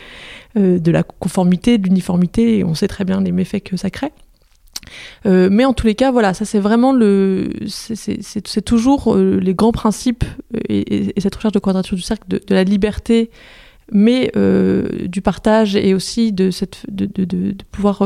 de 0.56 0.91
la 0.91 1.04
conformité, 1.04 1.78
de 1.78 1.84
l'uniformité, 1.86 2.58
et 2.60 2.63
on 2.63 2.74
sait 2.74 2.88
très 2.88 3.06
bien 3.06 3.21
les 3.21 3.32
méfaits 3.32 3.63
que 3.63 3.78
ça 3.78 3.89
crée. 3.89 4.12
Euh, 5.25 5.49
mais 5.51 5.65
en 5.65 5.73
tous 5.73 5.88
les 5.88 5.95
cas, 5.95 6.12
voilà, 6.12 6.34
ça 6.34 6.45
c'est 6.45 6.60
vraiment 6.60 6.93
le, 6.93 7.49
c'est 7.67 8.62
toujours 8.63 9.15
euh, 9.15 9.39
les 9.39 9.54
grands 9.54 9.71
principes 9.71 10.23
euh, 10.56 10.60
et, 10.69 11.13
cette 11.19 11.36
recherche 11.36 11.54
de 11.54 11.60
quadrature 11.60 11.95
du 11.95 12.04
cercle 12.04 12.27
de, 12.27 12.39
la 12.49 12.63
liberté, 12.63 13.30
mais 13.91 14.32
du 15.08 15.21
partage 15.21 15.75
et 15.75 15.93
aussi 15.93 16.32
de 16.32 16.49
cette, 16.49 16.86
de, 16.89 17.06
de, 17.06 17.56
pouvoir 17.71 18.04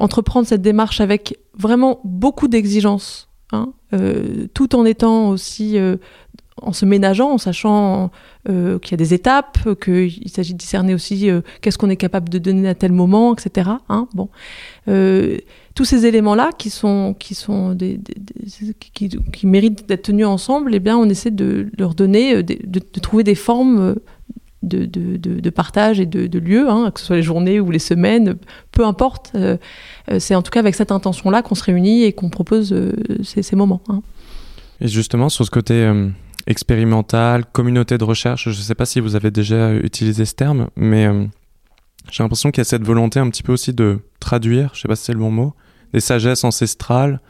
entreprendre 0.00 0.46
cette 0.46 0.62
démarche 0.62 1.00
avec 1.00 1.38
vraiment 1.54 2.00
beaucoup 2.04 2.48
d'exigences, 2.48 3.28
hein, 3.52 3.72
tout 4.54 4.74
en 4.74 4.86
étant 4.86 5.28
aussi 5.28 5.76
en 6.62 6.72
se 6.72 6.84
ménageant, 6.84 7.32
en 7.32 7.38
sachant 7.38 8.10
euh, 8.48 8.78
qu'il 8.78 8.92
y 8.92 8.94
a 8.94 8.96
des 8.96 9.14
étapes, 9.14 9.58
qu'il 9.80 10.30
s'agit 10.30 10.54
de 10.54 10.58
discerner 10.58 10.94
aussi 10.94 11.30
euh, 11.30 11.40
qu'est-ce 11.60 11.76
qu'on 11.76 11.90
est 11.90 11.96
capable 11.96 12.28
de 12.28 12.38
donner 12.38 12.68
à 12.68 12.74
tel 12.74 12.92
moment, 12.92 13.34
etc. 13.34 13.70
Hein, 13.88 14.08
bon. 14.14 14.28
Euh, 14.88 15.38
tous 15.74 15.84
ces 15.84 16.06
éléments-là 16.06 16.50
qui 16.56 16.70
sont, 16.70 17.14
qui, 17.18 17.34
sont 17.34 17.76
qui, 18.92 19.46
méritent 19.46 19.88
d'être 19.88 20.02
tenus 20.02 20.26
ensemble, 20.26 20.74
eh 20.74 20.80
bien, 20.80 20.96
on 20.96 21.08
essaie 21.08 21.30
de 21.30 21.70
leur 21.78 21.94
donner, 21.94 22.42
de, 22.42 22.56
de, 22.64 23.00
trouver 23.00 23.22
des 23.22 23.36
formes 23.36 23.94
de, 24.64 24.86
de, 24.86 25.50
partage 25.50 26.00
et 26.00 26.06
de, 26.06 26.38
lieux, 26.38 26.68
hein, 26.68 26.90
que 26.90 26.98
ce 26.98 27.06
soit 27.06 27.16
les 27.16 27.22
journées 27.22 27.60
ou 27.60 27.70
les 27.70 27.78
semaines, 27.78 28.36
peu 28.72 28.84
importe. 28.84 29.36
c'est 30.18 30.34
en 30.34 30.42
tout 30.42 30.50
cas 30.50 30.58
avec 30.58 30.74
cette 30.74 30.90
intention-là 30.90 31.42
qu'on 31.42 31.54
se 31.54 31.62
réunit 31.62 32.02
et 32.02 32.12
qu'on 32.12 32.28
propose 32.28 32.74
ces, 33.22 33.42
ces, 33.44 33.54
moments. 33.54 33.82
Hein. 33.88 34.00
Et 34.80 34.88
justement, 34.88 35.28
sur 35.28 35.44
ce 35.44 35.50
côté 35.50 35.88
expérimental, 36.48 37.44
communauté 37.44 37.98
de 37.98 38.04
recherche. 38.04 38.44
Je 38.44 38.58
ne 38.58 38.64
sais 38.64 38.74
pas 38.74 38.86
si 38.86 38.98
vous 38.98 39.14
avez 39.14 39.30
déjà 39.30 39.72
utilisé 39.74 40.24
ce 40.24 40.34
terme, 40.34 40.68
mais 40.74 41.06
euh, 41.06 41.26
j'ai 42.10 42.22
l'impression 42.22 42.50
qu'il 42.50 42.60
y 42.60 42.62
a 42.62 42.64
cette 42.64 42.84
volonté 42.84 43.20
un 43.20 43.28
petit 43.28 43.42
peu 43.42 43.52
aussi 43.52 43.72
de 43.72 44.00
traduire, 44.18 44.70
je 44.72 44.78
ne 44.78 44.82
sais 44.82 44.88
pas 44.88 44.96
si 44.96 45.04
c'est 45.04 45.12
le 45.12 45.18
bon 45.18 45.30
mot, 45.30 45.54
des 45.92 46.00
sagesses 46.00 46.42
ancestrales 46.44 47.20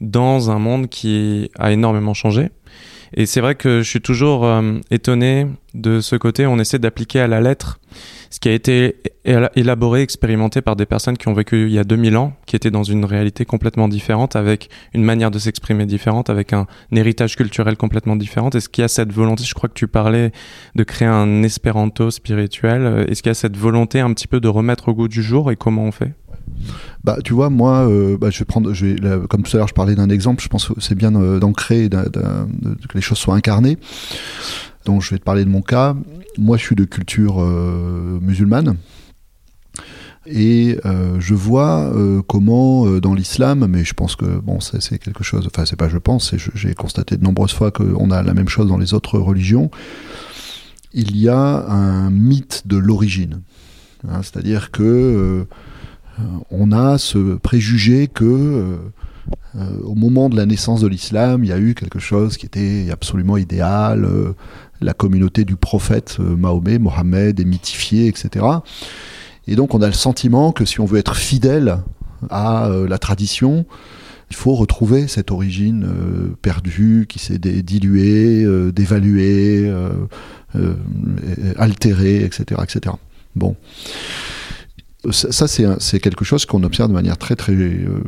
dans 0.00 0.50
un 0.50 0.58
monde 0.58 0.88
qui 0.88 1.50
a 1.58 1.72
énormément 1.72 2.14
changé. 2.14 2.50
Et 3.16 3.26
c'est 3.26 3.40
vrai 3.40 3.54
que 3.54 3.80
je 3.82 3.88
suis 3.88 4.00
toujours 4.00 4.44
euh, 4.44 4.78
étonné 4.90 5.46
de 5.72 6.00
ce 6.00 6.16
côté, 6.16 6.46
on 6.46 6.58
essaie 6.58 6.78
d'appliquer 6.78 7.20
à 7.20 7.26
la 7.26 7.40
lettre 7.40 7.80
ce 8.30 8.40
qui 8.40 8.48
a 8.48 8.52
été 8.52 8.96
élaboré, 9.24 10.02
expérimenté 10.02 10.60
par 10.60 10.74
des 10.74 10.86
personnes 10.86 11.16
qui 11.16 11.28
ont 11.28 11.34
vécu 11.34 11.66
il 11.66 11.72
y 11.72 11.78
a 11.78 11.84
2000 11.84 12.16
ans, 12.16 12.32
qui 12.46 12.56
étaient 12.56 12.72
dans 12.72 12.82
une 12.82 13.04
réalité 13.04 13.44
complètement 13.44 13.86
différente, 13.86 14.34
avec 14.34 14.70
une 14.92 15.04
manière 15.04 15.30
de 15.30 15.38
s'exprimer 15.38 15.86
différente, 15.86 16.30
avec 16.30 16.52
un, 16.52 16.66
héritage 16.90 17.36
culturel 17.36 17.76
complètement 17.76 18.16
différent. 18.16 18.50
Est-ce 18.50 18.68
qu'il 18.68 18.82
y 18.82 18.84
a 18.84 18.88
cette 18.88 19.12
volonté, 19.12 19.44
je 19.44 19.54
crois 19.54 19.68
que 19.68 19.74
tu 19.74 19.86
parlais 19.86 20.32
de 20.74 20.82
créer 20.82 21.06
un 21.06 21.44
espéranto 21.44 22.10
spirituel, 22.10 23.06
est-ce 23.08 23.22
qu'il 23.22 23.30
y 23.30 23.32
a 23.32 23.34
cette 23.34 23.56
volonté 23.56 24.00
un 24.00 24.12
petit 24.12 24.26
peu 24.26 24.40
de 24.40 24.48
remettre 24.48 24.88
au 24.88 24.94
goût 24.94 25.08
du 25.08 25.22
jour 25.22 25.52
et 25.52 25.56
comment 25.56 25.84
on 25.84 25.92
fait? 25.92 26.12
Bah, 27.02 27.18
tu 27.22 27.34
vois, 27.34 27.50
moi, 27.50 27.88
euh, 27.88 28.16
bah, 28.16 28.30
je 28.30 28.38
vais 28.38 28.44
prendre, 28.44 28.72
je 28.72 28.86
vais, 28.86 28.96
comme 29.28 29.42
tout 29.42 29.54
à 29.56 29.58
l'heure, 29.58 29.68
je 29.68 29.74
parlais 29.74 29.94
d'un 29.94 30.08
exemple. 30.08 30.42
Je 30.42 30.48
pense 30.48 30.68
que 30.68 30.80
c'est 30.80 30.94
bien 30.94 31.12
d'ancrer, 31.12 31.88
que 31.90 32.94
les 32.94 33.00
choses 33.00 33.18
soient 33.18 33.34
incarnées. 33.34 33.78
Donc, 34.84 35.02
je 35.02 35.10
vais 35.10 35.18
te 35.18 35.24
parler 35.24 35.44
de 35.44 35.50
mon 35.50 35.62
cas. 35.62 35.96
Moi, 36.38 36.56
je 36.56 36.64
suis 36.64 36.76
de 36.76 36.84
culture 36.84 37.40
euh, 37.40 38.18
musulmane. 38.20 38.76
Et 40.26 40.78
euh, 40.86 41.20
je 41.20 41.34
vois 41.34 41.92
comment 42.26 42.98
dans 42.98 43.12
l'islam, 43.12 43.66
mais 43.66 43.84
je 43.84 43.92
pense 43.92 44.16
que 44.16 44.24
bon, 44.24 44.58
c'est 44.60 44.98
quelque 44.98 45.22
chose. 45.22 45.46
Enfin, 45.46 45.66
c'est 45.66 45.76
pas 45.76 45.90
je 45.90 45.98
pense, 45.98 46.34
j'ai 46.54 46.72
constaté 46.72 47.18
de 47.18 47.22
nombreuses 47.22 47.52
fois 47.52 47.70
qu'on 47.70 48.10
a 48.10 48.22
la 48.22 48.32
même 48.32 48.48
chose 48.48 48.68
dans 48.68 48.78
les 48.78 48.94
autres 48.94 49.18
religions. 49.18 49.70
Il 50.96 51.16
y 51.16 51.28
a 51.28 51.66
un 51.68 52.08
mythe 52.08 52.62
de 52.66 52.76
l'origine, 52.76 53.40
hein, 54.08 54.22
c'est-à-dire 54.22 54.70
que 54.70 54.82
euh, 54.84 55.44
on 56.50 56.72
a 56.72 56.98
ce 56.98 57.36
préjugé 57.36 58.08
que 58.08 58.24
euh, 58.24 58.76
euh, 59.56 59.78
au 59.82 59.94
moment 59.94 60.28
de 60.28 60.36
la 60.36 60.46
naissance 60.46 60.80
de 60.80 60.86
l'islam, 60.86 61.44
il 61.44 61.50
y 61.50 61.52
a 61.52 61.58
eu 61.58 61.74
quelque 61.74 61.98
chose 61.98 62.36
qui 62.36 62.46
était 62.46 62.88
absolument 62.92 63.36
idéal, 63.36 64.08
la 64.80 64.92
communauté 64.92 65.44
du 65.44 65.56
prophète 65.56 66.18
Mahomet, 66.18 66.78
Mohammed 66.78 67.40
est 67.40 67.44
mythifiée, 67.44 68.06
etc. 68.06 68.44
Et 69.46 69.56
donc 69.56 69.74
on 69.74 69.82
a 69.82 69.86
le 69.86 69.92
sentiment 69.92 70.52
que 70.52 70.64
si 70.64 70.80
on 70.80 70.84
veut 70.84 70.98
être 70.98 71.16
fidèle 71.16 71.78
à 72.30 72.68
la 72.88 72.98
tradition, 72.98 73.64
il 74.30 74.36
faut 74.36 74.54
retrouver 74.54 75.08
cette 75.08 75.30
origine 75.30 75.86
perdue, 76.42 77.06
qui 77.08 77.18
s'est 77.18 77.38
diluée, 77.38 78.46
dévaluée, 78.72 79.72
altérée, 81.56 82.24
etc., 82.24 82.60
etc. 82.62 82.96
Bon 83.36 83.56
ça, 85.10 85.48
c'est 85.48 86.00
quelque 86.00 86.24
chose 86.24 86.46
qu'on 86.46 86.62
observe 86.62 86.88
de 86.88 86.94
manière 86.94 87.18
très 87.18 87.36
très 87.36 87.52
euh, 87.52 88.02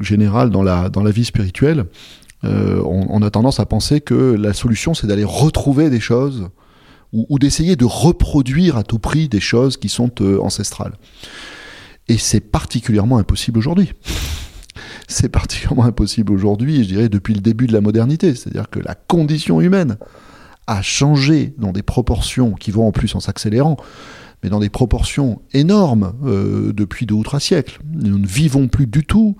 générale 0.00 0.50
dans 0.50 0.62
la, 0.62 0.88
dans 0.88 1.02
la 1.02 1.10
vie 1.10 1.24
spirituelle. 1.24 1.86
Euh, 2.44 2.82
on, 2.84 3.22
a 3.22 3.30
tendance 3.30 3.60
à 3.60 3.66
penser 3.66 4.00
que 4.00 4.34
la 4.34 4.52
solution, 4.52 4.94
c'est 4.94 5.06
d'aller 5.06 5.24
retrouver 5.24 5.90
des 5.90 6.00
choses 6.00 6.48
ou, 7.12 7.38
d'essayer 7.38 7.76
de 7.76 7.84
reproduire 7.84 8.76
à 8.76 8.82
tout 8.82 8.98
prix 8.98 9.28
des 9.28 9.38
choses 9.38 9.76
qui 9.76 9.88
sont 9.88 10.10
euh, 10.20 10.40
ancestrales. 10.40 10.94
Et 12.08 12.18
c'est 12.18 12.40
particulièrement 12.40 13.18
impossible 13.18 13.58
aujourd'hui. 13.58 13.92
c'est 15.08 15.28
particulièrement 15.28 15.84
impossible 15.84 16.32
aujourd'hui, 16.32 16.82
je 16.82 16.88
dirais, 16.88 17.08
depuis 17.08 17.34
le 17.34 17.40
début 17.40 17.66
de 17.66 17.72
la 17.72 17.80
modernité. 17.80 18.34
C'est-à-dire 18.34 18.68
que 18.70 18.80
la 18.80 18.94
condition 18.94 19.60
humaine 19.60 19.98
a 20.66 20.82
changé 20.82 21.54
dans 21.58 21.72
des 21.72 21.82
proportions 21.82 22.52
qui 22.52 22.70
vont 22.70 22.88
en 22.88 22.92
plus 22.92 23.14
en 23.14 23.20
s'accélérant 23.20 23.76
mais 24.42 24.50
dans 24.50 24.60
des 24.60 24.68
proportions 24.68 25.40
énormes 25.52 26.14
euh, 26.24 26.72
depuis 26.72 27.06
deux 27.06 27.14
ou 27.14 27.22
trois 27.22 27.40
siècles. 27.40 27.80
Nous 27.92 28.18
ne 28.18 28.26
vivons 28.26 28.68
plus 28.68 28.86
du 28.86 29.04
tout 29.04 29.36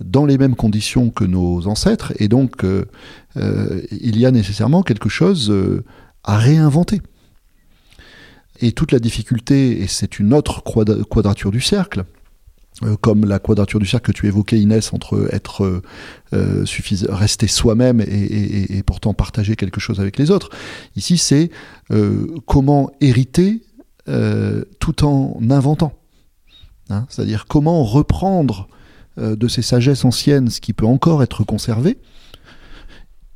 dans 0.00 0.26
les 0.26 0.36
mêmes 0.36 0.56
conditions 0.56 1.10
que 1.10 1.24
nos 1.24 1.68
ancêtres, 1.68 2.12
et 2.18 2.26
donc 2.26 2.64
euh, 2.64 2.86
euh, 3.36 3.82
il 3.92 4.18
y 4.18 4.26
a 4.26 4.32
nécessairement 4.32 4.82
quelque 4.82 5.08
chose 5.08 5.54
à 6.24 6.38
réinventer. 6.38 7.00
Et 8.60 8.72
toute 8.72 8.92
la 8.92 8.98
difficulté, 8.98 9.80
et 9.80 9.86
c'est 9.86 10.18
une 10.18 10.34
autre 10.34 10.62
quadrature 10.62 11.50
du 11.50 11.60
cercle, 11.60 12.04
comme 13.00 13.26
la 13.26 13.38
quadrature 13.38 13.78
du 13.78 13.86
cercle 13.86 14.12
que 14.12 14.16
tu 14.16 14.26
évoquais 14.26 14.58
Inès, 14.58 14.92
entre 14.92 15.28
être 15.32 15.82
rester 16.32 17.46
soi-même 17.46 18.00
et, 18.00 18.82
pourtant 18.84 19.14
partager 19.14 19.56
quelque 19.56 19.80
chose 19.80 20.00
avec 20.00 20.16
les 20.16 20.30
autres. 20.30 20.50
Ici, 20.96 21.18
c'est 21.18 21.50
comment 22.46 22.90
hériter 23.00 23.62
euh, 24.08 24.64
tout 24.80 25.04
en 25.04 25.38
inventant. 25.50 25.92
Hein, 26.90 27.06
c'est-à-dire 27.08 27.46
comment 27.46 27.84
reprendre 27.84 28.68
euh, 29.16 29.36
de 29.36 29.46
ces 29.46 29.62
sagesses 29.62 30.04
anciennes 30.04 30.50
ce 30.50 30.60
qui 30.60 30.72
peut 30.72 30.86
encore 30.86 31.22
être 31.22 31.44
conservé, 31.44 31.98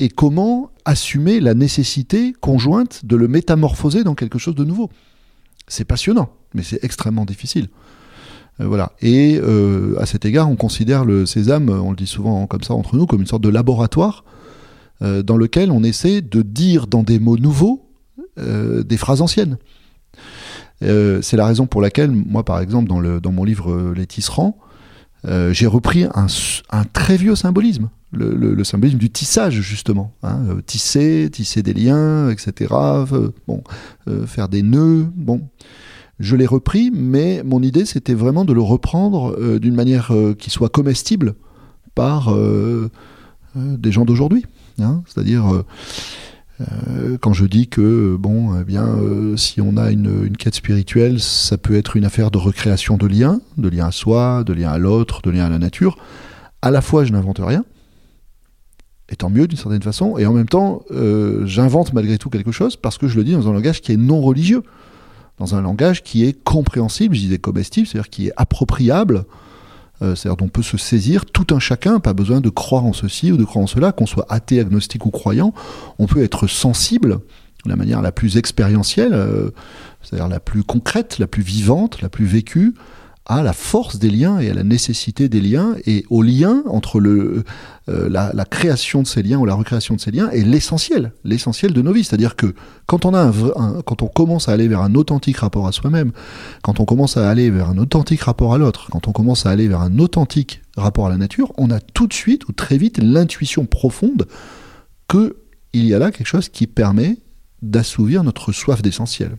et 0.00 0.09
comment 0.09 0.72
assumer 0.85 1.38
la 1.38 1.55
nécessité 1.55 2.33
conjointe 2.40 3.07
de 3.07 3.14
le 3.14 3.29
métamorphoser 3.29 4.02
dans 4.02 4.16
quelque 4.16 4.40
chose 4.40 4.57
de 4.57 4.64
nouveau. 4.64 4.90
C'est 5.68 5.85
passionnant, 5.85 6.31
mais 6.52 6.64
c'est 6.64 6.83
extrêmement 6.83 7.24
difficile. 7.24 7.68
Euh, 8.61 8.66
voilà. 8.66 8.92
Et 9.00 9.40
à 9.98 10.07
cet 10.07 10.24
égard, 10.24 10.50
on 10.50 10.57
considère 10.57 11.05
le 11.05 11.26
sésame, 11.26 11.70
on 11.70 11.90
le 11.90 11.96
dit 11.96 12.09
souvent 12.09 12.48
comme 12.48 12.64
ça 12.64 12.74
entre 12.74 12.96
nous, 12.96 13.07
comme 13.07 13.20
une 13.20 13.26
sorte 13.26 13.42
de 13.42 13.48
laboratoire 13.48 14.24
dans 15.00 15.37
lequel 15.37 15.70
on 15.70 15.85
essaie 15.85 16.22
de 16.22 16.40
dire 16.42 16.87
dans 16.87 17.02
des 17.02 17.20
mots 17.20 17.37
nouveaux 17.37 17.88
des 18.38 18.96
phrases 18.96 19.20
anciennes. 19.20 19.59
Euh, 20.82 21.20
c'est 21.22 21.36
la 21.36 21.46
raison 21.46 21.66
pour 21.66 21.80
laquelle, 21.80 22.10
moi, 22.10 22.44
par 22.44 22.60
exemple, 22.60 22.88
dans, 22.88 23.32
mon 23.32 23.44
livre 23.44 23.72
euh, 23.72 23.94
Les 23.94 24.06
tisserands, 24.06 24.58
euh, 25.26 25.52
j'ai 25.52 25.66
repris 25.66 26.04
un, 26.04 26.26
très 26.92 27.16
vieux 27.16 27.34
symbolisme, 27.34 27.88
le, 28.12 28.34
le, 28.34 28.64
symbolisme 28.64 28.98
du 28.98 29.10
tissage, 29.10 29.60
justement. 29.60 30.14
Hein, 30.22 30.58
tisser, 30.66 31.28
tisser 31.32 31.62
des 31.62 31.72
liens, 31.72 32.30
etc. 32.30 32.74
bon, 33.48 33.62
faire 34.26 34.48
des 34.48 34.62
nœuds. 34.62 35.06
Bon. 35.14 35.48
Je 36.18 36.34
l'ai 36.34 36.46
repris, 36.46 36.90
mais 36.94 37.42
mon 37.44 37.62
idée, 37.62 37.84
c'était 37.84 38.14
vraiment 38.14 38.46
de 38.46 38.54
le 38.54 38.62
reprendre 38.62 39.58
d'une 39.58 39.74
manière 39.74 40.12
qui 40.38 40.48
soit 40.48 40.70
comestible 40.70 41.34
par 41.94 42.34
des 43.54 43.92
gens 43.92 44.06
d'aujourd'hui. 44.06 44.46
Hein, 44.78 45.02
C'est-à-dire 45.06 45.64
euh, 46.60 47.18
quand 47.20 47.32
je 47.32 47.44
dis 47.44 47.68
que 47.68 48.16
bon, 48.16 48.58
eh 48.60 48.64
bien, 48.64 48.86
euh, 48.86 49.36
si 49.36 49.60
on 49.60 49.76
a 49.76 49.90
une, 49.90 50.36
quête 50.36 50.54
spirituelle, 50.54 51.20
ça 51.20 51.58
peut 51.58 51.76
être 51.76 51.96
une 51.96 52.04
affaire 52.04 52.30
de 52.30 52.38
recréation 52.38 52.96
de 52.96 53.06
liens, 53.06 53.40
de 53.58 53.68
liens 53.68 53.88
à 53.88 53.92
soi, 53.92 54.42
de 54.44 54.52
liens 54.52 54.70
à 54.70 54.78
l'autre, 54.78 55.20
de 55.22 55.30
liens 55.30 55.46
à 55.46 55.50
la 55.50 55.58
nature. 55.58 55.98
À 56.62 56.70
la 56.70 56.80
fois, 56.80 57.04
je 57.04 57.12
n'invente 57.12 57.40
rien, 57.40 57.64
et 59.10 59.16
tant 59.16 59.30
mieux 59.30 59.46
d'une 59.46 59.58
certaine 59.58 59.82
façon, 59.82 60.18
et 60.18 60.26
en 60.26 60.32
même 60.32 60.48
temps, 60.48 60.82
euh, 60.90 61.46
j'invente 61.46 61.92
malgré 61.92 62.18
tout 62.18 62.30
quelque 62.30 62.52
chose 62.52 62.76
parce 62.76 62.98
que 62.98 63.06
je 63.06 63.16
le 63.16 63.24
dis 63.24 63.32
dans 63.32 63.48
un 63.48 63.52
langage 63.52 63.80
qui 63.80 63.92
est 63.92 63.96
non 63.96 64.20
religieux, 64.20 64.62
dans 65.38 65.54
un 65.54 65.60
langage 65.60 66.02
qui 66.02 66.24
est 66.24 66.32
compréhensible, 66.32 67.14
je 67.14 67.20
disais 67.20 67.38
comestible, 67.38 67.86
c'est-à-dire 67.86 68.08
qui 68.08 68.28
est 68.28 68.32
appropriable 68.36 69.26
c'est-à-dire 70.00 70.37
qu'on 70.37 70.48
peut 70.48 70.62
se 70.62 70.76
saisir 70.76 71.24
tout 71.24 71.54
un 71.54 71.59
chacun, 71.59 72.00
pas 72.00 72.12
besoin 72.12 72.40
de 72.40 72.50
croire 72.50 72.85
en 72.85 72.92
ceci 72.92 73.32
ou 73.32 73.36
de 73.36 73.44
croire 73.44 73.64
en 73.64 73.66
cela, 73.66 73.92
qu'on 73.92 74.07
soit 74.07 74.26
athée, 74.28 74.61
agnostique 74.61 75.07
ou 75.07 75.11
croyant, 75.11 75.55
on 75.99 76.07
peut 76.07 76.22
être 76.22 76.47
sensible 76.47 77.20
de 77.64 77.70
la 77.70 77.76
manière 77.76 78.03
la 78.03 78.12
plus 78.12 78.36
expérientielle, 78.36 79.12
euh, 79.12 79.51
c'est-à-dire 80.03 80.28
la 80.28 80.40
plus 80.40 80.62
concrète, 80.62 81.18
la 81.18 81.26
plus 81.26 81.42
vivante, 81.42 82.01
la 82.03 82.09
plus 82.09 82.26
vécue, 82.26 82.74
à 83.27 83.43
la 83.43 83.53
force 83.53 83.99
des 83.99 84.09
liens 84.09 84.39
et 84.39 84.51
à 84.51 84.55
la 84.55 84.62
nécessité 84.62 85.29
des 85.29 85.41
liens 85.41 85.74
et 85.85 86.05
au 86.11 86.22
lien 86.22 86.62
entre 86.66 87.01
le, 87.01 87.43
euh, 87.89 88.09
la, 88.09 88.45
création 88.45 89.03
de 89.03 89.07
ces 89.07 89.22
liens 89.22 89.39
ou 89.39 89.45
la 89.45 89.55
recréation 89.55 89.97
de 89.97 90.01
ces 90.01 90.12
liens 90.12 90.31
est 90.31 90.43
l'essentiel, 90.43 91.12
l'essentiel 91.24 91.72
de 91.72 91.83
nos 91.83 91.93
vies. 91.93 92.05
C'est-à-dire 92.05 92.37
que 92.37 92.55
quand 92.87 93.05
on, 93.05 93.14
a 93.14 93.22
un, 93.22 93.83
quand 93.83 94.03
on 94.03 94.07
commence 94.07 94.49
à 94.49 94.53
aller 94.53 94.68
vers 94.68 94.81
un 94.81 94.95
authentique 94.95 95.39
rapport 95.39 95.66
à 95.66 95.72
soi-même, 95.72 96.12
quand 96.62 96.79
on 96.79 96.85
commence 96.85 97.16
à 97.16 97.29
aller 97.29 97.51
vers 97.51 97.68
un 97.68 97.79
authentique 97.79 98.22
rapport 98.22 98.55
à 98.55 98.59
l'autre, 98.59 98.89
quand 98.93 99.09
on 99.09 99.12
commence 99.12 99.45
à 99.45 99.51
aller 99.51 99.66
vers 99.66 99.81
un 99.81 99.99
authentique 99.99 100.62
rapport 100.77 101.07
à 101.07 101.11
la 101.11 101.16
nature, 101.16 101.53
on 101.59 101.70
a 101.70 101.81
tout 101.81 102.07
de 102.07 102.14
suite 102.14 102.49
ou 102.49 102.53
très 102.53 102.79
vite 102.79 102.99
l'intuition 103.03 103.66
profonde 103.66 104.29
que 105.09 105.37
il 105.72 105.85
y 105.85 105.95
a 105.95 105.99
là 105.99 106.12
quelque 106.12 106.29
chose 106.29 106.49
qui 106.49 106.68
permet 106.68 107.18
d'assouvir 107.61 108.22
notre 108.22 108.53
soif 108.53 108.83
d'essentiel. 108.83 109.37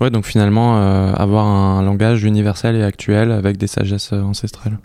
Ouais, 0.00 0.10
donc 0.10 0.26
finalement, 0.26 0.78
euh, 0.78 1.12
avoir 1.14 1.46
un 1.46 1.82
langage 1.82 2.22
universel 2.24 2.76
et 2.76 2.82
actuel 2.82 3.32
avec 3.32 3.56
des 3.56 3.66
sagesses 3.66 4.12
euh, 4.12 4.22
ancestrales. 4.22 4.78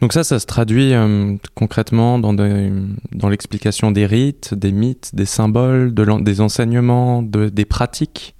Donc 0.00 0.12
ça, 0.12 0.22
ça 0.22 0.38
se 0.38 0.46
traduit 0.46 0.94
euh, 0.94 1.34
concrètement 1.56 2.20
dans, 2.20 2.32
dans 2.32 3.28
l'explication 3.28 3.90
des 3.90 4.06
rites, 4.06 4.54
des 4.54 4.70
mythes, 4.70 5.14
des 5.14 5.24
symboles, 5.24 5.92
de 5.92 6.22
des 6.22 6.40
enseignements, 6.40 7.22
de, 7.22 7.48
des 7.48 7.64
pratiques. 7.64 8.36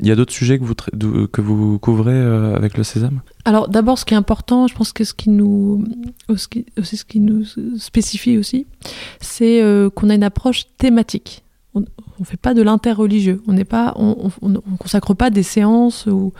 Il 0.00 0.08
y 0.08 0.10
a 0.10 0.16
d'autres 0.16 0.32
sujets 0.32 0.58
que 0.58 0.64
vous, 0.64 0.74
que 0.74 1.40
vous 1.40 1.78
couvrez 1.78 2.18
avec 2.56 2.76
le 2.76 2.82
sésame? 2.82 3.20
Alors 3.44 3.68
d'abord, 3.68 3.98
ce 3.98 4.04
qui 4.04 4.14
est 4.14 4.16
important, 4.16 4.66
je 4.66 4.74
pense 4.74 4.92
que 4.92 5.04
ce 5.04 5.14
qui 5.14 5.30
nous, 5.30 5.84
aussi 6.28 6.64
ce 6.82 7.04
qui 7.04 7.20
nous 7.20 7.44
spécifie 7.76 8.36
aussi, 8.36 8.66
c'est 9.20 9.62
qu'on 9.94 10.10
a 10.10 10.14
une 10.14 10.24
approche 10.24 10.64
thématique 10.78 11.44
ne 12.22 12.26
fait 12.26 12.36
pas 12.36 12.54
de 12.54 12.62
l'interreligieux. 12.62 13.42
On 13.46 13.52
n'est 13.52 13.64
pas, 13.64 13.94
on, 13.96 14.30
consacre 14.78 15.14
pas 15.14 15.30
des 15.30 15.42
séances 15.42 16.06
ou, 16.06 16.32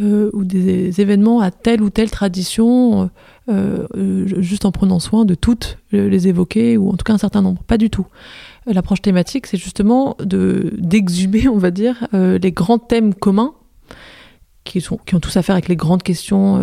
euh, 0.00 0.30
ou 0.32 0.44
des 0.44 1.00
événements 1.00 1.40
à 1.40 1.50
telle 1.50 1.82
ou 1.82 1.90
telle 1.90 2.10
tradition, 2.10 3.10
euh, 3.48 3.86
euh, 3.96 4.42
juste 4.42 4.64
en 4.64 4.72
prenant 4.72 4.98
soin 4.98 5.24
de 5.24 5.34
toutes 5.34 5.78
les 5.92 6.28
évoquer 6.28 6.76
ou 6.76 6.90
en 6.90 6.96
tout 6.96 7.04
cas 7.04 7.14
un 7.14 7.18
certain 7.18 7.42
nombre. 7.42 7.62
Pas 7.62 7.78
du 7.78 7.90
tout. 7.90 8.06
L'approche 8.66 9.00
thématique, 9.00 9.46
c'est 9.46 9.56
justement 9.56 10.16
de 10.18 10.74
d'exhumer, 10.78 11.48
on 11.48 11.58
va 11.58 11.70
dire, 11.70 12.08
les 12.12 12.52
grands 12.52 12.78
thèmes 12.78 13.14
communs 13.14 13.54
qui, 14.64 14.80
sont, 14.80 14.98
qui 15.06 15.14
ont 15.14 15.20
tous 15.20 15.36
à 15.36 15.42
faire 15.42 15.54
avec 15.54 15.68
les 15.68 15.76
grandes 15.76 16.02
questions 16.02 16.60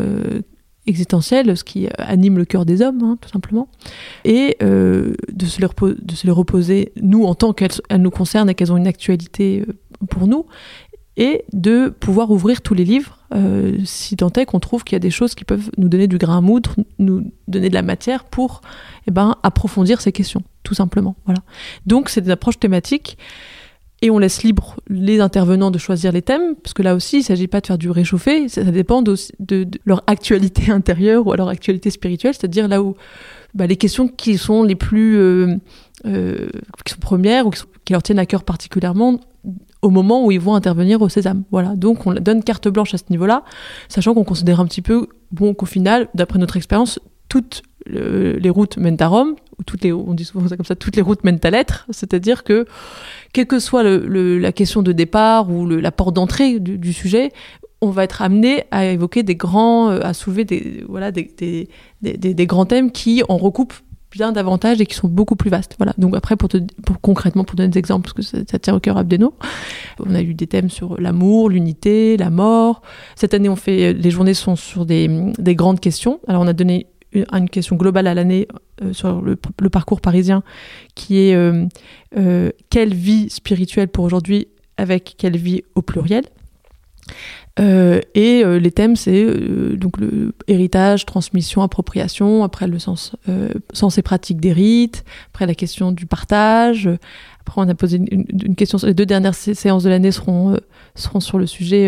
existentielle, 0.85 1.55
ce 1.55 1.63
qui 1.63 1.87
anime 1.97 2.37
le 2.37 2.45
cœur 2.45 2.65
des 2.65 2.81
hommes, 2.81 3.01
hein, 3.03 3.17
tout 3.21 3.29
simplement, 3.29 3.67
et 4.25 4.57
euh, 4.61 5.13
de, 5.31 5.45
se 5.45 5.59
les 6.25 6.31
reposer, 6.31 6.91
nous, 7.01 7.23
en 7.23 7.35
tant 7.35 7.53
qu'elles 7.53 7.71
nous 7.97 8.11
concernent 8.11 8.49
et 8.49 8.55
qu'elles 8.55 8.71
ont 8.71 8.77
une 8.77 8.87
actualité 8.87 9.65
euh, 9.67 9.73
pour 10.09 10.27
nous, 10.27 10.45
et 11.15 11.45
de 11.53 11.89
pouvoir 11.89 12.31
ouvrir 12.31 12.61
tous 12.61 12.73
les 12.73 12.85
livres, 12.85 13.19
euh, 13.35 13.77
si 13.85 14.17
tant 14.17 14.31
est 14.33 14.45
qu'on 14.45 14.59
trouve 14.59 14.83
qu'il 14.83 14.95
y 14.95 14.97
a 14.97 14.99
des 14.99 15.11
choses 15.11 15.35
qui 15.35 15.45
peuvent 15.45 15.69
nous 15.77 15.87
donner 15.87 16.07
du 16.07 16.17
grain 16.17 16.39
à 16.39 16.41
moudre, 16.41 16.75
nous 16.97 17.31
donner 17.47 17.69
de 17.69 17.73
la 17.73 17.83
matière 17.83 18.25
pour 18.25 18.61
eh 19.07 19.11
ben, 19.11 19.37
approfondir 19.43 20.01
ces 20.01 20.11
questions, 20.11 20.41
tout 20.63 20.73
simplement. 20.73 21.15
Voilà. 21.25 21.41
Donc 21.85 22.09
c'est 22.09 22.21
des 22.21 22.31
approches 22.31 22.59
thématiques 22.59 23.17
et 24.03 24.11
on 24.11 24.19
laisse 24.19 24.43
libre 24.43 24.75
les 24.89 25.21
intervenants 25.21 25.71
de 25.71 25.77
choisir 25.77 26.11
les 26.11 26.21
thèmes, 26.21 26.55
parce 26.61 26.73
que 26.73 26.83
là 26.83 26.93
aussi, 26.93 27.15
il 27.15 27.19
ne 27.19 27.25
s'agit 27.25 27.47
pas 27.47 27.61
de 27.61 27.67
faire 27.67 27.77
du 27.77 27.89
réchauffé, 27.89 28.49
ça, 28.49 28.61
dépend 28.65 29.01
de, 29.01 29.15
leur 29.85 30.03
actualité 30.07 30.71
intérieure 30.73 31.25
ou 31.25 31.31
à 31.31 31.37
leur 31.37 31.47
actualité 31.47 31.89
spirituelle, 31.89 32.33
c'est-à-dire 32.33 32.67
là 32.67 32.83
où 32.83 32.95
bah, 33.53 33.65
les 33.65 33.77
questions 33.77 34.09
qui 34.09 34.37
sont 34.37 34.63
les 34.63 34.75
plus 34.75 35.17
euh, 35.17 35.55
euh, 36.05 36.49
qui 36.83 36.93
sont 36.93 36.99
premières 36.99 37.47
ou 37.47 37.51
qui, 37.51 37.93
leur 37.93 38.03
tiennent 38.03 38.19
à 38.19 38.25
cœur 38.25 38.43
particulièrement 38.43 39.21
au 39.81 39.89
moment 39.89 40.25
où 40.25 40.31
ils 40.31 40.39
vont 40.39 40.55
intervenir 40.55 41.01
au 41.01 41.07
sésame. 41.07 41.43
Voilà, 41.49 41.73
donc 41.77 42.05
on 42.05 42.13
donne 42.13 42.43
carte 42.43 42.67
blanche 42.67 42.93
à 42.93 42.97
ce 42.97 43.05
niveau-là, 43.09 43.45
sachant 43.87 44.13
qu'on 44.13 44.25
considère 44.25 44.59
un 44.59 44.65
petit 44.65 44.81
peu 44.81 45.07
bon 45.31 45.53
qu'au 45.53 45.65
final, 45.65 46.09
d'après 46.13 46.39
notre 46.39 46.57
expérience, 46.57 46.99
toutes 47.29 47.63
les 47.85 48.49
routes 48.49 48.77
mènent 48.77 49.01
à 49.01 49.07
Rome, 49.07 49.35
on 49.85 50.13
dit 50.13 50.25
souvent 50.25 50.47
ça 50.47 50.57
comme 50.57 50.65
ça, 50.65 50.75
toutes 50.75 50.95
les 50.95 51.01
routes 51.01 51.23
mènent 51.23 51.39
à 51.43 51.49
l'être, 51.49 51.85
c'est-à-dire 51.89 52.43
que 52.43 52.65
quelle 53.33 53.47
que 53.47 53.59
soit 53.59 53.83
la 53.83 54.51
question 54.51 54.83
de 54.83 54.91
départ 54.91 55.49
ou 55.49 55.65
la 55.67 55.91
porte 55.91 56.15
d'entrée 56.15 56.59
du, 56.59 56.93
sujet, 56.93 57.31
on 57.81 57.89
va 57.89 58.03
être 58.05 58.21
amené 58.21 58.63
à 58.71 58.85
évoquer 58.85 59.23
des 59.23 59.35
grands, 59.35 59.89
euh, 59.89 59.99
à 60.03 60.13
soulever 60.13 60.45
des, 60.45 60.85
voilà, 60.87 61.11
des, 61.11 61.67
grands 62.45 62.65
thèmes 62.65 62.91
qui 62.91 63.23
en 63.27 63.37
recoupent 63.37 63.73
bien 64.09 64.31
davantage 64.31 64.79
et 64.79 64.85
qui 64.85 64.93
sont 64.93 65.07
beaucoup 65.07 65.35
plus 65.35 65.49
vastes. 65.49 65.75
Voilà. 65.79 65.93
Donc 65.97 66.15
après, 66.15 66.35
pour, 66.35 66.47
te, 66.47 66.57
concrètement, 67.01 67.43
pour 67.43 67.55
donner 67.55 67.69
des 67.69 67.79
exemples, 67.79 68.03
parce 68.03 68.13
que 68.13 68.21
ça, 68.21 68.37
ça 68.49 68.59
tient 68.59 68.75
au 68.75 68.79
cœur 68.79 68.95
Abdeno, 68.97 69.33
on 69.99 70.13
a 70.13 70.21
eu 70.21 70.35
des 70.35 70.47
thèmes 70.47 70.69
sur 70.69 71.01
l'amour, 71.01 71.49
l'unité, 71.49 72.15
la 72.15 72.29
mort. 72.29 72.83
Cette 73.15 73.33
année, 73.33 73.49
on 73.49 73.55
fait, 73.55 73.93
les 73.93 74.11
journées 74.11 74.35
sont 74.35 74.55
sur 74.55 74.85
des, 74.85 75.09
des 75.39 75.55
grandes 75.55 75.79
questions. 75.79 76.19
Alors 76.27 76.43
on 76.43 76.47
a 76.47 76.53
donné 76.53 76.87
une 77.13 77.49
question 77.49 77.75
globale 77.75 78.07
à 78.07 78.13
l'année 78.13 78.47
euh, 78.81 78.93
sur 78.93 79.21
le, 79.21 79.35
parcours 79.69 80.01
parisien, 80.01 80.43
qui 80.95 81.19
est 81.19 81.35
euh, 81.35 81.65
euh, 82.17 82.51
quelle 82.69 82.93
vie 82.93 83.29
spirituelle 83.29 83.87
pour 83.87 84.03
aujourd'hui 84.03 84.47
avec 84.77 85.15
quelle 85.17 85.37
vie 85.37 85.63
au 85.75 85.81
pluriel? 85.81 86.23
et 87.59 88.43
les 88.43 88.71
thèmes, 88.71 88.95
c'est 88.95 89.27
donc 89.77 89.97
le 89.99 90.33
héritage, 90.47 91.05
transmission, 91.05 91.61
appropriation, 91.61 92.43
après 92.43 92.65
le 92.65 92.79
sens, 92.79 93.15
sens 93.73 93.99
et 93.99 94.01
pratique 94.01 94.39
des 94.39 94.53
rites, 94.53 95.03
après 95.27 95.45
la 95.45 95.53
question 95.53 95.91
du 95.91 96.07
partage. 96.07 96.89
Après, 97.41 97.61
on 97.61 97.69
a 97.69 97.75
posé 97.75 97.97
une, 97.97 98.25
une 98.43 98.55
question. 98.55 98.79
Les 98.81 98.95
deux 98.95 99.05
dernières 99.05 99.35
séances 99.35 99.83
de 99.83 99.89
l'année 99.89 100.11
seront 100.11 100.57
seront 100.95 101.19
sur 101.19 101.37
le 101.37 101.45
sujet 101.45 101.87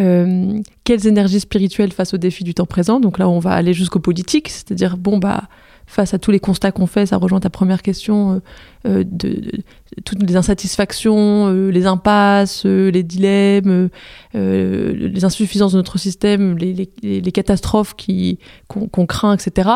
euh, 0.00 0.60
quelles 0.84 1.06
énergies 1.06 1.40
spirituelles 1.40 1.92
face 1.92 2.14
aux 2.14 2.18
défis 2.18 2.44
du 2.44 2.54
temps 2.54 2.66
présent? 2.66 3.00
Donc 3.00 3.18
là, 3.18 3.28
on 3.28 3.38
va 3.38 3.52
aller 3.52 3.74
jusqu'au 3.74 3.98
politique, 3.98 4.48
c'est-à-dire, 4.48 4.96
bon, 4.96 5.18
bah, 5.18 5.44
face 5.86 6.14
à 6.14 6.18
tous 6.18 6.30
les 6.30 6.40
constats 6.40 6.72
qu'on 6.72 6.86
fait, 6.86 7.04
ça 7.04 7.18
rejoint 7.18 7.40
ta 7.40 7.50
première 7.50 7.82
question, 7.82 8.32
euh, 8.32 8.40
euh, 8.86 9.04
de, 9.06 9.62
toutes 10.06 10.22
les 10.22 10.36
insatisfactions, 10.36 11.50
les 11.68 11.84
impasses, 11.84 12.64
les 12.64 13.02
dilemmes, 13.02 13.90
les 14.32 15.24
insuffisances 15.24 15.72
de 15.72 15.76
notre 15.76 15.98
système, 15.98 16.56
les, 16.56 16.88
les, 17.02 17.32
catastrophes 17.32 17.94
qui, 17.94 18.38
qu'on, 18.68 19.06
craint, 19.06 19.34
etc. 19.34 19.68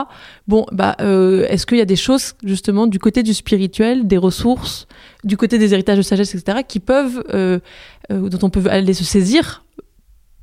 Bon, 0.48 0.64
bah, 0.72 0.96
est-ce 0.98 1.66
qu'il 1.66 1.76
y 1.76 1.82
a 1.82 1.86
des 1.86 1.96
choses, 1.96 2.32
justement, 2.42 2.86
du 2.86 2.98
côté 2.98 3.22
du 3.22 3.34
spirituel, 3.34 4.06
des 4.06 4.16
ressources, 4.16 4.88
du 5.22 5.36
côté 5.36 5.58
des 5.58 5.74
héritages 5.74 5.98
de 5.98 6.02
sagesse, 6.02 6.34
etc., 6.34 6.60
qui 6.66 6.80
peuvent, 6.80 7.22
dont 8.08 8.38
on 8.42 8.48
peut 8.48 8.64
aller 8.70 8.94
se 8.94 9.04
saisir 9.04 9.66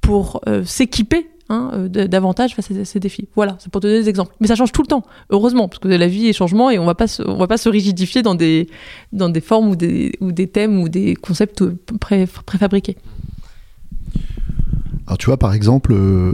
pour 0.03 0.41
euh, 0.47 0.63
s'équiper 0.65 1.27
hein, 1.49 1.71
euh, 1.73 1.87
davantage 1.87 2.53
face 2.53 2.69
à 2.69 2.85
ces 2.85 2.99
défis. 2.99 3.27
Voilà, 3.35 3.55
c'est 3.59 3.71
pour 3.71 3.81
te 3.81 3.87
donner 3.87 4.01
des 4.01 4.09
exemples. 4.09 4.35
Mais 4.39 4.47
ça 4.47 4.55
change 4.55 4.71
tout 4.71 4.83
le 4.83 4.87
temps, 4.87 5.03
heureusement, 5.31 5.67
parce 5.67 5.79
que 5.79 5.87
la 5.87 6.07
vie 6.07 6.27
est 6.27 6.33
changement 6.33 6.69
et 6.69 6.77
on 6.77 6.83
on 6.83 6.85
va 6.85 7.47
pas 7.47 7.57
se 7.57 7.69
rigidifier 7.69 8.21
dans 8.21 8.35
des, 8.35 8.67
formes 9.41 9.69
ou 9.69 9.75
des, 9.75 10.47
thèmes 10.51 10.81
ou 10.81 10.89
des 10.89 11.15
concepts 11.15 11.63
pré, 11.99 12.27
préfabriqués. 12.45 12.97
Alors 15.07 15.17
tu 15.17 15.25
vois, 15.27 15.37
par 15.37 15.53
exemple, 15.53 15.93
euh, 15.93 16.33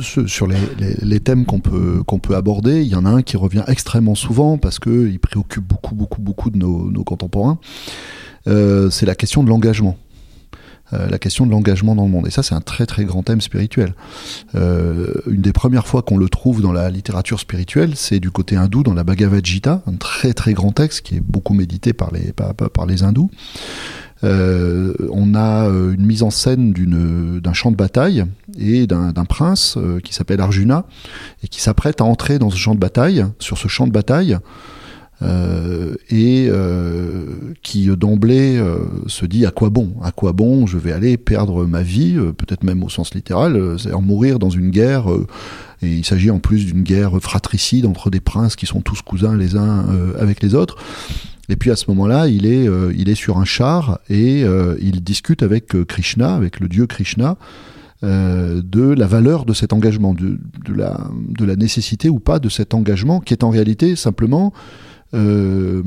sur 0.00 0.46
les, 0.46 1.20
thèmes 1.20 1.46
qu'on 1.46 1.60
peut, 1.60 2.34
aborder, 2.34 2.82
il 2.82 2.88
y 2.88 2.94
en 2.94 3.06
a 3.06 3.10
un 3.10 3.22
qui 3.22 3.38
revient 3.38 3.64
extrêmement 3.66 4.14
souvent 4.14 4.58
parce 4.58 4.78
qu'il 4.78 5.18
préoccupe 5.20 5.64
beaucoup, 5.64 5.94
beaucoup, 5.94 6.20
beaucoup 6.20 6.50
de 6.50 6.58
nos 6.58 7.04
contemporains. 7.04 7.58
c'est 8.44 9.06
la 9.06 9.14
question 9.14 9.42
de 9.42 9.48
l'engagement. 9.48 9.96
Euh, 10.92 11.08
la 11.08 11.18
question 11.18 11.46
de 11.46 11.50
l'engagement 11.52 11.94
dans 11.94 12.04
le 12.04 12.10
monde. 12.10 12.26
Et 12.26 12.30
ça, 12.30 12.42
c'est 12.42 12.54
un 12.54 12.60
très 12.60 12.86
très 12.86 13.04
grand 13.04 13.22
thème 13.22 13.40
spirituel. 13.40 13.94
Euh, 14.54 15.12
une 15.28 15.40
des 15.40 15.52
premières 15.52 15.86
fois 15.86 16.02
qu'on 16.02 16.16
le 16.16 16.28
trouve 16.28 16.62
dans 16.62 16.72
la 16.72 16.90
littérature 16.90 17.38
spirituelle, 17.38 17.92
c'est 17.94 18.20
du 18.20 18.30
côté 18.30 18.56
hindou, 18.56 18.82
dans 18.82 18.94
la 18.94 19.04
Bhagavad 19.04 19.44
Gita, 19.44 19.82
un 19.86 19.94
très 19.94 20.32
très 20.32 20.52
grand 20.52 20.72
texte 20.72 21.02
qui 21.02 21.16
est 21.16 21.20
beaucoup 21.20 21.54
médité 21.54 21.92
par 21.92 22.10
les, 22.12 22.32
par, 22.32 22.88
hindous. 23.02 23.30
Euh, 24.22 24.92
on 25.10 25.34
a 25.34 25.66
une 25.66 26.04
mise 26.04 26.22
en 26.22 26.30
scène 26.30 26.72
d'un 26.72 27.52
champ 27.52 27.70
de 27.70 27.76
bataille 27.76 28.24
et 28.58 28.86
d'un 28.86 29.24
prince 29.24 29.78
qui 30.04 30.12
s'appelle 30.12 30.40
Arjuna 30.40 30.84
et 31.42 31.48
qui 31.48 31.62
s'apprête 31.62 32.00
à 32.00 32.04
entrer 32.04 32.38
dans 32.38 32.50
ce 32.50 32.56
champ 32.56 32.74
de 32.74 32.80
bataille. 32.80 33.24
Sur 33.38 33.56
ce 33.56 33.68
champ 33.68 33.86
de 33.86 33.92
bataille, 33.92 34.36
euh, 35.22 35.94
et 36.08 36.48
euh, 36.48 37.24
qui 37.62 37.88
d'emblée 37.88 38.56
euh, 38.56 38.78
se 39.06 39.26
dit 39.26 39.44
à 39.44 39.50
quoi 39.50 39.68
bon? 39.68 39.94
À 40.02 40.12
quoi 40.12 40.32
bon? 40.32 40.66
Je 40.66 40.78
vais 40.78 40.92
aller 40.92 41.16
perdre 41.18 41.66
ma 41.66 41.82
vie, 41.82 42.16
peut-être 42.36 42.64
même 42.64 42.82
au 42.82 42.88
sens 42.88 43.14
littéral, 43.14 43.78
c'est-à-dire 43.78 44.00
mourir 44.00 44.38
dans 44.38 44.50
une 44.50 44.70
guerre. 44.70 45.08
et 45.82 45.94
il 45.96 46.04
s'agit 46.04 46.30
en 46.30 46.38
plus 46.38 46.66
d'une 46.66 46.82
guerre 46.82 47.20
fratricide 47.20 47.86
entre 47.86 48.10
des 48.10 48.20
princes 48.20 48.56
qui 48.56 48.66
sont 48.66 48.80
tous 48.80 49.02
cousins 49.02 49.36
les 49.36 49.56
uns 49.56 49.86
avec 50.18 50.42
les 50.42 50.54
autres. 50.54 50.76
Et 51.48 51.56
puis 51.56 51.70
à 51.70 51.76
ce 51.76 51.86
moment-là, 51.88 52.28
il 52.28 52.46
est, 52.46 52.68
il 52.94 53.08
est 53.08 53.14
sur 53.14 53.38
un 53.38 53.44
char 53.44 53.98
et 54.08 54.42
il 54.80 55.02
discute 55.02 55.42
avec 55.42 55.84
Krishna, 55.86 56.34
avec 56.34 56.60
le 56.60 56.68
dieu 56.68 56.86
Krishna, 56.86 57.36
de 58.02 58.94
la 58.94 59.06
valeur 59.06 59.44
de 59.44 59.52
cet 59.52 59.72
engagement, 59.72 60.14
de, 60.14 60.38
la, 60.72 61.00
de 61.28 61.44
la 61.44 61.56
nécessité 61.56 62.08
ou 62.08 62.20
pas 62.20 62.38
de 62.38 62.48
cet 62.48 62.72
engagement, 62.72 63.20
qui 63.20 63.34
est 63.34 63.44
en 63.44 63.50
réalité 63.50 63.96
simplement 63.96 64.52
euh, 65.14 65.82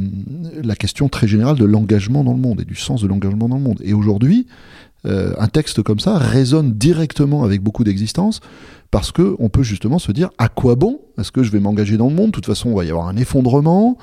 la 0.64 0.76
question 0.76 1.10
très 1.10 1.28
générale 1.28 1.58
de 1.58 1.66
l'engagement 1.66 2.24
dans 2.24 2.34
le 2.34 2.40
monde 2.40 2.62
et 2.62 2.66
du 2.66 2.76
sens 2.76 3.02
de 3.02 3.08
l'engagement 3.08 3.48
dans 3.48 3.58
le 3.58 3.62
monde. 3.62 3.80
Et 3.84 3.94
aujourd'hui, 3.94 4.48
euh, 5.06 5.34
un 5.38 5.48
texte 5.48 5.82
comme 5.82 6.00
ça 6.00 6.18
résonne 6.18 6.74
directement 6.74 7.44
avec 7.44 7.62
beaucoup 7.62 7.84
d'existences 7.84 8.42
parce 8.94 9.12
que 9.12 9.36
on 9.40 9.50
peut 9.50 9.64
justement 9.64 9.98
se 9.98 10.12
dire 10.12 10.30
à 10.38 10.50
quoi 10.50 10.76
bon? 10.76 11.02
Est-ce 11.18 11.32
que 11.32 11.42
je 11.42 11.50
vais 11.50 11.60
m'engager 11.60 11.98
dans 11.98 12.10
le 12.10 12.14
monde? 12.14 12.28
De 12.28 12.32
toute 12.34 12.46
façon, 12.46 12.70
il 12.70 12.76
va 12.76 12.86
y 12.86 12.92
avoir 12.92 13.08
un 13.08 13.18
effondrement. 13.18 13.98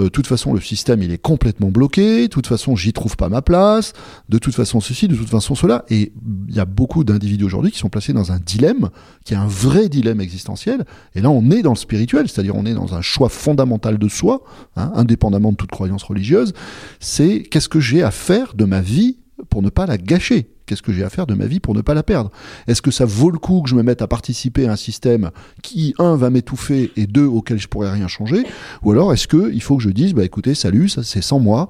Euh, 0.00 0.04
de 0.04 0.08
toute 0.08 0.26
façon, 0.26 0.52
le 0.52 0.60
système 0.60 1.00
il 1.00 1.12
est 1.12 1.22
complètement 1.22 1.70
bloqué. 1.70 2.22
De 2.22 2.26
toute 2.26 2.48
façon, 2.48 2.74
j'y 2.74 2.92
trouve 2.92 3.16
pas 3.16 3.28
ma 3.28 3.40
place. 3.40 3.92
De 4.28 4.38
toute 4.38 4.56
façon, 4.56 4.80
ceci, 4.80 5.06
de 5.06 5.14
toute 5.14 5.28
façon, 5.28 5.54
cela. 5.54 5.84
Et 5.90 6.12
il 6.48 6.56
y 6.56 6.58
a 6.58 6.64
beaucoup 6.64 7.04
d'individus 7.04 7.44
aujourd'hui 7.44 7.70
qui 7.70 7.78
sont 7.78 7.88
placés 7.88 8.12
dans 8.12 8.32
un 8.32 8.40
dilemme, 8.40 8.90
qui 9.24 9.34
est 9.34 9.36
un 9.36 9.46
vrai 9.46 9.88
dilemme 9.88 10.20
existentiel. 10.20 10.86
Et 11.14 11.20
là, 11.20 11.30
on 11.30 11.48
est 11.52 11.62
dans 11.62 11.74
le 11.74 11.76
spirituel, 11.76 12.28
c'est-à-dire 12.28 12.56
on 12.56 12.66
est 12.66 12.74
dans 12.74 12.96
un 12.96 13.00
choix 13.00 13.28
fondamental 13.28 13.96
de 13.96 14.08
soi, 14.08 14.42
hein, 14.74 14.90
indépendamment 14.96 15.52
de 15.52 15.56
toute 15.56 15.70
croyance 15.70 16.02
religieuse. 16.02 16.52
C'est 16.98 17.44
qu'est-ce 17.44 17.68
que 17.68 17.78
j'ai 17.78 18.02
à 18.02 18.10
faire 18.10 18.54
de 18.54 18.64
ma 18.64 18.80
vie 18.80 19.18
pour 19.50 19.62
ne 19.62 19.70
pas 19.70 19.86
la 19.86 19.98
gâcher? 19.98 20.51
Qu'est-ce 20.66 20.82
que 20.82 20.92
j'ai 20.92 21.04
à 21.04 21.10
faire 21.10 21.26
de 21.26 21.34
ma 21.34 21.46
vie 21.46 21.60
pour 21.60 21.74
ne 21.74 21.80
pas 21.80 21.94
la 21.94 22.02
perdre? 22.02 22.30
Est-ce 22.66 22.82
que 22.82 22.90
ça 22.90 23.04
vaut 23.04 23.30
le 23.30 23.38
coup 23.38 23.62
que 23.62 23.68
je 23.68 23.74
me 23.74 23.82
mette 23.82 24.02
à 24.02 24.06
participer 24.06 24.66
à 24.66 24.72
un 24.72 24.76
système 24.76 25.30
qui, 25.62 25.94
un, 25.98 26.16
va 26.16 26.30
m'étouffer 26.30 26.92
et 26.96 27.06
deux, 27.06 27.26
auquel 27.26 27.58
je 27.58 27.68
pourrais 27.68 27.90
rien 27.90 28.08
changer? 28.08 28.44
Ou 28.82 28.92
alors 28.92 29.12
est-ce 29.12 29.28
que 29.28 29.52
il 29.52 29.62
faut 29.62 29.76
que 29.76 29.82
je 29.82 29.90
dise, 29.90 30.14
bah 30.14 30.24
écoutez, 30.24 30.54
salut, 30.54 30.88
ça 30.88 31.02
c'est 31.02 31.22
sans 31.22 31.38
moi. 31.38 31.68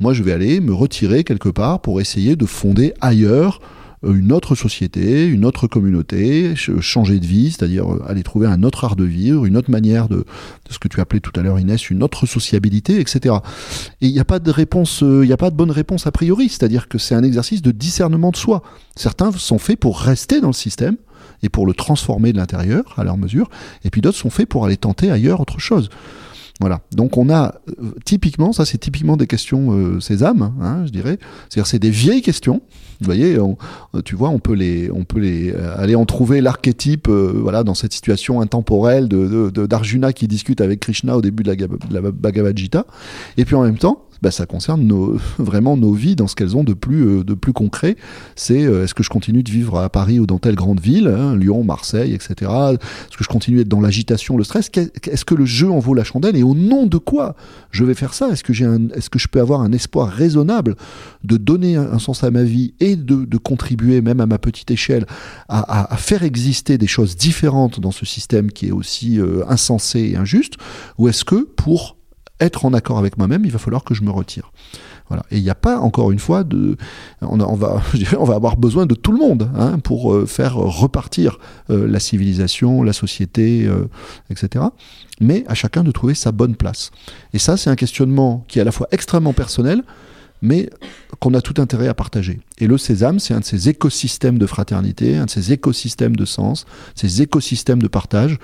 Moi, 0.00 0.14
je 0.14 0.22
vais 0.22 0.32
aller 0.32 0.60
me 0.60 0.72
retirer 0.72 1.24
quelque 1.24 1.50
part 1.50 1.80
pour 1.80 2.00
essayer 2.00 2.34
de 2.34 2.46
fonder 2.46 2.94
ailleurs 3.02 3.60
une 4.02 4.32
autre 4.32 4.54
société, 4.54 5.26
une 5.26 5.44
autre 5.44 5.66
communauté, 5.66 6.54
changer 6.56 7.18
de 7.18 7.26
vie, 7.26 7.50
c'est-à-dire 7.50 7.92
euh, 7.92 8.02
aller 8.08 8.22
trouver 8.22 8.46
un 8.46 8.62
autre 8.62 8.84
art 8.84 8.96
de 8.96 9.04
vivre, 9.04 9.44
une 9.44 9.56
autre 9.56 9.70
manière 9.70 10.08
de, 10.08 10.16
de 10.16 10.72
ce 10.72 10.78
que 10.78 10.88
tu 10.88 11.00
appelais 11.00 11.20
tout 11.20 11.32
à 11.38 11.42
l'heure 11.42 11.58
Inès, 11.58 11.90
une 11.90 12.02
autre 12.02 12.24
sociabilité, 12.26 12.98
etc. 12.98 13.36
Et 14.00 14.06
il 14.06 14.12
n'y 14.12 14.20
a 14.20 14.24
pas 14.24 14.38
de 14.38 14.50
réponse, 14.50 15.02
euh, 15.02 15.24
il 15.24 15.26
n'y 15.26 15.32
a 15.32 15.36
pas 15.36 15.50
de 15.50 15.56
bonne 15.56 15.70
réponse 15.70 16.06
a 16.06 16.12
priori, 16.12 16.48
c'est-à-dire 16.48 16.88
que 16.88 16.96
c'est 16.96 17.14
un 17.14 17.22
exercice 17.22 17.60
de 17.60 17.72
discernement 17.72 18.30
de 18.30 18.36
soi. 18.36 18.62
Certains 18.96 19.32
sont 19.32 19.58
faits 19.58 19.78
pour 19.78 20.00
rester 20.00 20.40
dans 20.40 20.48
le 20.48 20.54
système 20.54 20.96
et 21.42 21.50
pour 21.50 21.66
le 21.66 21.74
transformer 21.74 22.32
de 22.32 22.38
l'intérieur 22.38 22.94
à 22.96 23.04
leur 23.04 23.18
mesure, 23.18 23.50
et 23.84 23.90
puis 23.90 24.00
d'autres 24.00 24.18
sont 24.18 24.30
faits 24.30 24.48
pour 24.48 24.64
aller 24.64 24.76
tenter 24.78 25.10
ailleurs 25.10 25.40
autre 25.40 25.58
chose. 25.58 25.90
Voilà. 26.60 26.82
Donc 26.92 27.16
on 27.16 27.30
a 27.30 27.54
typiquement, 28.04 28.52
ça 28.52 28.64
c'est 28.64 28.78
typiquement 28.78 29.16
des 29.16 29.26
questions 29.26 29.72
euh, 29.72 30.00
sésame, 30.00 30.52
hein, 30.60 30.84
je 30.86 30.90
dirais. 30.90 31.18
C'est-à-dire 31.48 31.66
c'est 31.66 31.78
des 31.78 31.90
vieilles 31.90 32.22
questions 32.22 32.60
vous 33.00 33.06
voyez, 33.06 33.38
tu 34.04 34.14
vois, 34.14 34.28
on 34.28 34.38
peut 34.38 34.52
les, 34.52 34.90
on 34.90 35.04
peut 35.04 35.20
les 35.20 35.52
euh, 35.52 35.74
aller 35.78 35.94
en 35.94 36.04
trouver 36.04 36.42
l'archétype, 36.42 37.08
euh, 37.08 37.32
voilà, 37.34 37.64
dans 37.64 37.74
cette 37.74 37.94
situation 37.94 38.42
intemporelle 38.42 39.08
de 39.08 39.48
d'Arjuna 39.48 40.12
qui 40.12 40.28
discute 40.28 40.60
avec 40.60 40.80
Krishna 40.80 41.16
au 41.16 41.22
début 41.22 41.42
de 41.42 41.48
la, 41.48 41.56
de 41.56 41.68
la 41.90 42.02
Bhagavad 42.02 42.56
Gita. 42.56 42.84
Et 43.38 43.46
puis 43.46 43.54
en 43.54 43.62
même 43.62 43.78
temps, 43.78 44.04
bah, 44.22 44.30
ça 44.30 44.46
concerne 44.46 44.82
nos, 44.82 45.16
vraiment 45.38 45.76
nos 45.76 45.92
vies 45.92 46.16
dans 46.16 46.26
ce 46.26 46.34
qu'elles 46.34 46.56
ont 46.56 46.64
de 46.64 46.74
plus, 46.74 47.06
euh, 47.06 47.24
de 47.24 47.34
plus 47.34 47.52
concret. 47.52 47.96
C'est 48.36 48.64
euh, 48.64 48.84
est-ce 48.84 48.94
que 48.94 49.02
je 49.02 49.10
continue 49.10 49.42
de 49.42 49.50
vivre 49.50 49.78
à 49.78 49.88
Paris 49.88 50.20
ou 50.20 50.26
dans 50.26 50.38
telle 50.38 50.54
grande 50.54 50.80
ville, 50.80 51.08
hein, 51.08 51.36
Lyon, 51.36 51.64
Marseille, 51.64 52.12
etc. 52.12 52.50
Est-ce 52.72 53.16
que 53.16 53.24
je 53.24 53.28
continue 53.28 53.58
d'être 53.58 53.68
dans 53.68 53.80
l'agitation, 53.80 54.36
le 54.36 54.44
stress? 54.44 54.70
Est-ce 54.74 55.24
que 55.24 55.34
le 55.34 55.46
jeu 55.46 55.70
en 55.70 55.78
vaut 55.78 55.94
la 55.94 56.04
chandelle? 56.04 56.36
Et 56.36 56.42
au 56.42 56.54
nom 56.54 56.86
de 56.86 56.98
quoi 56.98 57.34
je 57.70 57.84
vais 57.84 57.94
faire 57.94 58.14
ça? 58.14 58.28
Est-ce 58.30 58.44
que, 58.44 58.52
est-ce 58.96 59.10
que 59.10 59.18
je 59.18 59.28
peux 59.28 59.40
avoir 59.40 59.60
un 59.60 59.72
espoir 59.72 60.08
raisonnable 60.08 60.76
de 61.24 61.36
donner 61.36 61.76
un, 61.76 61.98
sens 61.98 62.24
à 62.24 62.30
ma 62.30 62.42
vie 62.42 62.74
et 62.80 62.96
de, 62.96 63.36
contribuer, 63.38 64.00
même 64.00 64.20
à 64.20 64.26
ma 64.26 64.38
petite 64.38 64.70
échelle, 64.70 65.06
à, 65.48 65.96
faire 65.96 66.22
exister 66.22 66.78
des 66.78 66.86
choses 66.86 67.16
différentes 67.16 67.80
dans 67.80 67.90
ce 67.90 68.04
système 68.04 68.50
qui 68.50 68.68
est 68.68 68.72
aussi 68.72 69.18
euh, 69.18 69.42
insensé 69.48 70.00
et 70.12 70.16
injuste? 70.16 70.54
Ou 70.98 71.08
est-ce 71.08 71.24
que 71.24 71.42
pour 71.56 71.96
être 72.40 72.64
en 72.64 72.72
accord 72.72 72.98
avec 72.98 73.18
moi-même, 73.18 73.44
il 73.44 73.52
va 73.52 73.58
falloir 73.58 73.84
que 73.84 73.94
je 73.94 74.02
me 74.02 74.10
retire. 74.10 74.52
Voilà. 75.08 75.24
Et 75.32 75.38
il 75.38 75.42
n'y 75.42 75.50
a 75.50 75.56
pas, 75.56 75.78
encore 75.78 76.12
une 76.12 76.20
fois, 76.20 76.44
de, 76.44 76.76
on, 77.20 77.36
va, 77.56 77.82
on 78.18 78.24
va 78.24 78.34
avoir 78.36 78.56
besoin 78.56 78.86
de 78.86 78.94
tout 78.94 79.12
le 79.12 79.18
monde 79.18 79.50
hein, 79.56 79.80
pour 79.80 80.14
euh, 80.14 80.24
faire 80.24 80.54
repartir 80.54 81.38
euh, 81.68 81.86
la 81.88 81.98
civilisation, 81.98 82.84
la 82.84 82.92
société, 82.92 83.66
euh, 83.66 83.88
etc. 84.30 84.64
Mais 85.20 85.44
à 85.48 85.54
chacun 85.54 85.82
de 85.82 85.90
trouver 85.90 86.14
sa 86.14 86.30
bonne 86.30 86.54
place. 86.54 86.92
Et 87.34 87.38
ça, 87.38 87.56
c'est 87.56 87.70
un 87.70 87.76
questionnement 87.76 88.44
qui 88.46 88.60
est 88.60 88.62
à 88.62 88.64
la 88.64 88.72
fois 88.72 88.86
extrêmement 88.92 89.32
personnel, 89.32 89.82
mais 90.42 90.70
qu'on 91.18 91.34
a 91.34 91.40
tout 91.40 91.60
intérêt 91.60 91.88
à 91.88 91.94
partager. 91.94 92.40
Et 92.58 92.66
le 92.66 92.78
sésame, 92.78 93.18
c'est 93.18 93.34
un 93.34 93.40
de 93.40 93.44
ces 93.44 93.68
écosystèmes 93.68 94.38
de 94.38 94.46
fraternité, 94.46 95.16
un 95.16 95.26
de 95.26 95.30
ces 95.30 95.52
écosystèmes 95.52 96.16
de 96.16 96.24
sens, 96.24 96.66
ces 96.94 97.22
écosystèmes 97.22 97.82
de 97.82 97.88
partage, 97.88 98.38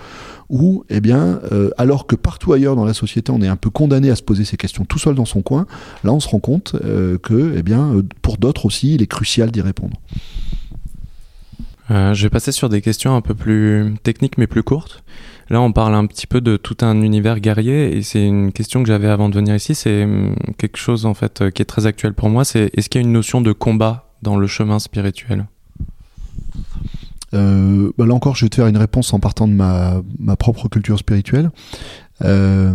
où, 0.48 0.84
eh 0.90 1.00
bien, 1.00 1.40
euh, 1.52 1.70
alors 1.78 2.06
que 2.06 2.16
partout 2.16 2.52
ailleurs 2.52 2.76
dans 2.76 2.84
la 2.84 2.94
société, 2.94 3.32
on 3.32 3.40
est 3.40 3.48
un 3.48 3.56
peu 3.56 3.70
condamné 3.70 4.10
à 4.10 4.16
se 4.16 4.22
poser 4.22 4.44
ces 4.44 4.56
questions 4.56 4.84
tout 4.84 4.98
seul 4.98 5.14
dans 5.14 5.24
son 5.24 5.42
coin, 5.42 5.66
là, 6.04 6.12
on 6.12 6.20
se 6.20 6.28
rend 6.28 6.40
compte 6.40 6.76
euh, 6.84 7.18
que, 7.18 7.54
eh 7.56 7.62
bien, 7.62 7.94
euh, 7.94 8.02
pour 8.22 8.36
d'autres 8.36 8.66
aussi, 8.66 8.94
il 8.94 9.02
est 9.02 9.06
crucial 9.06 9.50
d'y 9.50 9.60
répondre. 9.60 9.96
je 11.88 12.22
vais 12.22 12.30
passer 12.30 12.52
sur 12.52 12.68
des 12.68 12.82
questions 12.82 13.16
un 13.16 13.20
peu 13.20 13.34
plus 13.34 13.94
techniques 14.02 14.38
mais 14.38 14.46
plus 14.46 14.62
courtes. 14.62 15.02
Là, 15.48 15.60
on 15.60 15.70
parle 15.70 15.94
un 15.94 16.06
petit 16.06 16.26
peu 16.26 16.40
de 16.40 16.56
tout 16.56 16.78
un 16.80 17.02
univers 17.02 17.38
guerrier 17.38 17.96
et 17.96 18.02
c'est 18.02 18.26
une 18.26 18.50
question 18.52 18.82
que 18.82 18.88
j'avais 18.88 19.08
avant 19.08 19.28
de 19.28 19.36
venir 19.36 19.54
ici. 19.54 19.74
C'est 19.76 20.02
hum, 20.04 20.34
quelque 20.58 20.76
chose 20.76 21.06
en 21.06 21.14
fait 21.14 21.40
euh, 21.40 21.50
qui 21.50 21.62
est 21.62 21.66
très 21.66 21.86
actuel 21.86 22.14
pour 22.14 22.28
moi. 22.28 22.44
C'est 22.44 22.70
est-ce 22.76 22.88
qu'il 22.88 23.00
y 23.00 23.04
a 23.04 23.06
une 23.06 23.12
notion 23.12 23.40
de 23.40 23.52
combat 23.52 24.12
dans 24.22 24.36
le 24.36 24.46
chemin 24.48 24.80
spirituel? 24.80 25.46
Euh, 27.34 27.92
bah 27.96 28.06
là 28.06 28.14
encore, 28.14 28.34
je 28.34 28.44
vais 28.44 28.48
te 28.48 28.56
faire 28.56 28.66
une 28.66 28.76
réponse 28.76 29.12
en 29.12 29.20
partant 29.20 29.46
de 29.46 29.52
ma, 29.52 30.02
ma 30.18 30.36
propre 30.36 30.68
culture 30.68 30.98
spirituelle. 30.98 31.50
Euh, 32.24 32.74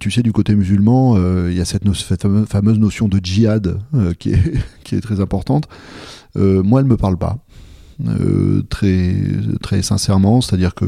tu 0.00 0.10
sais, 0.10 0.22
du 0.22 0.32
côté 0.32 0.54
musulman, 0.54 1.16
il 1.46 1.56
y 1.56 1.60
a 1.60 1.64
cette, 1.64 1.84
fameuse 2.46 2.78
notion 2.78 3.06
de 3.06 3.20
djihad 3.22 3.78
qui, 4.18 4.32
est, 4.32 4.52
qui 4.84 4.96
est 4.96 5.00
très 5.00 5.20
importante. 5.20 5.68
moi, 6.34 6.80
elle 6.80 6.86
me 6.86 6.96
parle 6.96 7.16
pas. 7.16 7.38
Euh, 8.06 8.62
très, 8.68 9.12
très 9.60 9.82
sincèrement. 9.82 10.40
C'est-à-dire 10.40 10.74
que 10.74 10.84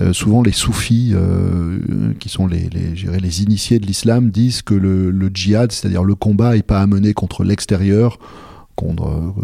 euh, 0.00 0.12
souvent 0.12 0.42
les 0.42 0.50
soufis, 0.50 1.12
euh, 1.14 1.78
qui 2.18 2.28
sont 2.28 2.48
les, 2.48 2.68
les, 2.68 3.42
initiés 3.42 3.78
de 3.78 3.86
l'islam, 3.86 4.30
disent 4.30 4.62
que 4.62 4.74
le, 4.74 5.12
le 5.12 5.30
djihad, 5.32 5.70
c'est-à-dire 5.70 6.02
le 6.02 6.16
combat, 6.16 6.56
n'est 6.56 6.62
pas 6.62 6.80
à 6.80 6.86
mener 6.88 7.14
contre 7.14 7.44
l'extérieur, 7.44 8.18
contre, 8.74 9.34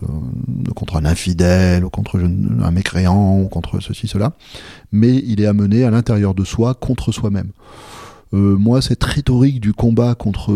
contre 0.74 0.96
un 0.96 1.04
infidèle, 1.04 1.84
ou 1.84 1.90
contre 1.90 2.18
un 2.18 2.70
mécréant, 2.72 3.42
ou 3.42 3.46
contre 3.46 3.78
ceci, 3.80 4.08
cela, 4.08 4.32
mais 4.90 5.22
il 5.24 5.40
est 5.40 5.46
amené 5.46 5.84
à 5.84 5.92
l'intérieur 5.92 6.34
de 6.34 6.42
soi, 6.42 6.74
contre 6.74 7.12
soi-même. 7.12 7.50
moi, 8.32 8.82
cette 8.82 9.04
rhétorique 9.04 9.60
du 9.60 9.72
combat 9.72 10.16
contre, 10.16 10.52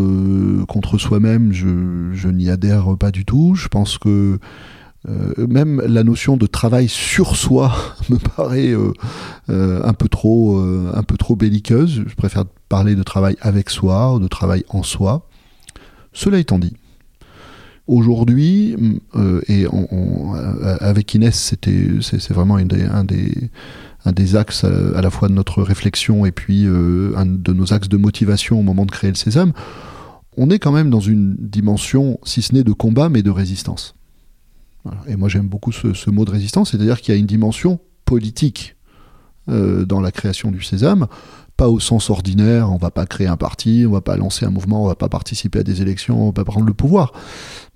contre 0.66 0.99
soi-même, 0.99 1.53
je, 1.53 2.11
je 2.14 2.28
n'y 2.28 2.51
adhère 2.51 2.97
pas 2.99 3.12
du 3.12 3.24
tout. 3.24 3.55
Je 3.55 3.68
pense 3.68 3.99
que 3.99 4.40
euh, 5.09 5.48
même 5.48 5.80
la 5.80 6.05
notion 6.05 6.36
de 6.36 6.46
travail 6.46 6.88
sur 6.88 7.34
soi 7.34 7.72
me 8.09 8.18
paraît 8.18 8.68
euh, 8.68 8.92
euh, 9.50 9.80
un 9.82 9.94
peu 9.94 10.09
trop 10.09 10.59
un 10.59 11.03
peu 11.03 11.16
trop 11.16 11.36
belliqueuse. 11.36 12.05
Je 12.07 12.14
préfère 12.14 12.44
parler 12.68 12.94
de 12.94 13.03
travail 13.03 13.36
avec 13.40 13.70
soi 13.70 14.14
ou 14.14 14.20
de 14.20 14.28
travail 14.28 14.64
en 14.68 14.82
soi. 14.82 15.28
Cela 16.12 16.38
étant 16.38 16.59
dit, 16.59 16.74
aujourd'hui 17.86 18.76
et 19.48 19.66
avec 20.80 21.14
Inès, 21.14 21.34
c'était 21.34 21.88
c'est 22.03 22.30
vraiment 22.32 22.57
un 22.57 23.05
des, 23.05 24.36
axes 24.36 24.64
à, 24.64 25.00
la 25.00 25.11
fois 25.11 25.28
de 25.28 25.32
notre 25.32 25.62
réflexion 25.62 26.26
et 26.26 26.32
puis 26.32 26.66
un 26.66 27.26
de 27.26 27.53
nos 27.53 27.72
axes 27.72 27.88
de 27.88 27.96
motivation 27.96 28.61
au 28.61 28.62
moment 28.62 28.84
de 28.84 28.90
créer 28.90 29.11
le 29.11 29.16
Sésame. 29.16 29.53
On 30.36 30.50
est 30.50 30.59
quand 30.59 30.72
même 30.72 30.90
dans 30.90 31.00
une 31.00 31.34
dimension, 31.38 32.18
si 32.24 32.42
ce 32.42 32.55
n'est 32.55 32.64
de 32.64 32.72
combat, 32.72 33.09
mais 33.09 33.22
de 33.22 33.30
résistance. 33.30 33.94
Et 35.06 35.16
moi 35.16 35.28
j'aime 35.28 35.46
beaucoup 35.46 35.72
ce, 35.72 36.10
mot 36.10 36.24
de 36.24 36.30
résistance, 36.30 36.70
c'est-à-dire 36.70 37.00
qu'il 37.00 37.14
y 37.14 37.16
a 37.16 37.20
une 37.20 37.26
dimension 37.26 37.80
politique 38.04 38.76
euh, 39.48 39.84
dans 39.84 40.00
la 40.00 40.12
création 40.12 40.50
du 40.50 40.62
sésame, 40.62 41.06
pas 41.56 41.68
au 41.68 41.80
sens 41.80 42.10
ordinaire, 42.10 42.72
on 42.72 42.78
va 42.78 42.90
pas 42.90 43.06
créer 43.06 43.26
un 43.26 43.36
parti, 43.36 43.84
on 43.86 43.92
va 43.92 44.00
pas 44.00 44.16
lancer 44.16 44.44
un 44.44 44.50
mouvement, 44.50 44.84
on 44.84 44.86
va 44.86 44.94
pas 44.94 45.08
participer 45.08 45.60
à 45.60 45.62
des 45.62 45.82
élections, 45.82 46.20
on 46.22 46.26
va 46.26 46.32
pas 46.32 46.44
prendre 46.44 46.66
le 46.66 46.74
pouvoir. 46.74 47.12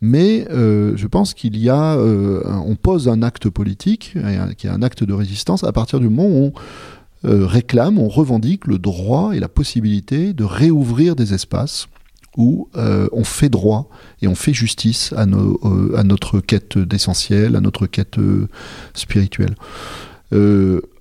Mais 0.00 0.46
euh, 0.50 0.96
je 0.96 1.06
pense 1.06 1.34
qu'il 1.34 1.56
y 1.56 1.68
a, 1.68 1.94
euh, 1.96 2.42
on 2.46 2.76
pose 2.76 3.08
un 3.08 3.22
acte 3.22 3.48
politique, 3.48 4.16
qui 4.56 4.66
est 4.66 4.70
un 4.70 4.82
acte 4.82 5.04
de 5.04 5.12
résistance, 5.12 5.64
à 5.64 5.72
partir 5.72 6.00
du 6.00 6.08
moment 6.08 6.28
où 6.28 6.52
on 7.24 7.46
réclame, 7.46 7.98
on 7.98 8.08
revendique 8.08 8.66
le 8.66 8.78
droit 8.78 9.34
et 9.34 9.40
la 9.40 9.48
possibilité 9.48 10.32
de 10.32 10.44
réouvrir 10.44 11.16
des 11.16 11.34
espaces 11.34 11.88
où 12.36 12.68
euh, 12.76 13.08
on 13.12 13.24
fait 13.24 13.48
droit 13.48 13.88
et 14.22 14.28
on 14.28 14.34
fait 14.34 14.52
justice 14.52 15.12
à, 15.16 15.24
euh, 15.24 16.02
notre 16.02 16.40
quête 16.40 16.78
d'essentiel, 16.78 17.56
à 17.56 17.60
notre 17.60 17.86
quête 17.86 18.18
euh, 18.18 18.48
spirituelle. 18.94 19.54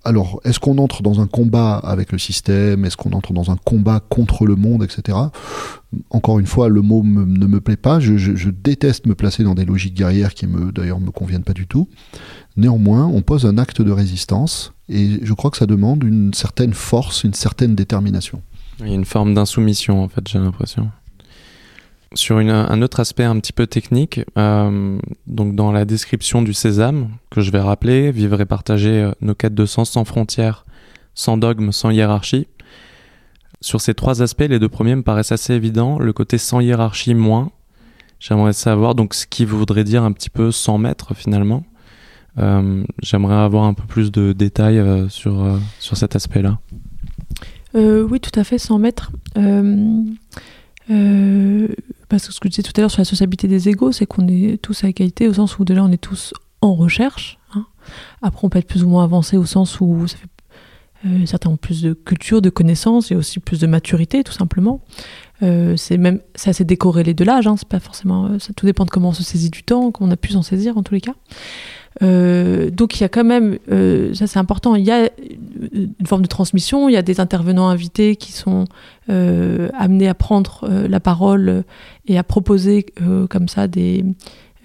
alors, 0.04 0.40
est-ce 0.46 0.60
qu'on 0.60 0.78
entre 0.78 1.02
dans 1.02 1.20
un 1.20 1.28
combat 1.28 1.78
avec 1.78 2.12
le 2.12 2.20
système? 2.20 2.86
Est-ce 2.86 2.96
qu'on 2.96 3.12
entre 3.12 3.34
dans 3.34 3.52
un 3.52 3.58
combat 3.58 4.00
contre 4.00 4.46
le 4.46 4.56
monde, 4.56 4.84
etc. 4.84 5.18
Encore 6.12 6.40
une 6.40 6.46
fois, 6.46 6.70
le 6.70 6.82
mot 6.82 7.02
ne 7.04 7.46
me 7.48 7.60
plaît 7.60 7.76
pas. 7.76 8.00
Je, 8.00 8.18
je, 8.18 8.50
déteste 8.50 9.08
me 9.08 9.16
placer 9.16 9.44
dans 9.44 9.56
des 9.56 9.66
logiques 9.66 9.96
guerrières 9.96 10.34
qui, 10.34 10.46
me, 10.46 10.72
d'ailleurs, 10.72 11.00
me 11.00 11.12
conviennent 11.12 11.44
pas 11.44 11.54
du 11.54 11.66
tout. 11.66 11.90
Néanmoins, 12.56 13.06
on 13.06 13.22
pose 13.22 13.46
un 13.46 13.58
acte 13.58 13.82
de 13.82 13.92
résistance 13.92 14.74
et 14.90 15.20
je 15.24 15.34
crois 15.34 15.50
que 15.50 15.58
ça 15.58 15.66
demande 15.66 16.04
une 16.04 16.34
certaine 16.34 16.74
force, 16.74 17.24
une 17.24 17.34
certaine 17.34 17.76
détermination. 17.76 18.42
Il 18.80 18.88
y 18.88 18.92
a 18.92 18.94
une 18.94 19.06
forme 19.06 19.34
d'insoumission, 19.34 20.04
en 20.04 20.08
fait, 20.08 20.28
j'ai 20.28 20.40
l'impression. 20.40 20.90
Sur 22.14 22.38
un 22.38 22.82
autre 22.82 23.00
aspect 23.00 23.24
un 23.24 23.40
petit 23.40 23.52
peu 23.52 23.68
technique, 23.68 24.22
euh, 24.38 24.98
donc 25.28 25.56
dans 25.56 25.72
la 25.72 25.86
description 25.86 26.42
du 26.42 26.54
sésame, 26.54 27.10
que 27.30 27.42
je 27.42 27.52
vais 27.52 27.60
rappeler, 27.60 28.12
vivre 28.12 28.40
et 28.40 28.46
partager 28.46 29.02
euh, 29.02 29.12
nos 29.22 29.36
quêtes 29.36 29.56
de 29.56 29.66
sens 29.66 29.90
sans 29.92 30.06
frontières, 30.06 30.66
sans 31.14 31.36
dogme, 31.36 31.72
sans 31.72 31.90
hiérarchie. 31.90 32.48
Sur 33.60 33.82
ces 33.82 33.94
trois 33.94 34.22
aspects, 34.22 34.46
les 34.48 34.60
deux 34.60 34.70
premiers 34.70 34.96
me 34.96 35.02
paraissent 35.02 35.34
assez 35.34 35.54
évidents, 35.54 36.00
le 36.00 36.14
côté 36.14 36.38
sans 36.38 36.62
hiérarchie 36.62 37.16
moins. 37.16 37.52
J'aimerais 38.20 38.54
savoir 38.54 38.96
donc 38.96 39.14
ce 39.14 39.26
qui 39.26 39.44
voudrait 39.44 39.84
dire 39.84 40.04
un 40.04 40.12
petit 40.14 40.30
peu 40.30 40.52
sans 40.52 40.78
maître 40.78 41.14
finalement. 41.16 41.64
Euh, 42.38 42.84
j'aimerais 43.02 43.36
avoir 43.36 43.66
un 43.66 43.74
peu 43.74 43.84
plus 43.84 44.12
de 44.12 44.32
détails 44.32 45.10
sur, 45.10 45.60
sur 45.80 45.98
cet 45.98 46.16
aspect-là. 46.16 46.60
oui, 47.74 48.20
tout 48.22 48.40
à 48.40 48.44
fait, 48.46 48.58
sans 48.58 48.78
maître. 48.78 49.12
Euh, 52.06 52.08
parce 52.10 52.28
que 52.28 52.34
ce 52.34 52.40
que 52.40 52.48
je 52.48 52.56
disais 52.56 52.64
tout 52.64 52.74
à 52.78 52.82
l'heure 52.82 52.92
sur 52.92 53.02
la 53.02 53.06
sociabilité 53.06 53.48
des 53.48 53.70
égaux, 53.70 53.92
c'est 53.92 54.06
qu'on 54.06 54.28
est 54.28 54.62
tous 54.62 54.84
à 54.84 54.90
égalité 54.90 55.28
au 55.28 55.34
sens 55.34 55.58
où 55.60 55.66
déjà 55.66 55.84
on 55.84 55.92
est 55.92 56.02
tous 56.02 56.34
en 56.62 56.74
recherche. 56.74 57.38
Hein. 57.54 57.66
Après, 58.22 58.46
on 58.46 58.50
peut 58.50 58.60
être 58.60 58.68
plus 58.68 58.84
ou 58.84 58.90
moins 58.90 59.04
avancé 59.04 59.38
au 59.38 59.46
sens 59.46 59.80
où 59.80 60.06
euh, 61.06 61.26
certains 61.26 61.50
ont 61.50 61.58
plus 61.58 61.82
de 61.82 61.94
culture, 61.94 62.42
de 62.42 62.50
connaissances 62.50 63.12
et 63.12 63.16
aussi 63.16 63.40
plus 63.40 63.60
de 63.60 63.68
maturité, 63.68 64.24
tout 64.24 64.34
simplement. 64.34 64.82
Euh, 65.44 65.76
c'est 65.76 65.98
même 65.98 66.22
c'est 66.36 66.50
assez 66.50 66.64
décorrélé 66.64 67.14
de 67.14 67.24
l'âge, 67.26 67.46
hein, 67.48 67.56
c'est 67.58 67.68
pas 67.68 67.80
forcément. 67.80 68.40
Ça 68.40 68.54
tout 68.54 68.66
dépend 68.66 68.86
de 68.86 68.90
comment 68.90 69.10
on 69.10 69.14
se 69.14 69.24
saisit 69.24 69.50
du 69.50 69.64
temps, 69.64 69.92
qu'on 69.92 70.10
a 70.12 70.18
pu 70.18 70.32
s'en 70.32 70.42
saisir 70.42 70.78
en 70.78 70.84
tous 70.84 70.94
les 70.94 71.02
cas. 71.02 71.16
Euh, 72.04 72.70
donc 72.70 73.00
il 73.00 73.02
y 73.02 73.04
a 73.06 73.10
quand 73.10 73.24
même, 73.24 73.58
euh, 73.72 74.14
ça 74.14 74.28
c'est 74.28 74.40
important, 74.40 74.76
il 74.76 74.84
y 74.84 74.92
a 74.92 75.10
une 75.72 76.06
forme 76.06 76.24
de 76.24 76.28
transmission, 76.28 76.90
il 76.90 76.94
y 76.94 76.98
a 76.98 77.02
des 77.02 77.20
intervenants 77.20 77.70
invités 77.70 78.16
qui 78.16 78.32
sont 78.32 78.66
euh, 79.10 79.70
amenés 79.78 80.08
à 80.08 80.14
prendre 80.14 80.68
la 80.68 81.00
parole 81.00 81.64
et 82.08 82.18
à 82.18 82.24
proposer 82.24 82.86
comme 83.30 83.48
ça 83.48 83.68
des, 83.68 84.04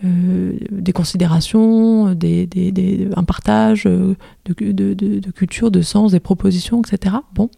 des 0.03 0.93
considérations, 0.93 2.14
des, 2.14 2.47
des, 2.47 3.09
un 3.16 3.24
partage 3.24 3.85
de, 3.85 4.16
de, 4.47 4.95
de, 4.95 5.31
culture, 5.31 5.70
de 5.70 5.83
sens, 5.83 6.12
des 6.12 6.20
propositions, 6.20 6.83
etc. 6.83 7.16
Bon. 7.35 7.49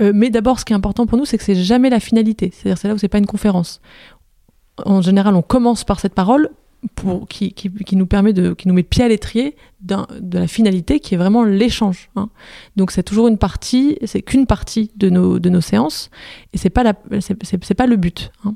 mais 0.00 0.30
d'abord, 0.30 0.58
ce 0.60 0.64
qui 0.64 0.72
est 0.72 0.76
important 0.76 1.06
pour 1.06 1.18
nous, 1.18 1.24
c'est 1.24 1.36
que 1.36 1.44
c'est 1.44 1.54
jamais 1.54 1.90
la 1.90 2.00
finalité. 2.00 2.50
C'est-à-dire, 2.52 2.78
c'est 2.78 2.88
là 2.88 2.94
où 2.94 2.98
c'est 2.98 3.08
pas 3.08 3.18
une 3.18 3.26
conférence. 3.26 3.80
En 4.84 5.02
général, 5.02 5.34
on 5.36 5.42
commence 5.42 5.84
par 5.84 6.00
cette 6.00 6.14
parole 6.14 6.50
qui, 7.28 7.70
nous 7.92 8.06
permet 8.06 8.32
de, 8.32 8.52
qui 8.52 8.68
nous 8.68 8.74
met 8.74 8.82
pied 8.82 9.04
à 9.04 9.08
l'étrier 9.08 9.56
de 9.80 10.38
la 10.38 10.46
finalité 10.46 11.00
qui 11.00 11.14
est 11.14 11.18
vraiment 11.18 11.44
l'échange. 11.44 12.10
Hein. 12.16 12.30
Donc 12.76 12.90
c'est 12.90 13.02
toujours 13.02 13.28
une 13.28 13.38
partie, 13.38 13.98
c'est 14.04 14.22
qu'une 14.22 14.46
partie 14.46 14.90
de 14.96 15.10
nos, 15.10 15.38
de 15.38 15.48
nos 15.50 15.60
séances 15.60 16.10
et 16.52 16.58
c'est 16.58 16.70
pas 16.70 16.94
c'est, 17.20 17.74
pas 17.74 17.86
le 17.86 17.96
but. 17.96 18.32
Hein. 18.44 18.54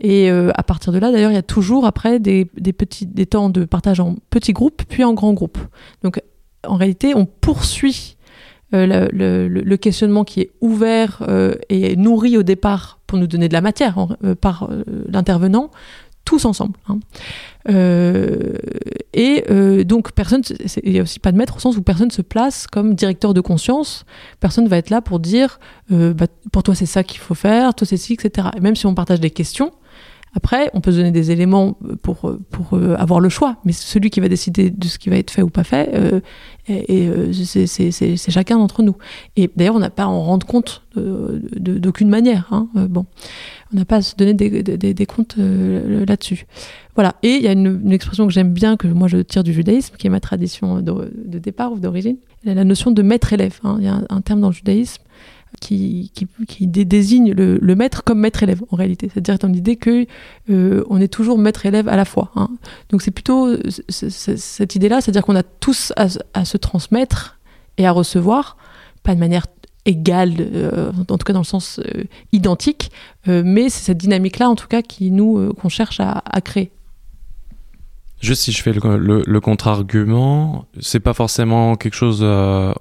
Et 0.00 0.30
euh, 0.30 0.50
à 0.54 0.62
partir 0.62 0.92
de 0.92 0.98
là, 0.98 1.12
d'ailleurs, 1.12 1.30
il 1.30 1.34
y 1.34 1.38
a 1.38 1.42
toujours 1.42 1.86
après 1.86 2.18
des, 2.18 2.50
des 2.56 2.72
petits, 2.72 3.06
des 3.06 3.26
temps 3.26 3.50
de 3.50 3.64
partage 3.64 4.00
en 4.00 4.16
petits 4.30 4.52
groupes 4.52 4.82
puis 4.88 5.04
en 5.04 5.14
grands 5.14 5.34
groupes. 5.34 5.58
Donc 6.02 6.20
en 6.66 6.76
réalité, 6.76 7.14
on 7.14 7.26
poursuit 7.26 8.16
euh, 8.74 9.08
le, 9.12 9.76
questionnement 9.76 10.24
qui 10.24 10.40
est 10.40 10.50
ouvert 10.60 11.22
euh, 11.28 11.54
et 11.68 11.94
nourri 11.94 12.36
au 12.36 12.42
départ 12.42 12.98
pour 13.06 13.18
nous 13.18 13.26
donner 13.28 13.48
de 13.48 13.52
la 13.52 13.60
matière 13.60 14.08
par 14.40 14.68
l'intervenant 15.08 15.70
tous 16.24 16.44
ensemble. 16.44 16.78
Hein. 16.88 16.98
Euh, 17.68 18.56
et 19.12 19.44
euh, 19.50 19.84
donc 19.84 20.12
personne, 20.12 20.42
il 20.82 20.92
n'y 20.92 20.98
a 20.98 21.02
aussi 21.02 21.18
pas 21.18 21.32
de 21.32 21.36
maître 21.36 21.56
au 21.56 21.60
sens 21.60 21.76
où 21.76 21.82
personne 21.82 22.10
se 22.10 22.22
place 22.22 22.66
comme 22.66 22.94
directeur 22.94 23.34
de 23.34 23.40
conscience. 23.40 24.04
Personne 24.40 24.68
va 24.68 24.76
être 24.76 24.90
là 24.90 25.00
pour 25.00 25.20
dire, 25.20 25.58
euh, 25.92 26.12
bah, 26.12 26.26
pour 26.52 26.62
toi 26.62 26.74
c'est 26.74 26.86
ça 26.86 27.02
qu'il 27.04 27.20
faut 27.20 27.34
faire, 27.34 27.74
toi 27.74 27.86
c'est 27.86 27.96
ci, 27.96 28.14
etc. 28.14 28.48
Et 28.56 28.60
même 28.60 28.76
si 28.76 28.86
on 28.86 28.94
partage 28.94 29.20
des 29.20 29.30
questions, 29.30 29.72
après, 30.34 30.70
on 30.74 30.80
peut 30.80 30.92
se 30.92 30.96
donner 30.96 31.12
des 31.12 31.30
éléments 31.30 31.78
pour, 32.02 32.36
pour 32.50 32.78
avoir 32.98 33.20
le 33.20 33.28
choix, 33.28 33.56
mais 33.64 33.72
celui 33.72 34.10
qui 34.10 34.20
va 34.20 34.28
décider 34.28 34.70
de 34.70 34.86
ce 34.86 34.98
qui 34.98 35.08
va 35.08 35.16
être 35.16 35.30
fait 35.30 35.42
ou 35.42 35.50
pas 35.50 35.64
fait, 35.64 35.90
euh, 35.94 36.20
et, 36.68 37.10
c'est 37.66 38.30
chacun 38.30 38.58
d'entre 38.58 38.82
nous. 38.82 38.96
Et 39.36 39.50
d'ailleurs, 39.54 39.76
on 39.76 39.80
n'a 39.80 39.90
pas 39.90 40.04
à 40.04 40.06
en 40.06 40.22
rendre 40.22 40.46
compte 40.46 40.82
d'aucune 40.96 42.08
manière. 42.08 42.48
Hein. 42.50 42.68
bon, 42.74 43.06
on 43.72 43.76
n'a 43.76 43.84
pas 43.84 43.96
à 43.96 44.02
se 44.02 44.14
donner 44.16 44.34
des, 44.34 44.62
des, 44.62 45.06
comptes 45.06 45.36
euh, 45.38 46.04
là-dessus. 46.06 46.46
Voilà. 46.94 47.16
Et 47.22 47.34
il 47.34 47.42
y 47.42 47.48
a 47.48 47.52
une, 47.52 47.80
une 47.84 47.92
expression 47.92 48.26
que 48.26 48.32
j'aime 48.32 48.52
bien, 48.52 48.76
que 48.76 48.86
moi 48.86 49.08
je 49.08 49.18
tire 49.18 49.42
du 49.42 49.52
judaïsme, 49.52 49.96
qui 49.96 50.06
est 50.06 50.10
ma 50.10 50.20
tradition 50.20 50.80
de, 50.80 51.12
de 51.24 51.38
départ 51.38 51.72
ou 51.72 51.78
d'origine. 51.78 52.16
La 52.44 52.64
notion 52.64 52.90
de 52.90 53.02
maître-élève. 53.02 53.58
Hein. 53.64 53.76
Il 53.80 53.84
y 53.84 53.88
a 53.88 54.00
un, 54.08 54.20
terme 54.20 54.40
dans 54.40 54.48
le 54.48 54.54
judaïsme 54.54 55.02
qui, 55.60 56.10
désigne 56.60 57.32
le, 57.32 57.74
maître 57.74 58.04
comme 58.04 58.20
maître-élève 58.20 58.62
en 58.70 58.76
réalité. 58.76 59.10
C'est-à-dire 59.12 59.38
dans 59.38 59.48
l'idée 59.48 59.76
que 59.76 60.06
euh, 60.50 60.84
on 60.88 61.00
est 61.00 61.08
toujours 61.08 61.38
maître-élève 61.38 61.88
à 61.88 61.96
la 61.96 62.04
fois. 62.04 62.30
Hein. 62.36 62.50
Donc 62.90 63.02
c'est 63.02 63.10
plutôt 63.10 63.56
cette 63.88 64.74
idée-là, 64.74 65.00
c'est-à-dire 65.00 65.22
qu'on 65.22 65.36
a 65.36 65.42
tous 65.42 65.92
à, 65.96 66.44
se 66.44 66.56
transmettre 66.56 67.38
et 67.78 67.86
à 67.86 67.92
recevoir, 67.92 68.56
pas 69.02 69.14
de 69.14 69.20
manière 69.20 69.46
égal, 69.86 70.34
euh, 70.40 70.92
en 71.08 71.18
tout 71.18 71.24
cas 71.24 71.32
dans 71.32 71.40
le 71.40 71.44
sens 71.44 71.78
euh, 71.80 72.04
identique, 72.32 72.90
mais 73.26 73.68
c'est 73.68 73.84
cette 73.84 73.98
dynamique-là, 73.98 74.48
en 74.48 74.54
tout 74.54 74.68
cas, 74.68 74.82
qu'on 74.82 75.68
cherche 75.68 76.00
à, 76.00 76.22
créer. 76.42 76.70
Juste 78.24 78.42
si 78.42 78.52
je 78.52 78.62
fais 78.62 78.72
le, 78.72 79.40
contre-argument, 79.40 80.66
c'est 80.80 81.00
pas 81.00 81.12
forcément 81.12 81.76
quelque 81.76 81.94
chose 81.94 82.24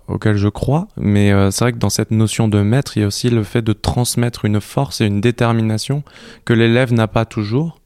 auquel 0.08 0.38
je 0.38 0.48
crois, 0.48 0.88
mais 0.98 1.32
c'est 1.52 1.66
vrai 1.66 1.74
que 1.74 1.78
dans 1.78 1.90
cette 1.90 2.12
notion 2.12 2.48
de 2.48 2.62
maître, 2.62 2.96
il 2.96 3.02
y 3.02 3.04
a 3.04 3.08
aussi 3.08 3.30
le 3.30 3.44
fait 3.44 3.62
de 3.62 3.74
transmettre 3.74 4.46
une 4.46 4.62
force 4.62 5.02
et 5.02 5.06
une 5.06 5.20
détermination 5.20 6.04
que 6.46 6.54
l'élève 6.54 6.94
n'a 6.94 7.08
pas 7.08 7.26
toujours. 7.26 7.80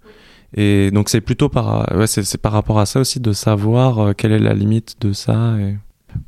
Et 0.56 0.92
donc 0.92 1.10
c'est 1.10 1.22
plutôt 1.22 1.50
par, 1.50 1.92
ouais, 1.96 2.08
c'est 2.08 2.38
par 2.38 2.52
rapport 2.52 2.80
à 2.80 2.86
ça 2.86 3.00
aussi 3.00 3.20
de 3.20 3.34
savoir 3.34 4.16
quelle 4.16 4.32
est 4.32 4.40
la 4.40 4.54
limite 4.54 4.98
de 5.02 5.12
ça. 5.12 5.56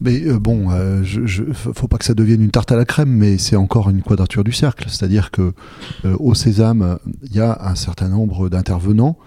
Mais 0.01 0.25
euh, 0.25 0.39
bon, 0.39 0.71
euh, 0.71 1.03
je, 1.03 1.43
faut 1.53 1.87
pas 1.87 1.97
que 1.97 2.05
ça 2.05 2.13
devienne 2.13 2.41
une 2.41 2.51
tarte 2.51 2.71
à 2.71 2.75
la 2.75 2.85
crème, 2.85 3.09
mais 3.09 3.37
c'est 3.37 3.55
encore 3.55 3.89
une 3.89 4.01
quadrature 4.01 4.43
du 4.43 4.51
cercle. 4.51 4.85
C'est-à-dire 4.87 5.31
que 5.31 5.53
euh, 6.05 6.15
au 6.19 6.35
Sésame, 6.35 6.99
il 7.23 7.35
y 7.35 7.41
a 7.41 7.57
un 7.61 7.75
certain 7.75 8.09
nombre 8.09 8.49
d'intervenants. 8.49 9.17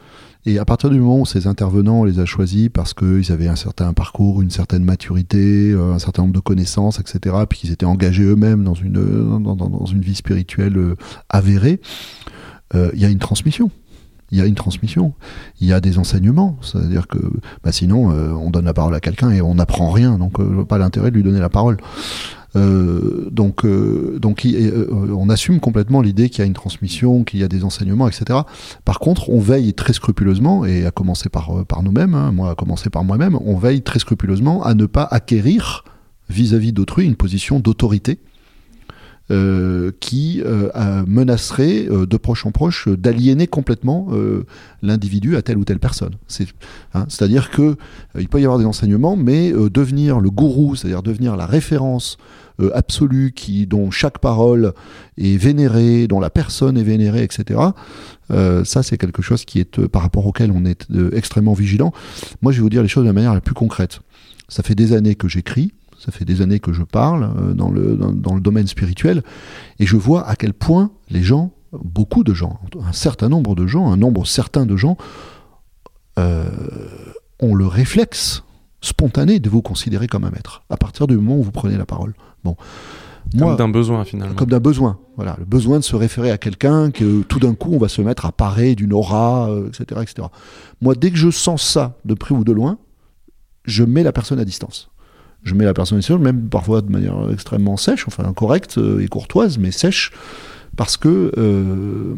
Et 0.44 0.58
à 0.58 0.64
partir 0.64 0.90
du 0.90 0.98
moment 0.98 1.20
où 1.20 1.26
ces 1.26 1.46
intervenants, 1.46 2.00
on 2.00 2.04
les 2.04 2.18
a 2.18 2.24
choisis 2.24 2.68
parce 2.68 2.94
qu'ils 2.94 3.30
avaient 3.30 3.48
un 3.48 3.56
certain 3.56 3.92
parcours, 3.92 4.42
une 4.42 4.50
certaine 4.50 4.84
maturité, 4.84 5.72
un 5.72 6.00
certain 6.00 6.22
nombre 6.22 6.34
de 6.34 6.40
connaissances, 6.40 6.98
etc., 6.98 7.36
puis 7.48 7.60
qu'ils 7.60 7.70
étaient 7.70 7.86
engagés 7.86 8.24
eux-mêmes 8.24 8.64
dans 8.64 8.74
une, 8.74 8.92
dans, 9.40 9.86
une 9.86 10.00
vie 10.00 10.16
spirituelle 10.16 10.96
avérée, 11.28 11.80
il 12.74 12.98
y 12.98 13.04
a 13.04 13.08
une 13.08 13.20
transmission 13.20 13.70
il 14.32 14.38
y 14.38 14.40
a 14.40 14.46
une 14.46 14.54
transmission, 14.54 15.12
il 15.60 15.68
y 15.68 15.72
a 15.74 15.80
des 15.80 15.98
enseignements. 15.98 16.56
C'est-à-dire 16.62 17.06
que 17.06 17.18
bah 17.62 17.70
sinon, 17.70 18.10
euh, 18.10 18.30
on 18.30 18.50
donne 18.50 18.64
la 18.64 18.72
parole 18.72 18.94
à 18.94 19.00
quelqu'un 19.00 19.30
et 19.30 19.42
on 19.42 19.54
n'apprend 19.54 19.90
rien. 19.90 20.18
Donc, 20.18 20.40
euh, 20.40 20.64
pas 20.64 20.78
l'intérêt 20.78 21.10
de 21.10 21.16
lui 21.16 21.22
donner 21.22 21.38
la 21.38 21.50
parole. 21.50 21.76
Euh, 22.54 23.28
donc, 23.30 23.64
euh, 23.64 24.18
donc 24.20 24.46
on 24.46 25.28
assume 25.30 25.60
complètement 25.60 26.02
l'idée 26.02 26.28
qu'il 26.28 26.40
y 26.40 26.42
a 26.42 26.46
une 26.46 26.52
transmission, 26.52 27.24
qu'il 27.24 27.40
y 27.40 27.44
a 27.44 27.48
des 27.48 27.64
enseignements, 27.64 28.08
etc. 28.08 28.40
Par 28.84 28.98
contre, 28.98 29.30
on 29.30 29.40
veille 29.40 29.74
très 29.74 29.92
scrupuleusement, 29.92 30.64
et 30.64 30.84
à 30.84 30.90
commencer 30.90 31.28
par, 31.28 31.64
par 31.66 31.82
nous-mêmes, 31.82 32.14
hein, 32.14 32.32
moi 32.32 32.50
à 32.50 32.54
commencer 32.54 32.90
par 32.90 33.04
moi-même, 33.04 33.38
on 33.44 33.56
veille 33.56 33.82
très 33.82 33.98
scrupuleusement 33.98 34.62
à 34.62 34.74
ne 34.74 34.86
pas 34.86 35.04
acquérir 35.10 35.84
vis-à-vis 36.28 36.72
d'autrui 36.72 37.04
une 37.04 37.16
position 37.16 37.60
d'autorité 37.60 38.18
euh, 39.30 39.92
qui 40.00 40.42
euh, 40.44 40.68
menacerait 41.06 41.86
euh, 41.88 42.06
de 42.06 42.16
proche 42.16 42.44
en 42.44 42.50
proche 42.50 42.88
d'aliéner 42.88 43.46
complètement 43.46 44.08
l'individu 44.82 45.36
à 45.36 45.42
telle 45.42 45.58
ou 45.58 45.64
telle 45.64 45.78
personne. 45.78 46.16
Hein, 46.92 47.06
c'est-à-dire 47.08 47.50
que 47.50 47.76
il 48.18 48.28
peut 48.28 48.40
y 48.40 48.44
avoir 48.44 48.58
des 48.58 48.66
enseignements, 48.66 49.16
mais 49.16 49.52
devenir 49.52 50.18
le 50.20 50.30
gourou, 50.30 50.74
c'est-à-dire 50.74 51.02
devenir 51.02 51.36
la 51.36 51.46
référence 51.46 52.18
absolue 52.74 53.32
qui, 53.32 53.66
dont 53.66 53.90
chaque 53.90 54.18
parole 54.18 54.72
est 55.18 55.36
vénérée, 55.36 56.06
dont 56.06 56.20
la 56.20 56.30
personne 56.30 56.76
est 56.76 56.82
vénérée, 56.82 57.22
etc. 57.22 57.60
ça, 58.28 58.82
c'est 58.82 58.98
quelque 58.98 59.22
chose 59.22 59.44
qui 59.44 59.58
est 59.60 59.86
par 59.88 60.02
rapport 60.02 60.26
auquel 60.26 60.50
on 60.52 60.64
est 60.64 60.86
extrêmement 61.12 61.54
vigilant. 61.54 61.92
Moi, 62.40 62.52
je 62.52 62.58
vais 62.58 62.62
vous 62.62 62.70
dire 62.70 62.82
les 62.82 62.88
choses 62.88 63.04
de 63.04 63.08
la 63.08 63.14
manière 63.14 63.34
la 63.34 63.40
plus 63.40 63.54
concrète. 63.54 64.00
Ça 64.48 64.62
fait 64.62 64.74
des 64.74 64.92
années 64.92 65.14
que 65.14 65.28
j'écris, 65.28 65.72
ça 66.04 66.10
fait 66.10 66.24
des 66.24 66.42
années 66.42 66.58
que 66.58 66.72
je 66.72 66.82
parle 66.82 67.30
euh, 67.38 67.54
dans, 67.54 67.70
le, 67.70 67.96
dans, 67.96 68.34
le 68.34 68.40
domaine 68.40 68.66
spirituel, 68.66 69.22
et 69.78 69.86
je 69.86 69.96
vois 69.96 70.28
à 70.28 70.34
quel 70.34 70.52
point 70.52 70.90
les 71.10 71.22
gens, 71.22 71.52
beaucoup 71.72 72.24
de 72.24 72.34
gens, 72.34 72.60
un 72.84 72.92
certain 72.92 73.28
nombre 73.28 73.54
de 73.54 73.66
gens, 73.66 73.90
un 73.90 73.96
nombre 73.96 74.26
certain 74.26 74.66
de 74.66 74.76
gens, 74.76 74.96
euh, 76.18 76.44
ont 77.40 77.54
le 77.54 77.66
réflexe 77.66 78.42
spontané 78.80 79.38
de 79.38 79.48
vous 79.48 79.62
considérer 79.62 80.08
comme 80.08 80.24
un 80.24 80.30
maître, 80.30 80.64
à 80.70 80.76
partir 80.76 81.06
du 81.06 81.16
moment 81.16 81.38
où 81.38 81.42
vous 81.42 81.52
prenez 81.52 81.76
la 81.76 81.86
parole. 81.86 82.14
Bon. 82.44 82.56
Moi, 83.34 83.48
comme 83.48 83.56
d'un 83.56 83.68
besoin 83.68 84.04
finalement. 84.04 84.34
Comme 84.34 84.50
d'un 84.50 84.60
besoin, 84.60 84.98
voilà, 85.16 85.36
le 85.38 85.44
besoin 85.44 85.78
de 85.78 85.84
se 85.84 85.96
référer 85.96 86.30
à 86.30 86.38
quelqu'un 86.38 86.90
que 86.90 87.22
tout 87.22 87.38
d'un 87.38 87.54
coup 87.54 87.70
on 87.72 87.78
va 87.78 87.88
se 87.88 88.02
mettre 88.02 88.26
à 88.26 88.32
parer 88.32 88.74
d'une 88.74 88.92
aura, 88.92 89.48
etc., 89.68 89.84
euh, 89.92 90.02
etc. 90.02 90.28
Moi, 90.80 90.94
dès 90.94 91.10
que 91.10 91.16
je 91.16 91.30
sens 91.30 91.62
ça 91.62 91.96
de 92.04 92.14
près 92.14 92.34
ou 92.34 92.44
de 92.44 92.52
loin, 92.52 92.78
je 93.64 93.84
mets 93.84 94.02
la 94.02 94.12
personne 94.12 94.38
à 94.38 94.44
distance 94.44 94.92
je 95.42 95.54
mets 95.54 95.64
la 95.64 95.74
personne 95.74 96.00
sur, 96.02 96.18
même 96.18 96.48
parfois 96.48 96.82
de 96.82 96.90
manière 96.90 97.30
extrêmement 97.32 97.76
sèche, 97.76 98.06
enfin 98.06 98.32
correcte 98.32 98.78
euh, 98.78 99.00
et 99.00 99.08
courtoise, 99.08 99.58
mais 99.58 99.70
sèche, 99.70 100.12
parce 100.76 100.96
que 100.96 101.32
euh, 101.36 102.14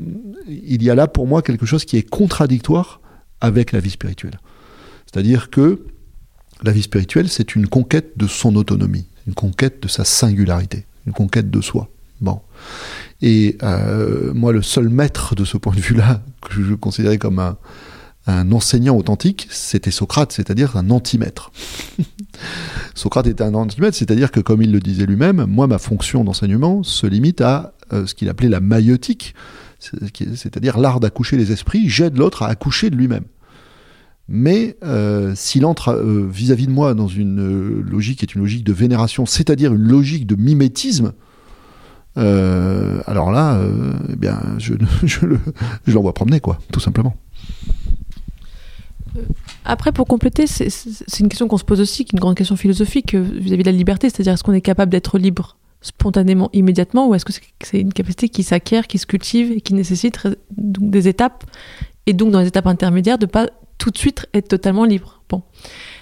il 0.47 0.83
y 0.83 0.91
a 0.91 0.95
là 0.95 1.07
pour 1.07 1.27
moi 1.27 1.43
quelque 1.43 1.67
chose 1.67 1.85
qui 1.85 1.97
est 1.97 2.09
contradictoire 2.09 3.01
avec 3.41 3.73
la 3.73 3.81
vie 3.81 3.91
spirituelle. 3.91 4.39
C'est-à-dire 5.07 5.51
que 5.51 5.87
la 6.63 6.73
vie 6.73 6.83
spirituelle, 6.83 7.29
c'est 7.29 7.57
une 7.57 7.67
conquête 7.67 8.17
de 8.17 8.27
son 8.27 8.57
autonomie, 8.57 9.09
une 9.27 9.35
conquête 9.35 9.83
de 9.83 9.89
sa 9.89 10.05
singularité, 10.05 10.87
une 11.07 11.13
conquête 11.13 11.51
de 11.51 11.61
soi. 11.61 11.89
Bon. 12.21 12.41
Et 13.23 13.57
euh, 13.63 14.33
moi, 14.35 14.53
le 14.53 14.63
seul 14.63 14.89
maître 14.89 15.35
de 15.35 15.45
ce 15.45 15.57
point 15.57 15.75
de 15.75 15.81
vue-là, 15.81 16.23
que 16.41 16.63
je 16.63 16.75
considérais 16.75 17.19
comme 17.19 17.39
un, 17.39 17.57
enseignant 18.53 18.97
authentique, 18.97 19.49
c'était 19.51 19.91
Socrate, 19.91 20.33
c'est-à-dire 20.33 20.77
un 20.77 20.91
antimètre. 20.91 21.53
Socrate 22.95 23.27
était 23.27 23.45
un 23.45 23.55
antimètre, 23.55 23.97
c'est-à-dire 23.97 24.31
que, 24.31 24.41
comme 24.41 24.63
il 24.63 24.73
le 24.73 24.81
disait 24.81 25.07
lui-même, 25.07 25.45
moi, 25.47 25.67
ma 25.67 25.79
fonction 25.79 26.25
d'enseignement 26.25 26.83
se 26.83 27.07
limite 27.07 27.41
à 27.41 27.75
euh, 27.93 28.07
ce 28.07 28.15
qu'il 28.15 28.29
appelait 28.29 28.49
la 28.49 28.61
maïotique, 28.61 29.35
c'est-à-dire 29.79 30.79
l'art 30.79 31.01
d'accoucher 31.01 31.37
les 31.37 31.53
esprits, 31.53 31.89
j'aide 31.89 32.17
l'autre 32.17 32.43
à 32.43 32.49
accoucher 32.49 32.89
de 32.89 32.97
lui-même. 32.97 33.25
Mais 34.29 34.77
euh, 34.83 35.35
s'il 35.35 35.67
entre 35.67 35.91
euh, 35.91 36.27
vis-à-vis 36.31 36.67
de 36.67 36.73
moi 36.73 36.95
dans 36.95 37.09
une 37.09 37.81
logique 37.81 38.21
qui 38.21 38.25
est 38.25 38.35
une 38.35 38.41
logique 38.41 38.65
de 38.65 38.73
vénération, 38.73 39.27
c'est-à-dire 39.27 39.75
une 39.75 39.83
logique 39.83 40.27
de 40.27 40.35
mimétisme, 40.35 41.13
alors 42.17 43.33
là, 43.33 43.61
eh 44.09 44.15
bien, 44.15 44.41
je, 44.59 44.75
je, 45.03 45.27
l'envoie 45.89 46.15
promener, 46.15 46.39
quoi, 46.39 46.61
tout 46.73 46.79
simplement. 46.79 47.17
Après, 49.65 49.91
pour 49.91 50.07
compléter, 50.07 50.47
c'est 50.47 51.21
une 51.21 51.29
question 51.29 51.49
qu'on 51.49 51.59
se 51.59 51.65
pose 51.65 51.81
aussi, 51.81 52.05
qui 52.05 52.15
est 52.15 52.17
une 52.17 52.21
grande 52.21 52.37
question 52.37 52.55
philosophique 52.55 53.17
vis-à-vis 53.17 53.65
de 53.65 53.71
la 53.71 53.77
liberté, 53.77 54.11
c'est-à-dire 54.11 54.35
est-ce 54.35 54.45
qu'on 54.45 54.53
est 54.53 54.61
capable 54.61 54.93
d'être 54.93 55.19
libre 55.19 55.57
spontanément, 55.85 56.49
immédiatement, 56.55 57.09
ou 57.09 57.15
est-ce 57.15 57.27
que 57.27 57.33
c'est 57.63 57.81
une 57.81 57.93
capacité 57.93 58.31
qui 58.31 58.43
s'acquiert, 58.43 58.87
qui 58.87 58.99
se 58.99 59.07
cultive 59.07 59.53
et 59.53 59.61
qui 59.61 59.75
nécessite 59.75 60.19
donc 60.57 60.91
des 60.91 61.09
étapes, 61.09 61.45
et 62.07 62.13
donc 62.13 62.31
dans 62.31 62.41
les 62.41 62.49
étapes 62.49 62.67
intermédiaires, 62.67 63.19
de 63.19 63.27
pas 63.27 63.49
tout 63.79 63.91
de 63.91 63.99
suite 63.99 64.27
être 64.35 64.49
totalement 64.49 64.85
libre. 64.85 65.23
Bon, 65.29 65.43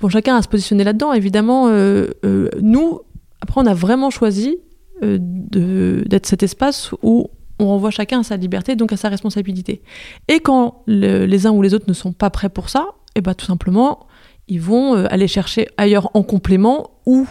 bon 0.01 0.09
chacun 0.09 0.37
à 0.37 0.43
se 0.43 0.49
positionner 0.49 0.85
là-dedans. 0.85 1.13
Évidemment, 1.13 1.69
euh, 1.69 2.09
euh, 2.25 2.49
nous, 2.61 3.01
après, 3.41 3.61
on 3.61 3.67
a 3.67 3.75
vraiment 3.75 4.11
choisi 4.11 4.59
euh, 5.03 5.19
d'être 5.21 6.27
cet 6.27 6.43
espace 6.43 6.93
où 7.03 7.31
on 7.59 7.67
renvoie 7.67 7.91
chacun 7.91 8.21
à 8.21 8.23
sa 8.23 8.37
liberté, 8.37 8.77
donc 8.77 8.93
à 8.93 8.97
sa 8.97 9.09
responsabilité. 9.09 9.83
Et 10.29 10.41
quand 10.41 10.83
les 10.87 11.47
uns 11.47 11.51
ou 11.51 11.63
les 11.63 11.75
autres 11.75 11.87
ne 11.89 11.93
sont 11.93 12.13
pas 12.13 12.31
prêts 12.31 12.49
pour 12.49 12.69
ça, 12.69 12.87
et 13.15 13.19
eh 13.19 13.21
ben 13.21 13.35
tout 13.35 13.45
simplement, 13.45 14.07
ils 14.49 14.61
vont 14.61 14.95
aller 14.95 15.29
chercher 15.29 15.69
ailleurs 15.77 16.11
en 16.15 16.23
complément 16.23 16.93
ou 17.05 17.27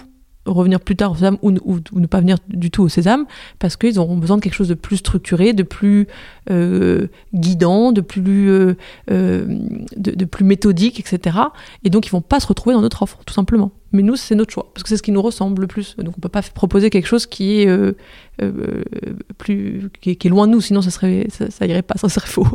revenir 0.46 0.80
plus 0.80 0.96
tard 0.96 1.12
au 1.12 1.16
sésame 1.16 1.38
ou, 1.42 1.52
ne 1.52 2.08
pas 2.08 2.20
venir 2.20 2.38
du 2.48 2.72
tout 2.72 2.82
au 2.84 2.89
sésame 2.89 3.26
parce 3.60 3.78
qu'ils 3.78 4.00
auront 4.00 4.18
besoin 4.18 4.38
de 4.38 4.42
quelque 4.42 4.56
chose 4.56 4.68
de 4.68 4.74
plus 4.74 4.98
structuré, 4.98 5.54
de 5.54 5.64
plus 5.64 6.08
euh, 6.50 7.08
guidant, 7.34 7.92
de 7.92 8.02
plus, 8.02 8.50
euh, 8.50 8.76
euh, 9.12 9.46
méthodique, 10.42 11.00
etc. 11.00 11.38
Et 11.84 11.89
donc 11.89 12.08
ils 12.08 12.12
vont 12.12 12.22
pas 12.22 12.39
se 12.39 12.48
retrouver 12.48 12.74
dans 12.74 12.82
notre 12.82 13.04
offre, 13.04 13.20
tout 13.26 13.34
simplement. 13.34 13.72
Mais 13.92 14.04
nous, 14.04 14.16
c'est 14.16 14.36
notre 14.36 14.52
choix 14.52 14.72
parce 14.74 14.84
que 14.84 14.89
c'est 14.89 14.98
ce 14.98 15.04
qui 15.04 15.12
nous 15.12 15.22
ressemble 15.22 15.62
le 15.62 15.68
plus. 15.68 15.96
Donc 15.98 16.16
on 16.18 16.22
peut 16.22 16.30
pas 16.30 16.42
proposer 16.42 16.89
quelque 16.89 17.08
chose 17.08 17.26
qui 17.26 17.62
est 17.62 17.94
plus, 19.38 19.89
qui 20.02 20.12
est, 20.12 20.26
loin 20.26 20.48
de 20.48 20.54
nous, 20.54 20.62
sinon 20.62 20.82
ça 20.82 20.92
serait, 20.92 21.28
ça 21.30 21.66
irait 21.66 21.82
pas, 21.82 21.96
ça 21.98 22.10
serait 22.10 22.28
faux. 22.30 22.48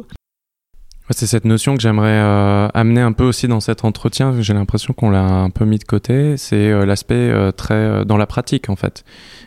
C'est 1.11 1.29
cette 1.29 1.45
notion 1.45 1.77
que 1.77 1.81
j'aimerais 1.81 2.09
euh, 2.09 2.69
amener 2.75 3.01
un 3.01 3.13
peu 3.13 3.23
aussi 3.23 3.47
dans 3.47 3.61
cet 3.61 3.85
entretien. 3.85 4.35
J'ai 4.41 4.55
l'impression 4.55 4.93
qu'on 4.93 5.11
l'a 5.11 5.23
un 5.23 5.51
peu 5.51 5.65
mis 5.65 5.79
de 5.79 5.85
côté. 5.85 6.37
C'est 6.37 6.71
euh, 6.71 6.85
l'aspect 6.85 7.15
euh, 7.15 7.53
très 7.53 8.05
dans 8.05 8.17
la 8.17 8.27
pratique 8.27 8.69
en 8.69 8.77
fait. 8.77 9.05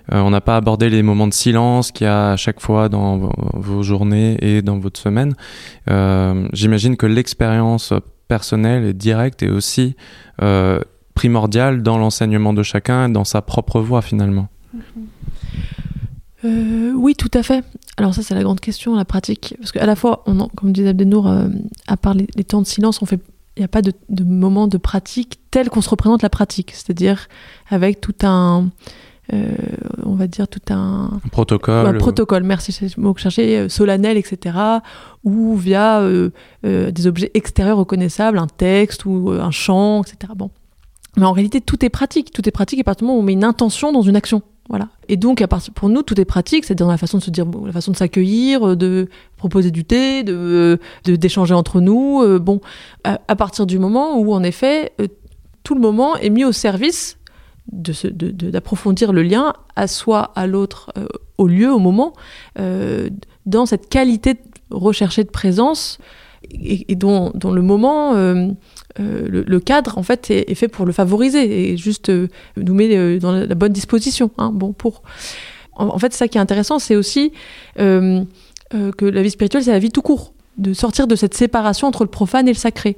on 0.09 0.29
n'a 0.29 0.39
pas 0.39 0.55
abordé 0.55 0.89
les 0.89 1.03
moments 1.03 1.27
de 1.27 1.33
silence 1.33 1.91
qu'il 1.91 2.05
y 2.05 2.07
a 2.09 2.31
à 2.31 2.37
chaque 2.37 2.61
fois 2.61 2.87
dans 2.87 3.29
vos, 3.53 3.83
journées 3.83 4.37
et 4.41 4.61
dans 4.61 4.79
votre 4.79 4.99
semaine. 4.99 5.35
J'imagine 6.53 6.95
que 6.95 7.05
l'expérience 7.05 7.93
personnelle 8.27 8.85
et 8.85 8.93
directe 8.93 9.43
est 9.43 9.49
aussi 9.49 9.95
primordiale 11.13 11.83
dans 11.83 11.97
l'enseignement 11.97 12.53
de 12.53 12.63
chacun, 12.63 13.09
dans 13.09 13.25
sa 13.25 13.41
propre 13.41 13.81
voix 13.81 14.01
finalement. 14.01 14.47
Mm-hmm. 14.75 15.19
Euh, 16.45 16.93
oui, 16.95 17.15
tout 17.15 17.31
à 17.33 17.43
fait. 17.43 17.63
Alors 17.97 18.13
ça, 18.13 18.23
c'est 18.23 18.35
la 18.35 18.43
grande 18.43 18.59
question, 18.59 18.95
la 18.95 19.05
pratique. 19.05 19.55
Parce 19.59 19.71
qu'à 19.71 19.85
la 19.85 19.95
fois, 19.95 20.23
on 20.25 20.47
comme 20.47 20.71
disait 20.71 20.89
Abdenour, 20.89 21.27
euh, 21.27 21.47
à 21.87 21.97
part 21.97 22.13
les, 22.13 22.43
temps 22.43 22.61
de 22.61 22.67
silence, 22.67 23.01
on 23.01 23.05
fait, 23.05 23.19
il 23.57 23.61
n'y 23.61 23.65
a 23.65 23.67
pas 23.67 23.81
de, 23.81 23.93
moment 24.23 24.67
de 24.67 24.77
pratique 24.77 25.39
tel 25.51 25.69
qu'on 25.69 25.81
se 25.81 25.89
représente 25.89 26.21
la 26.21 26.29
pratique. 26.29 26.71
C'est-à-dire 26.71 27.27
avec 27.69 27.99
tout 27.99 28.15
un, 28.23 28.69
euh, 29.33 29.53
on 30.03 30.15
va 30.15 30.27
dire 30.27 30.47
tout 30.47 30.61
un, 30.69 31.19
protocole. 31.31 31.87
Un 31.87 31.93
protocole, 31.97 32.43
merci, 32.43 32.71
c'est 32.71 32.95
le 32.95 33.03
mot 33.03 33.13
que 33.13 33.19
je 33.19 33.23
cherchais, 33.23 33.67
solennel, 33.67 34.15
etc. 34.15 34.57
Ou 35.25 35.57
via 35.57 36.01
des 36.63 37.07
objets 37.07 37.31
extérieurs 37.33 37.77
reconnaissables, 37.77 38.37
un 38.37 38.47
texte 38.47 39.03
ou 39.05 39.31
un 39.31 39.51
chant, 39.51 40.03
etc. 40.03 40.31
Bon. 40.35 40.51
Mais 41.17 41.25
en 41.25 41.33
réalité, 41.33 41.59
tout 41.59 41.83
est 41.83 41.89
pratique. 41.89 42.31
Tout 42.31 42.47
est 42.47 42.51
pratique 42.51 42.79
à 42.79 42.83
partir 42.83 43.05
du 43.05 43.07
moment 43.07 43.19
où 43.19 43.23
on 43.23 43.25
met 43.25 43.33
une 43.33 43.43
intention 43.43 43.91
dans 43.91 44.01
une 44.01 44.15
action. 44.15 44.41
Voilà. 44.69 44.89
Et 45.07 45.17
donc, 45.17 45.41
à 45.41 45.47
partir, 45.47 45.73
pour 45.73 45.89
nous, 45.89 46.03
tout 46.03 46.19
est 46.21 46.25
pratique, 46.25 46.63
c'est-à-dire 46.63 46.87
la 46.87 46.97
façon 46.97 47.17
de 47.17 47.23
se 47.23 47.31
dire, 47.31 47.45
la 47.65 47.71
façon 47.71 47.91
de 47.91 47.97
s'accueillir, 47.97 48.69
euh, 48.69 48.75
de 48.75 49.09
proposer 49.35 49.71
du 49.71 49.83
thé, 49.83 50.23
de 50.23 50.79
d'échanger 51.03 51.55
entre 51.55 51.81
nous. 51.81 52.21
Euh, 52.21 52.37
bon, 52.37 52.61
à, 53.03 53.35
partir 53.35 53.65
du 53.65 53.79
moment 53.79 54.19
où, 54.19 54.31
en 54.31 54.43
effet, 54.43 54.91
euh, 55.01 55.07
tout 55.63 55.73
le 55.73 55.81
moment 55.81 56.15
est 56.17 56.29
mis 56.29 56.45
au 56.45 56.51
service 56.51 57.17
de 57.71 57.91
d'approfondir 58.49 59.11
le 59.11 59.23
lien 59.23 59.53
à 59.75 59.87
soi, 59.87 60.31
à 60.35 60.45
l'autre, 60.47 60.91
au 61.37 61.47
lieu, 61.47 61.71
au 61.71 61.77
moment, 61.77 62.13
dans 62.55 63.65
cette 63.67 63.89
qualité 63.89 64.37
recherchée 64.71 65.23
de 65.23 65.29
présence 65.29 65.99
et, 66.49 66.95
dont, 66.95 67.31
dont, 67.35 67.51
le 67.51 67.61
moment 67.61 68.15
euh, 68.99 69.43
le, 69.45 69.59
cadre 69.59 69.97
en 69.99 70.03
fait 70.03 70.31
est, 70.31 70.55
fait 70.55 70.67
pour 70.67 70.85
le 70.85 70.91
favoriser 70.91 71.71
et 71.71 71.77
juste 71.77 72.09
euh, 72.09 72.27
nous 72.57 72.73
met 72.73 72.97
euh, 72.97 73.19
dans 73.19 73.31
la, 73.31 73.55
bonne 73.55 73.71
disposition. 73.71 74.31
Hein, 74.37 74.51
bon 74.51 74.73
pour. 74.73 75.03
En, 75.73 75.97
fait, 75.97 76.13
ça 76.13 76.27
qui 76.27 76.37
est 76.37 76.41
intéressant, 76.41 76.77
c'est 76.77 76.97
aussi 76.97 77.31
que 77.77 78.25
la 79.05 79.21
vie 79.21 79.29
spirituelle, 79.29 79.63
c'est 79.63 79.71
la 79.71 79.79
vie 79.79 79.91
tout 79.91 80.01
court, 80.01 80.33
de 80.57 80.73
sortir 80.73 81.07
de 81.07 81.15
cette 81.15 81.33
séparation 81.33 81.87
entre 81.87 82.03
le 82.03 82.09
profane 82.09 82.49
et 82.49 82.51
le 82.51 82.57
sacré. 82.57 82.97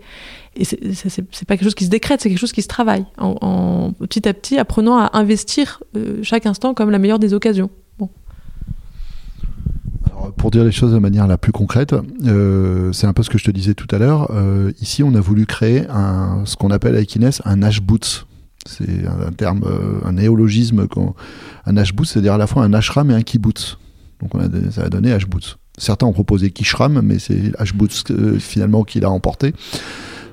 Et 0.56 0.66
c'est 0.66 1.48
pas 1.48 1.58
quelque 1.58 1.64
chose 1.64 1.76
qui 1.76 1.86
se 1.86 1.92
décrète, 1.92 2.22
c'est 2.22 2.30
quelque 2.30 2.39
chose 2.39 2.54
qui 2.54 2.64
se 2.64 2.68
travaille 2.68 3.06
en, 3.20 3.92
petit 3.92 4.28
à 4.28 4.34
petit, 4.34 4.58
apprenant 4.58 4.98
à 4.98 5.12
investir 5.14 5.84
chaque 6.24 6.48
instant 6.48 6.74
comme 6.74 6.89
la 6.89 6.98
meilleure 6.98 7.20
des 7.20 7.36
occasions 7.36 7.70
pour 10.38 10.51
dire 10.51 10.63
les 10.63 10.72
choses 10.72 10.93
de 10.93 10.99
manière 10.99 11.28
la 11.28 11.38
plus 11.38 11.51
concrète, 11.51 11.95
euh, 12.26 12.91
c'est 12.91 13.07
un 13.07 13.13
peu 13.13 13.24
ce 13.24 13.30
que 13.30 13.38
je 13.38 13.43
te 13.43 13.51
disais 13.51 13.74
tout 13.74 13.88
à 13.93 13.97
l'heure. 13.97 14.32
Euh, 14.32 14.72
ici, 14.82 15.03
on 15.03 15.13
a 15.15 15.19
voulu 15.19 15.45
créer 15.45 15.84
ce 16.45 16.55
qu'on 16.55 16.72
appelle 16.72 16.95
avec 16.95 17.15
Inès 17.15 17.41
un 17.45 17.61
ashboots. 17.63 18.26
C'est 18.67 19.07
un, 19.07 19.32
terme, 19.32 19.63
euh, 19.65 19.99
un 20.05 20.13
néologisme. 20.13 20.88
Un 21.65 21.78
ashboots, 21.78 22.05
c'est-à-dire 22.05 22.34
à 22.34 22.38
la 22.38 22.47
fois 22.47 22.63
un 22.63 22.74
ashram 22.74 23.09
et 23.11 23.13
un 23.13 23.24
kibbutz. 23.24 23.78
Donc 24.22 24.32
ça 24.72 24.84
a 24.84 24.89
donné 24.89 25.11
ashboots. 25.11 25.57
Certains 25.78 26.05
ont 26.05 26.13
proposé 26.13 26.51
kishram, 26.51 27.01
mais 27.01 27.17
c'est 27.17 27.53
ashboots 27.57 28.39
finalement 28.39 28.84
qui 28.84 28.99
l'a 28.99 29.09
emporté. 29.09 29.53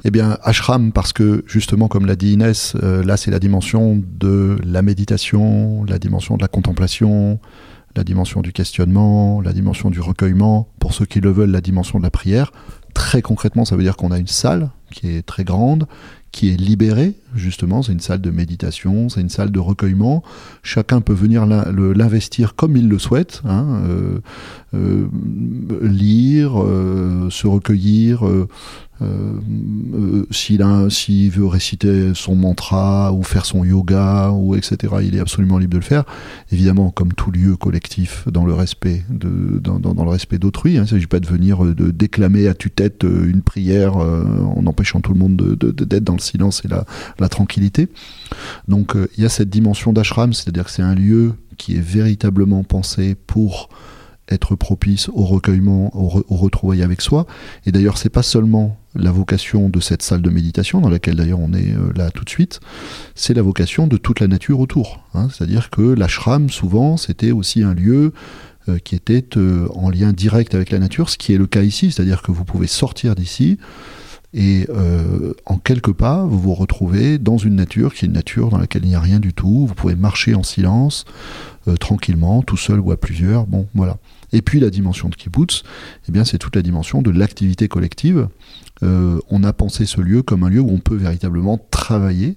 Eh 0.04 0.10
bien, 0.10 0.36
ashram, 0.42 0.92
parce 0.92 1.12
que 1.12 1.42
justement, 1.46 1.88
comme 1.88 2.06
l'a 2.06 2.16
dit 2.16 2.32
Inès, 2.32 2.74
là 2.82 3.16
c'est 3.16 3.30
la 3.30 3.38
dimension 3.38 4.02
de 4.20 4.58
la 4.64 4.82
méditation, 4.82 5.84
la 5.84 5.98
dimension 5.98 6.36
de 6.36 6.42
la 6.42 6.48
contemplation, 6.48 7.40
la 7.98 8.04
dimension 8.04 8.42
du 8.42 8.52
questionnement, 8.52 9.40
la 9.40 9.52
dimension 9.52 9.90
du 9.90 10.00
recueillement, 10.00 10.68
pour 10.78 10.94
ceux 10.94 11.04
qui 11.04 11.20
le 11.20 11.32
veulent, 11.32 11.50
la 11.50 11.60
dimension 11.60 11.98
de 11.98 12.04
la 12.04 12.12
prière. 12.12 12.52
Très 12.94 13.22
concrètement, 13.22 13.64
ça 13.64 13.74
veut 13.74 13.82
dire 13.82 13.96
qu'on 13.96 14.12
a 14.12 14.18
une 14.18 14.28
salle 14.28 14.70
qui 14.92 15.08
est 15.08 15.22
très 15.22 15.42
grande, 15.42 15.88
qui 16.30 16.50
est 16.50 16.56
libérée, 16.56 17.14
justement, 17.34 17.82
c'est 17.82 17.92
une 17.92 18.00
salle 18.00 18.20
de 18.20 18.30
méditation, 18.30 19.08
c'est 19.08 19.20
une 19.20 19.30
salle 19.30 19.50
de 19.50 19.58
recueillement. 19.58 20.22
Chacun 20.62 21.00
peut 21.00 21.12
venir 21.12 21.44
l'investir 21.44 22.54
comme 22.54 22.76
il 22.76 22.88
le 22.88 23.00
souhaite, 23.00 23.42
hein, 23.44 23.82
euh, 23.88 24.20
euh, 24.74 25.08
lire, 25.82 26.62
euh, 26.62 27.28
se 27.30 27.48
recueillir, 27.48 28.20
euh, 29.00 29.32
euh, 29.94 30.90
s'il 30.90 31.30
veut 31.30 31.46
réciter 31.46 32.12
son 32.14 32.34
mantra 32.34 33.12
ou 33.12 33.22
faire 33.22 33.46
son 33.46 33.64
yoga 33.64 34.30
ou 34.30 34.56
etc 34.56 34.94
il 35.02 35.14
est 35.14 35.20
absolument 35.20 35.58
libre 35.58 35.74
de 35.74 35.78
le 35.78 35.84
faire. 35.84 36.04
Évidemment 36.50 36.90
comme 36.90 37.12
tout 37.12 37.30
lieu 37.30 37.56
collectif 37.56 38.26
dans 38.28 38.44
le 38.44 38.54
respect 38.54 39.04
dans, 39.08 40.04
le 40.04 40.10
respect 40.10 40.38
d'autrui 40.38 40.72
hein, 40.72 40.80
il 40.80 40.82
ne 40.82 40.86
s'agit 40.86 41.06
pas 41.06 41.20
de 41.20 41.26
venir 41.26 41.64
euh, 41.64 41.74
de 41.74 41.90
déclamer 41.90 42.48
à 42.48 42.54
tue-tête 42.54 43.04
une 43.04 43.42
prière 43.42 43.96
en 43.96 44.66
empêchant 44.66 45.00
tout 45.00 45.12
le 45.12 45.18
monde 45.18 45.36
d'être 45.36 46.04
dans 46.04 46.14
le 46.14 46.20
silence 46.20 46.62
et 46.64 46.68
la 46.68 47.28
tranquillité. 47.28 47.88
Donc 48.66 48.96
il 49.16 49.22
y 49.22 49.26
a 49.26 49.28
cette 49.28 49.50
dimension 49.50 49.92
d'ashram 49.92 50.32
c'est-à-dire 50.32 50.64
que 50.64 50.70
c'est 50.70 50.82
un 50.82 50.94
lieu 50.94 51.34
qui 51.56 51.76
est 51.76 51.80
véritablement 51.80 52.64
pensé 52.64 53.14
pour 53.14 53.68
être 54.28 54.56
propice 54.56 55.08
au 55.08 55.24
recueillement, 55.24 55.90
au, 55.96 56.24
au 56.28 56.36
retrouvailles 56.36 56.82
avec 56.82 57.00
soi. 57.00 57.26
Et 57.66 57.72
d'ailleurs, 57.72 57.98
c'est 57.98 58.08
pas 58.08 58.22
seulement 58.22 58.76
la 58.94 59.10
vocation 59.10 59.68
de 59.68 59.80
cette 59.80 60.02
salle 60.02 60.22
de 60.22 60.30
méditation, 60.30 60.80
dans 60.80 60.90
laquelle 60.90 61.16
d'ailleurs 61.16 61.40
on 61.40 61.52
est 61.52 61.72
euh, 61.72 61.92
là 61.94 62.10
tout 62.10 62.24
de 62.24 62.30
suite, 62.30 62.60
c'est 63.14 63.34
la 63.34 63.42
vocation 63.42 63.86
de 63.86 63.96
toute 63.96 64.20
la 64.20 64.26
nature 64.26 64.60
autour. 64.60 65.00
Hein. 65.14 65.28
C'est-à-dire 65.32 65.70
que 65.70 65.82
l'ashram, 65.82 66.50
souvent, 66.50 66.96
c'était 66.96 67.32
aussi 67.32 67.62
un 67.62 67.74
lieu 67.74 68.12
qui 68.84 68.94
était 68.94 69.24
en 69.74 69.88
lien 69.88 70.12
direct 70.12 70.54
avec 70.54 70.70
la 70.70 70.78
nature, 70.78 71.08
ce 71.08 71.16
qui 71.16 71.32
est 71.32 71.38
le 71.38 71.46
cas 71.46 71.62
ici, 71.62 71.90
c'est-à-dire 71.90 72.20
que 72.20 72.32
vous 72.32 72.44
pouvez 72.44 72.66
sortir 72.66 73.14
d'ici 73.14 73.56
et 74.34 74.66
en 75.46 75.56
quelques 75.56 75.92
pas, 75.92 76.24
vous 76.24 76.38
vous 76.38 76.54
retrouvez 76.54 77.18
dans 77.18 77.38
une 77.38 77.56
nature 77.56 77.94
qui 77.94 78.04
est 78.04 78.08
une 78.08 78.14
nature 78.14 78.50
dans 78.50 78.58
laquelle 78.58 78.84
il 78.84 78.90
n'y 78.90 78.94
a 78.94 79.00
rien 79.00 79.20
du 79.20 79.32
tout. 79.32 79.66
Vous 79.66 79.74
pouvez 79.74 79.94
marcher 79.94 80.34
en 80.34 80.42
silence, 80.42 81.06
tranquillement, 81.80 82.42
tout 82.42 82.58
seul 82.58 82.80
ou 82.80 82.92
à 82.92 82.98
plusieurs. 82.98 83.46
Bon, 83.46 83.66
voilà. 83.74 83.96
Et 84.32 84.42
puis 84.42 84.60
la 84.60 84.70
dimension 84.70 85.08
de 85.08 85.14
kibbutz, 85.14 85.62
eh 86.08 86.12
bien, 86.12 86.24
c'est 86.24 86.38
toute 86.38 86.56
la 86.56 86.62
dimension 86.62 87.02
de 87.02 87.10
l'activité 87.10 87.68
collective 87.68 88.28
euh, 88.82 89.18
on 89.28 89.42
a 89.42 89.52
pensé 89.52 89.86
ce 89.86 90.00
lieu 90.00 90.22
comme 90.22 90.44
un 90.44 90.48
lieu 90.48 90.60
où 90.60 90.70
on 90.70 90.78
peut 90.78 90.96
véritablement 90.96 91.58
travailler, 91.70 92.36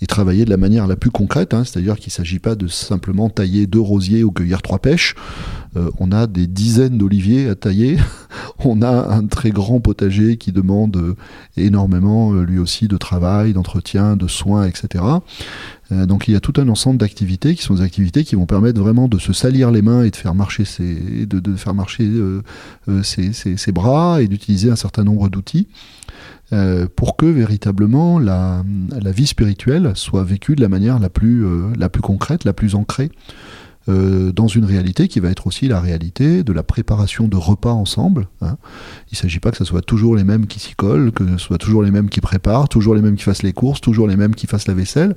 et 0.00 0.06
travailler 0.06 0.44
de 0.44 0.50
la 0.50 0.56
manière 0.56 0.86
la 0.86 0.96
plus 0.96 1.10
concrète, 1.10 1.54
hein, 1.54 1.64
c'est-à-dire 1.64 1.96
qu'il 1.96 2.10
ne 2.10 2.14
s'agit 2.14 2.38
pas 2.38 2.54
de 2.54 2.66
simplement 2.66 3.28
tailler 3.28 3.66
deux 3.66 3.80
rosiers 3.80 4.24
ou 4.24 4.30
cueillir 4.30 4.62
trois 4.62 4.78
pêches. 4.78 5.14
Euh, 5.76 5.90
on 5.98 6.12
a 6.12 6.26
des 6.26 6.46
dizaines 6.46 6.98
d'oliviers 6.98 7.48
à 7.48 7.54
tailler, 7.54 7.98
on 8.64 8.82
a 8.82 9.14
un 9.14 9.26
très 9.26 9.50
grand 9.50 9.80
potager 9.80 10.36
qui 10.36 10.52
demande 10.52 10.96
euh, 10.96 11.16
énormément, 11.56 12.32
lui 12.32 12.58
aussi, 12.58 12.88
de 12.88 12.96
travail, 12.96 13.52
d'entretien, 13.52 14.16
de 14.16 14.28
soins, 14.28 14.66
etc. 14.66 15.04
donc 15.90 16.26
il 16.26 16.32
y 16.32 16.36
a 16.36 16.40
tout 16.40 16.54
un 16.56 16.68
ensemble 16.68 16.98
d'activités 16.98 17.54
qui 17.54 17.62
sont 17.62 17.74
des 17.74 17.82
activités 17.82 18.24
qui 18.24 18.34
vont 18.34 18.46
permettre 18.46 18.80
vraiment 18.80 19.08
de 19.08 19.18
se 19.18 19.34
salir 19.34 19.70
les 19.70 19.82
mains 19.82 20.04
et 20.04 20.10
de 20.10 20.16
faire 20.16 20.34
marcher 20.34 20.64
ses, 20.64 21.26
de, 21.26 21.56
faire 21.56 21.74
marcher 21.74 22.10
ses 23.02 23.72
bras 23.72 24.22
et 24.22 24.28
d'utiliser 24.28 24.70
un 24.70 24.76
certain 24.76 25.04
nombre 25.04 25.28
d'outils. 25.28 25.68
Euh, 26.52 26.86
pour 26.94 27.16
que 27.16 27.24
véritablement 27.24 28.18
la, 28.18 28.62
vie 29.06 29.26
spirituelle 29.26 29.92
soit 29.94 30.22
vécue 30.22 30.54
de 30.54 30.60
la 30.60 30.68
manière 30.68 30.98
la 30.98 31.08
plus, 31.08 31.46
euh, 31.46 31.72
la 31.78 31.88
plus 31.88 32.02
concrète, 32.02 32.44
la 32.44 32.52
plus 32.52 32.74
ancrée 32.74 33.10
euh, 33.88 34.32
dans 34.32 34.48
une 34.48 34.66
réalité 34.66 35.08
qui 35.08 35.18
va 35.18 35.30
être 35.30 35.46
aussi 35.46 35.66
la 35.66 35.80
réalité 35.80 36.44
de 36.44 36.52
la 36.52 36.62
préparation 36.62 37.26
de 37.26 37.36
repas 37.36 37.72
ensemble. 37.72 38.28
Hein. 38.42 38.58
Il 39.10 39.14
ne 39.14 39.16
s'agit 39.16 39.40
pas 39.40 39.50
que 39.50 39.56
ce 39.56 39.64
soit 39.64 39.80
toujours 39.80 40.14
les 40.14 40.24
mêmes 40.24 40.46
qui 40.46 40.60
s'y 40.60 40.74
collent, 40.74 41.10
que 41.10 41.26
ce 41.26 41.38
soit 41.38 41.56
toujours 41.56 41.82
les 41.82 41.90
mêmes 41.90 42.10
qui 42.10 42.20
préparent, 42.20 42.68
toujours 42.68 42.94
les 42.94 43.00
mêmes 43.00 43.16
qui 43.16 43.24
fassent 43.24 43.42
les 43.42 43.54
courses, 43.54 43.80
toujours 43.80 44.06
les 44.06 44.16
mêmes 44.16 44.34
qui 44.34 44.46
fassent 44.46 44.68
la 44.68 44.74
vaisselle. 44.74 45.16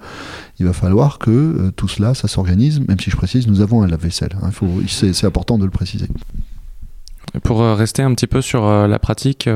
Il 0.59 0.65
va 0.65 0.73
falloir 0.73 1.19
que 1.19 1.69
tout 1.75 1.89
cela, 1.89 2.13
ça 2.13 2.29
s'organise, 2.29 2.79
même 2.79 2.99
si 2.99 3.11
je 3.11 3.17
précise, 3.17 3.45
nous 3.47 3.59
avons 3.59 3.83
un 3.83 3.87
lave-vaisselle. 3.87 4.37
Hein. 4.41 4.51
C'est 4.87 5.25
important 5.25 5.57
de 5.57 5.65
le 5.65 5.71
préciser. 5.71 6.07
Pour 7.43 7.59
rester 7.59 8.03
un 8.03 8.15
petit 8.15 8.27
peu 8.27 8.41
sur 8.41 8.65
la 8.65 8.99
pratique, 8.99 9.49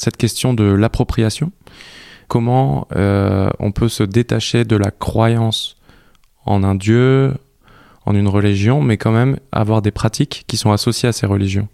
cette 0.00 0.16
question 0.16 0.54
de 0.54 0.64
l'appropriation. 0.64 1.52
Comment 2.28 2.86
euh, 2.94 3.48
on 3.58 3.72
peut 3.72 3.88
se 3.88 4.02
détacher 4.02 4.64
de 4.64 4.76
la 4.76 4.90
croyance 4.90 5.76
en 6.44 6.62
un 6.62 6.74
dieu, 6.74 7.34
en 8.04 8.14
une 8.14 8.28
religion, 8.28 8.82
mais 8.82 8.96
quand 8.96 9.12
même 9.12 9.38
avoir 9.52 9.82
des 9.82 9.90
pratiques 9.90 10.44
qui 10.46 10.56
sont 10.56 10.72
associées 10.72 11.08
à 11.08 11.12
ces 11.12 11.26
religions? 11.26 11.68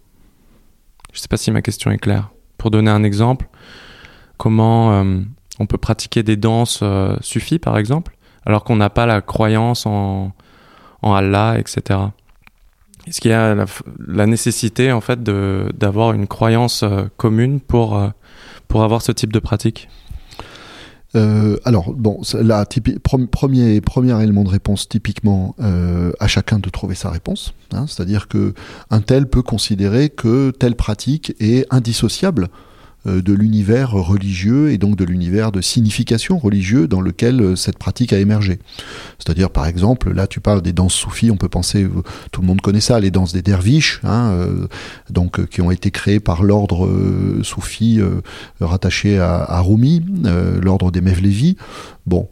Je 1.11 1.19
ne 1.19 1.21
sais 1.21 1.27
pas 1.27 1.37
si 1.37 1.51
ma 1.51 1.61
question 1.61 1.91
est 1.91 1.97
claire. 1.97 2.29
Pour 2.57 2.71
donner 2.71 2.91
un 2.91 3.03
exemple, 3.03 3.47
comment 4.37 4.93
euh, 4.93 5.21
on 5.59 5.65
peut 5.65 5.77
pratiquer 5.77 6.23
des 6.23 6.37
danses 6.37 6.79
euh, 6.83 7.15
suffit, 7.21 7.59
par 7.59 7.77
exemple, 7.77 8.15
alors 8.45 8.63
qu'on 8.63 8.75
n'a 8.75 8.89
pas 8.89 9.05
la 9.05 9.21
croyance 9.21 9.85
en, 9.85 10.31
en 11.01 11.13
Allah, 11.13 11.57
etc. 11.57 11.99
Est-ce 13.07 13.21
qu'il 13.21 13.31
y 13.31 13.33
a 13.33 13.55
la, 14.07 14.25
nécessité 14.25 14.91
en 14.91 15.01
fait 15.01 15.21
d'avoir 15.23 16.13
une 16.13 16.27
croyance 16.27 16.83
euh, 16.83 17.03
commune 17.17 17.59
pour, 17.59 17.97
euh, 17.97 18.09
pour 18.67 18.83
avoir 18.83 19.01
ce 19.01 19.11
type 19.11 19.31
de 19.31 19.39
pratique? 19.39 19.89
Euh, 21.15 21.57
alors, 21.63 21.93
bon, 21.93 22.19
la 22.33 22.65
premier, 23.01 23.79
premier 23.79 24.21
élément 24.21 24.43
de 24.43 24.49
réponse, 24.49 24.89
typiquement, 24.89 25.55
à 26.19 26.27
chacun 26.27 26.59
de 26.59 26.69
trouver 26.69 26.95
sa 26.95 27.09
réponse. 27.09 27.53
Hein, 27.71 27.85
c'est-à-dire 27.87 28.27
que 28.27 28.53
un 28.89 28.99
tel 28.99 29.27
peut 29.27 29.41
considérer 29.41 30.09
que 30.09 30.51
telle 30.51 30.75
pratique 30.75 31.33
est 31.39 31.65
indissociable 31.73 32.49
de 33.05 33.33
l'univers 33.33 33.91
religieux 33.91 34.71
et 34.71 34.77
donc 34.77 34.95
de 34.95 35.03
l'univers 35.03 35.51
de 35.51 35.61
signification 35.61 36.37
religieuse 36.37 36.89
dans 36.89 37.01
lequel 37.01 37.41
euh, 37.41 37.55
cette 37.55 37.77
pratique 37.77 38.13
a 38.13 38.19
émergé. 38.19 38.59
C'est-à-dire, 39.19 39.49
par 39.49 39.65
exemple, 39.65 40.11
là 40.13 40.27
tu 40.27 40.39
parles 40.39 40.61
des 40.61 40.73
danses 40.73 40.93
soufis, 40.93 41.31
on 41.31 41.37
peut 41.37 41.49
penser, 41.49 41.83
euh, 41.83 42.03
tout 42.31 42.41
le 42.41 42.47
monde 42.47 42.61
connaît 42.61 42.81
ça, 42.81 42.99
les 42.99 43.11
danses 43.11 43.33
des 43.33 43.41
derviches, 43.41 44.01
hein, 44.03 44.33
donc 45.09 45.45
qui 45.47 45.61
ont 45.61 45.71
été 45.71 45.91
créées 45.91 46.19
par 46.19 46.43
l'ordre 46.43 46.89
soufi 47.43 47.99
rattaché 48.59 49.19
à, 49.19 49.61
Rumi, 49.61 50.03
l'ordre 50.61 50.91
des 50.91 51.01
Mevlevi. 51.01 51.57
Bon. 52.05 52.29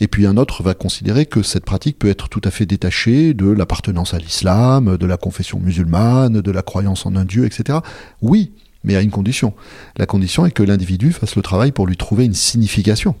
Et 0.00 0.08
puis 0.08 0.26
un 0.26 0.36
autre 0.36 0.62
va 0.62 0.74
considérer 0.74 1.26
que 1.26 1.42
cette 1.42 1.64
pratique 1.64 1.98
peut 1.98 2.08
être 2.08 2.28
tout 2.28 2.42
à 2.44 2.50
fait 2.50 2.66
détachée 2.66 3.32
de 3.34 3.50
l'appartenance 3.50 4.14
à 4.14 4.18
l'islam, 4.18 4.96
de 4.96 5.06
la 5.06 5.16
confession 5.16 5.58
musulmane, 5.60 6.40
de 6.40 6.50
la 6.50 6.62
croyance 6.62 7.06
en 7.06 7.16
un 7.16 7.24
dieu, 7.24 7.46
etc. 7.46 7.78
Oui, 8.20 8.52
mais 8.84 8.96
à 8.96 9.00
une 9.00 9.10
condition. 9.10 9.54
La 9.96 10.06
condition 10.06 10.46
est 10.46 10.50
que 10.50 10.62
l'individu 10.62 11.12
fasse 11.12 11.36
le 11.36 11.42
travail 11.42 11.72
pour 11.72 11.86
lui 11.86 11.96
trouver 11.96 12.24
une 12.24 12.34
signification. 12.34 13.16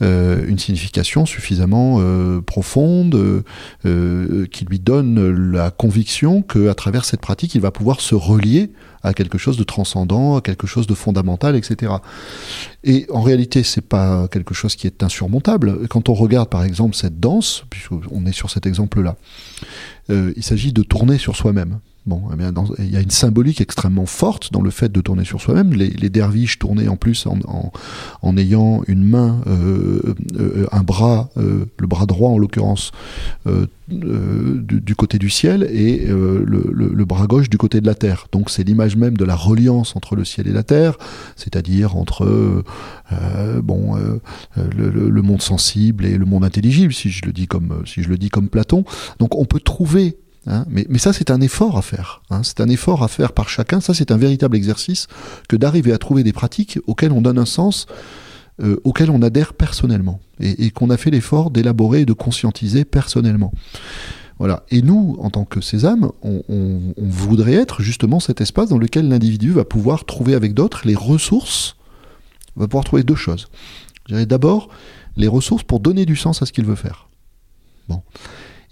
Euh, 0.00 0.46
une 0.46 0.58
signification 0.58 1.26
suffisamment 1.26 1.96
euh, 1.98 2.40
profonde 2.40 3.42
euh, 3.84 4.46
qui 4.46 4.64
lui 4.64 4.78
donne 4.78 5.52
la 5.52 5.72
conviction 5.72 6.42
qu'à 6.42 6.74
travers 6.74 7.04
cette 7.04 7.20
pratique, 7.20 7.56
il 7.56 7.60
va 7.60 7.72
pouvoir 7.72 8.00
se 8.00 8.14
relier 8.14 8.70
à 9.02 9.12
quelque 9.12 9.38
chose 9.38 9.56
de 9.56 9.64
transcendant, 9.64 10.36
à 10.36 10.40
quelque 10.40 10.68
chose 10.68 10.86
de 10.86 10.94
fondamental, 10.94 11.56
etc. 11.56 11.92
Et 12.84 13.06
en 13.10 13.22
réalité, 13.22 13.64
c'est 13.64 13.80
pas 13.80 14.28
quelque 14.28 14.54
chose 14.54 14.76
qui 14.76 14.86
est 14.86 15.02
insurmontable. 15.02 15.88
Quand 15.88 16.08
on 16.08 16.14
regarde 16.14 16.48
par 16.48 16.62
exemple 16.62 16.94
cette 16.94 17.18
danse, 17.18 17.64
puisqu'on 17.70 18.26
est 18.26 18.32
sur 18.32 18.50
cet 18.50 18.66
exemple-là, 18.66 19.16
il 20.08 20.42
s'agit 20.42 20.72
de 20.72 20.82
tourner 20.82 21.18
sur 21.18 21.36
soi-même. 21.36 21.80
Bon, 22.08 22.22
eh 22.32 22.82
il 22.82 22.90
y 22.90 22.96
a 22.96 23.02
une 23.02 23.10
symbolique 23.10 23.60
extrêmement 23.60 24.06
forte 24.06 24.50
dans 24.50 24.62
le 24.62 24.70
fait 24.70 24.90
de 24.90 25.02
tourner 25.02 25.26
sur 25.26 25.42
soi-même. 25.42 25.74
Les, 25.74 26.08
derviches 26.08 26.58
tournaient 26.58 26.88
en 26.88 26.96
plus 26.96 27.26
en, 27.26 27.38
en, 28.22 28.36
ayant 28.38 28.82
une 28.88 29.04
main, 29.04 29.42
euh, 29.46 30.14
euh, 30.38 30.66
un 30.72 30.82
bras, 30.82 31.28
euh, 31.36 31.66
le 31.78 31.86
bras 31.86 32.06
droit 32.06 32.30
en 32.30 32.38
l'occurrence, 32.38 32.92
du, 33.88 34.94
côté 34.96 35.18
du 35.18 35.28
ciel 35.28 35.64
et 35.70 36.06
le, 36.06 36.70
le, 36.72 37.04
bras 37.04 37.26
gauche 37.26 37.50
du 37.50 37.58
côté 37.58 37.82
de 37.82 37.86
la 37.86 37.94
terre. 37.94 38.26
Donc 38.32 38.48
c'est 38.48 38.64
l'image 38.64 38.96
même 38.96 39.18
de 39.18 39.26
la 39.26 39.36
reliance 39.36 39.94
entre 39.94 40.16
le 40.16 40.24
ciel 40.24 40.48
et 40.48 40.52
la 40.52 40.62
terre, 40.62 40.96
c'est-à-dire 41.36 41.94
entre 41.96 42.64
bon 43.62 43.96
le, 44.56 44.90
le, 44.90 45.22
monde 45.22 45.42
sensible 45.42 46.06
et 46.06 46.16
le 46.16 46.24
monde 46.24 46.44
intelligible, 46.44 46.94
si 46.94 47.10
je 47.10 47.26
le 47.26 47.32
dis 47.32 47.46
comme 47.46 47.82
si 47.84 48.02
je 48.02 48.08
le 48.08 48.16
dis 48.16 48.30
comme 48.30 48.48
Platon. 48.48 48.84
Donc 49.18 49.34
on 49.34 49.44
peut 49.44 49.60
trouver 49.60 50.16
Hein. 50.48 50.64
mais, 50.70 50.86
ça, 50.98 51.12
c'est 51.12 51.30
un 51.30 51.40
effort 51.42 51.76
à 51.76 51.82
faire. 51.82 52.22
Hein. 52.30 52.42
c'est 52.42 52.60
un 52.60 52.68
effort 52.68 53.02
à 53.02 53.08
faire 53.08 53.32
par 53.32 53.48
chacun. 53.48 53.80
Ça, 53.80 53.92
c'est 53.92 54.10
un 54.10 54.16
véritable 54.16 54.56
exercice 54.56 55.06
que 55.46 55.56
d'arriver 55.56 55.92
à 55.92 55.98
trouver 55.98 56.24
des 56.24 56.32
pratiques 56.32 56.78
auxquelles 56.86 57.12
on 57.12 57.20
donne 57.20 57.38
un 57.38 57.44
sens, 57.44 57.86
euh, 58.62 58.80
auxquelles 58.84 59.10
on 59.10 59.20
adhère 59.20 59.52
personnellement, 59.52 60.20
et, 60.40 60.70
qu'on 60.70 60.88
a 60.88 60.96
fait 60.96 61.10
l'effort 61.10 61.50
d'élaborer 61.50 62.00
et 62.00 62.06
de 62.06 62.14
conscientiser 62.14 62.86
personnellement. 62.86 63.52
Voilà. 64.38 64.64
Et 64.70 64.80
nous, 64.80 65.16
en 65.20 65.28
tant 65.28 65.44
que 65.44 65.60
sésame, 65.60 66.10
on, 66.22 66.42
on, 66.48 66.80
voudrait 66.96 67.54
être 67.54 67.82
justement 67.82 68.18
cet 68.18 68.40
espace 68.40 68.70
dans 68.70 68.78
lequel 68.78 69.08
l'individu 69.08 69.50
va 69.50 69.64
pouvoir 69.64 70.06
trouver 70.06 70.34
avec 70.34 70.54
d'autres 70.54 70.82
les 70.86 70.94
ressources, 70.94 71.76
va 72.56 72.66
pouvoir 72.68 72.84
trouver 72.84 73.02
deux 73.02 73.16
choses. 73.16 73.48
D'abord, 74.08 74.70
les 75.16 75.28
ressources 75.28 75.64
pour 75.64 75.80
donner 75.80 76.06
du 76.06 76.16
sens 76.16 76.40
à 76.40 76.46
ce 76.46 76.52
qu'il 76.52 76.64
veut 76.64 76.76
faire. 76.76 77.08
Bon. 77.88 78.02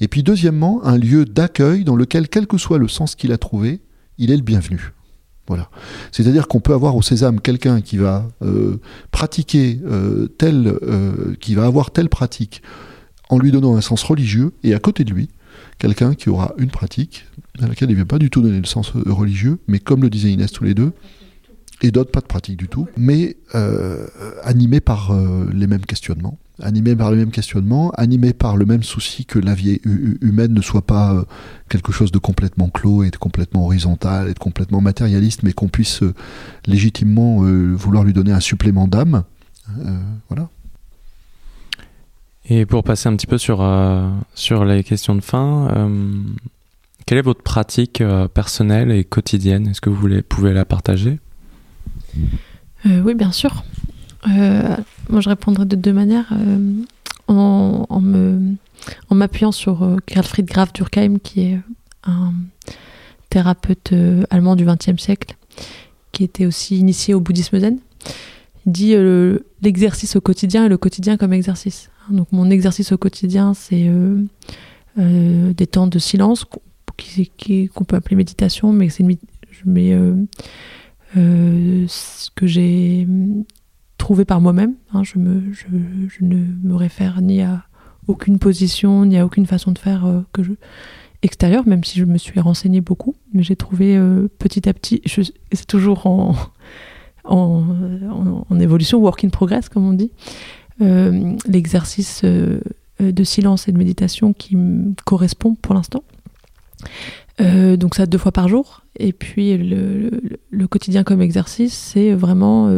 Et 0.01 0.09
puis 0.09 0.23
deuxièmement, 0.23 0.85
un 0.85 0.99
lieu 0.99 1.25
d'accueil 1.25 1.85
dans 1.85 1.97
lequel, 1.97 2.29
quel 2.29 2.47
que 2.47 2.59
soit 2.59 2.79
le 2.79 2.89
sens 2.89 3.15
qu'il 3.15 3.33
a 3.33 3.39
trouvé, 3.39 3.81
il 4.19 4.31
est 4.31 4.37
le 4.37 4.43
bienvenu. 4.43 4.93
Voilà. 5.49 5.71
C'est-à-dire 6.11 6.49
qu'on 6.49 6.61
peut 6.61 6.75
avoir 6.75 6.97
au 6.97 7.03
sésame 7.03 7.41
quelqu'un 7.41 7.81
qui 7.81 7.99
va 7.99 8.29
euh, 8.43 8.81
pratiquer 9.11 9.81
euh, 9.85 10.27
tel, 10.27 10.67
euh, 10.67 11.35
qui 11.41 11.55
va 11.55 11.67
avoir 11.67 11.93
telle 11.93 12.09
pratique 12.09 12.63
en 13.29 13.39
lui 13.39 13.53
donnant 13.53 13.77
un 13.77 13.81
sens 13.81 14.03
religieux, 14.03 14.53
et 14.63 14.75
à 14.75 14.79
côté 14.79 15.05
de 15.05 15.13
lui, 15.13 15.29
quelqu'un 15.79 16.15
qui 16.15 16.29
aura 16.29 16.55
une 16.59 16.71
pratique 16.71 17.27
à 17.61 17.67
laquelle 17.67 17.89
il 17.89 17.93
ne 17.93 17.97
vient 17.97 18.07
pas 18.07 18.19
du 18.19 18.31
tout 18.31 18.41
donner 18.41 18.59
le 18.61 18.67
sens 18.67 18.91
religieux, 18.91 19.59
mais 19.67 19.79
comme 19.81 20.03
le 20.03 20.11
disait 20.11 20.31
Inès 20.31 20.53
tous 20.53 20.63
les 20.63 20.75
deux, 20.75 20.93
et 21.83 21.91
d'autres 21.91 22.13
pas 22.13 22.21
de 22.21 22.27
pratique 22.27 22.57
du 22.57 22.69
tout, 22.69 22.87
mais 22.97 23.37
animés 24.45 24.79
par 24.79 25.13
les 25.53 25.67
mêmes 25.67 25.85
questionnements 25.85 26.39
animé 26.63 26.97
par 26.97 27.11
le 27.11 27.19
même 27.19 27.31
questionnement, 27.31 27.91
animé 27.91 28.33
par 28.33 28.57
le 28.57 28.65
même 28.65 28.83
souci 28.83 29.25
que 29.25 29.39
la 29.39 29.55
vie 29.55 29.81
humaine 29.85 30.53
ne 30.53 30.63
soit 30.63 30.87
pas 30.87 31.15
euh, 31.15 31.25
quelque 31.69 31.93
chose 31.93 32.13
de 32.13 32.19
complètement 32.19 32.71
clos 32.71 33.03
et 33.03 33.11
de 33.11 33.17
complètement 33.17 33.65
horizontal 33.67 34.29
et 34.29 34.35
de 34.35 34.39
complètement 34.39 34.81
matérialiste, 34.81 35.43
mais 35.43 35.53
qu'on 35.53 35.69
puisse 35.69 36.03
euh, 36.03 36.15
légitimement 36.67 37.45
euh, 37.45 37.75
vouloir 37.75 38.05
lui 38.05 38.13
donner 38.13 38.33
un 38.33 38.41
supplément 38.41 38.89
d'âme. 38.89 39.25
voilà. 40.29 40.49
Et 42.49 42.65
pour 42.65 42.85
passer 42.85 43.09
un 43.09 43.17
petit 43.17 43.27
peu 43.27 43.39
sur, 43.39 43.69
sur 44.35 44.65
les 44.65 44.85
questions 44.85 45.17
de 45.17 45.21
fin, 45.21 45.69
quelle 47.05 47.19
est 47.19 47.23
votre 47.23 47.43
pratique 47.43 48.01
personnelle 48.35 48.93
et 48.93 49.03
quotidienne? 49.03 49.67
Est-ce 49.67 49.81
que 49.81 49.91
vous 49.91 49.97
voulez, 49.97 50.23
pouvez 50.23 50.53
la 50.53 50.65
partager? 50.65 51.19
Oui, 52.85 53.15
bien 53.15 53.33
sûr. 53.33 53.65
Euh, 54.29 54.77
moi, 55.09 55.21
je 55.21 55.29
répondrai 55.29 55.65
de 55.65 55.77
deux 55.77 55.93
manières. 55.93 56.33
Euh, 56.33 56.83
en, 57.29 58.01
m'appuyant 59.11 59.53
sur 59.53 59.83
euh, 59.83 59.97
Fried 60.23 60.47
Graf 60.47 60.73
Durkheim, 60.73 61.19
qui 61.19 61.41
est 61.43 61.59
un, 62.05 62.33
thérapeute 63.31 63.93
allemand 64.31 64.55
du 64.57 64.65
XXe 64.65 65.03
siècle, 65.03 65.37
qui 66.13 66.25
était 66.25 66.47
aussi 66.47 66.79
initié 66.79 67.15
au 67.15 67.21
bouddhisme 67.21 67.59
zen. 67.59 67.79
Il 68.65 68.73
dit 68.73 68.95
l'exercice 69.63 70.17
au 70.17 70.21
quotidien 70.21 70.67
et 70.67 70.69
le 70.69 70.79
quotidien 70.79 71.17
comme 71.17 71.33
exercice. 71.33 71.91
Donc 72.11 72.29
mon 72.31 72.51
exercice 72.51 72.93
au 72.93 72.99
quotidien, 72.99 73.55
c'est 73.55 73.91
des 74.97 75.67
temps 75.67 75.89
de 75.89 75.99
silence 75.99 76.45
qu'on 76.45 77.85
peut 77.85 77.97
appeler 77.97 78.17
méditation, 78.17 78.73
mais 78.73 78.89
c'est 78.89 79.05
ce 81.15 82.31
que 82.35 82.47
j'ai 82.47 83.07
trouvé 84.07 84.25
par 84.25 84.41
moi-même. 84.41 84.75
Hein, 84.93 85.03
je, 85.03 85.19
me, 85.19 85.53
je, 85.53 85.67
ne 86.21 86.37
me 86.63 86.77
réfère 86.77 87.21
ni 87.21 87.43
à 87.43 87.65
aucune 88.07 88.39
position, 88.39 89.05
ni 89.05 89.19
à 89.19 89.27
aucune 89.27 89.47
façon 89.47 89.73
de 89.73 89.81
faire 89.81 90.07
euh, 90.07 90.21
que 90.33 90.45
je 90.45 90.53
extérieure, 91.23 91.67
même 91.67 91.83
si 91.83 91.99
je 91.99 92.05
me 92.05 92.17
suis 92.17 92.39
renseignée 92.39 92.81
beaucoup. 92.81 93.17
Mais 93.33 93.43
j'ai 93.43 93.57
trouvé 93.57 93.97
euh, 93.97 94.29
petit 94.39 94.69
à 94.69 94.75
petit, 94.75 95.03
c'est 95.07 95.67
toujours 95.67 96.07
en, 96.07 96.37
en, 97.25 98.61
évolution, 98.61 98.99
work 98.99 99.25
in 99.25 99.29
progress, 99.31 99.69
comme 99.69 99.89
on 99.89 99.93
dit, 99.93 100.13
euh, 100.83 101.35
l'exercice 101.49 102.23
de 102.25 103.25
silence 103.25 103.67
et 103.67 103.73
de 103.73 103.79
méditation 103.79 104.33
qui 104.33 104.55
me 104.55 104.95
correspond 105.05 105.57
pour 105.57 105.75
l'instant. 105.75 106.05
donc 107.41 107.97
ça 107.97 108.07
deux 108.07 108.19
fois 108.19 108.31
par 108.31 108.47
jour. 108.47 108.85
Et 109.01 109.13
puis 109.13 109.59
le, 109.59 110.67
quotidien 110.69 111.03
comme 111.03 111.21
exercice, 111.21 111.75
c'est 111.75 112.13
vraiment 112.13 112.71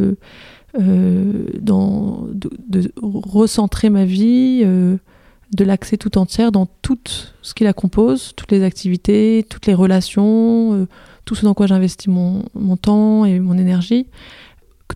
dans, 0.78 2.26
de, 2.32 2.92
recentrer 3.02 3.90
ma 3.90 4.04
vie, 4.04 4.62
euh, 4.64 4.96
de 5.52 5.64
l'axer 5.64 5.98
tout 5.98 6.18
entière 6.18 6.52
dans 6.52 6.66
tout 6.82 6.98
ce 7.42 7.54
qui 7.54 7.64
la 7.64 7.72
compose, 7.72 8.32
toutes 8.36 8.52
les 8.52 8.62
activités, 8.62 9.44
toutes 9.48 9.66
les 9.66 9.74
relations, 9.74 10.74
euh, 10.74 10.86
tout 11.24 11.34
ce 11.34 11.44
dans 11.44 11.54
quoi 11.54 11.66
j'investis 11.66 12.08
mon, 12.08 12.44
temps 12.76 13.24
et 13.24 13.40
mon 13.40 13.58
énergie. 13.58 14.06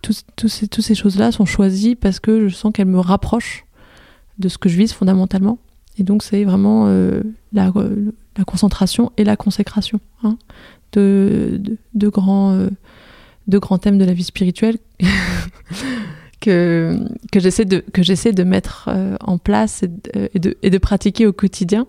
Toutes 0.01 0.47
ces, 0.47 0.95
choses-là 0.95 1.31
sont 1.31 1.45
choisies 1.45 1.95
parce 1.95 2.19
que 2.19 2.47
je 2.47 2.55
sens 2.55 2.71
qu'elles 2.73 2.87
me 2.87 2.99
rapprochent 2.99 3.65
de 4.39 4.49
ce 4.49 4.57
que 4.57 4.69
je 4.69 4.77
vise 4.77 4.93
fondamentalement. 4.93 5.59
Et 5.99 6.03
donc 6.03 6.23
c'est 6.23 6.43
vraiment 6.43 6.87
la, 7.51 7.71
concentration 8.47 9.11
et 9.17 9.23
la 9.23 9.35
consécration 9.35 9.99
hein, 10.23 10.37
de, 10.93 11.61
de, 11.93 12.07
grands 12.07 12.67
deux 13.47 13.59
grands 13.59 13.77
thèmes 13.77 13.97
de 13.97 14.05
la 14.05 14.13
vie 14.13 14.23
spirituelle 14.23 14.77
que, 16.39 16.97
que 17.31 17.39
j'essaie 17.39 17.65
de, 17.65 17.83
de 17.83 18.43
mettre 18.43 18.89
euh, 18.89 19.15
en 19.21 19.37
place 19.37 19.83
et 19.83 19.87
de, 20.39 20.57
et 20.61 20.69
de, 20.69 20.77
pratiquer 20.77 21.25
au 21.25 21.33
quotidien. 21.33 21.87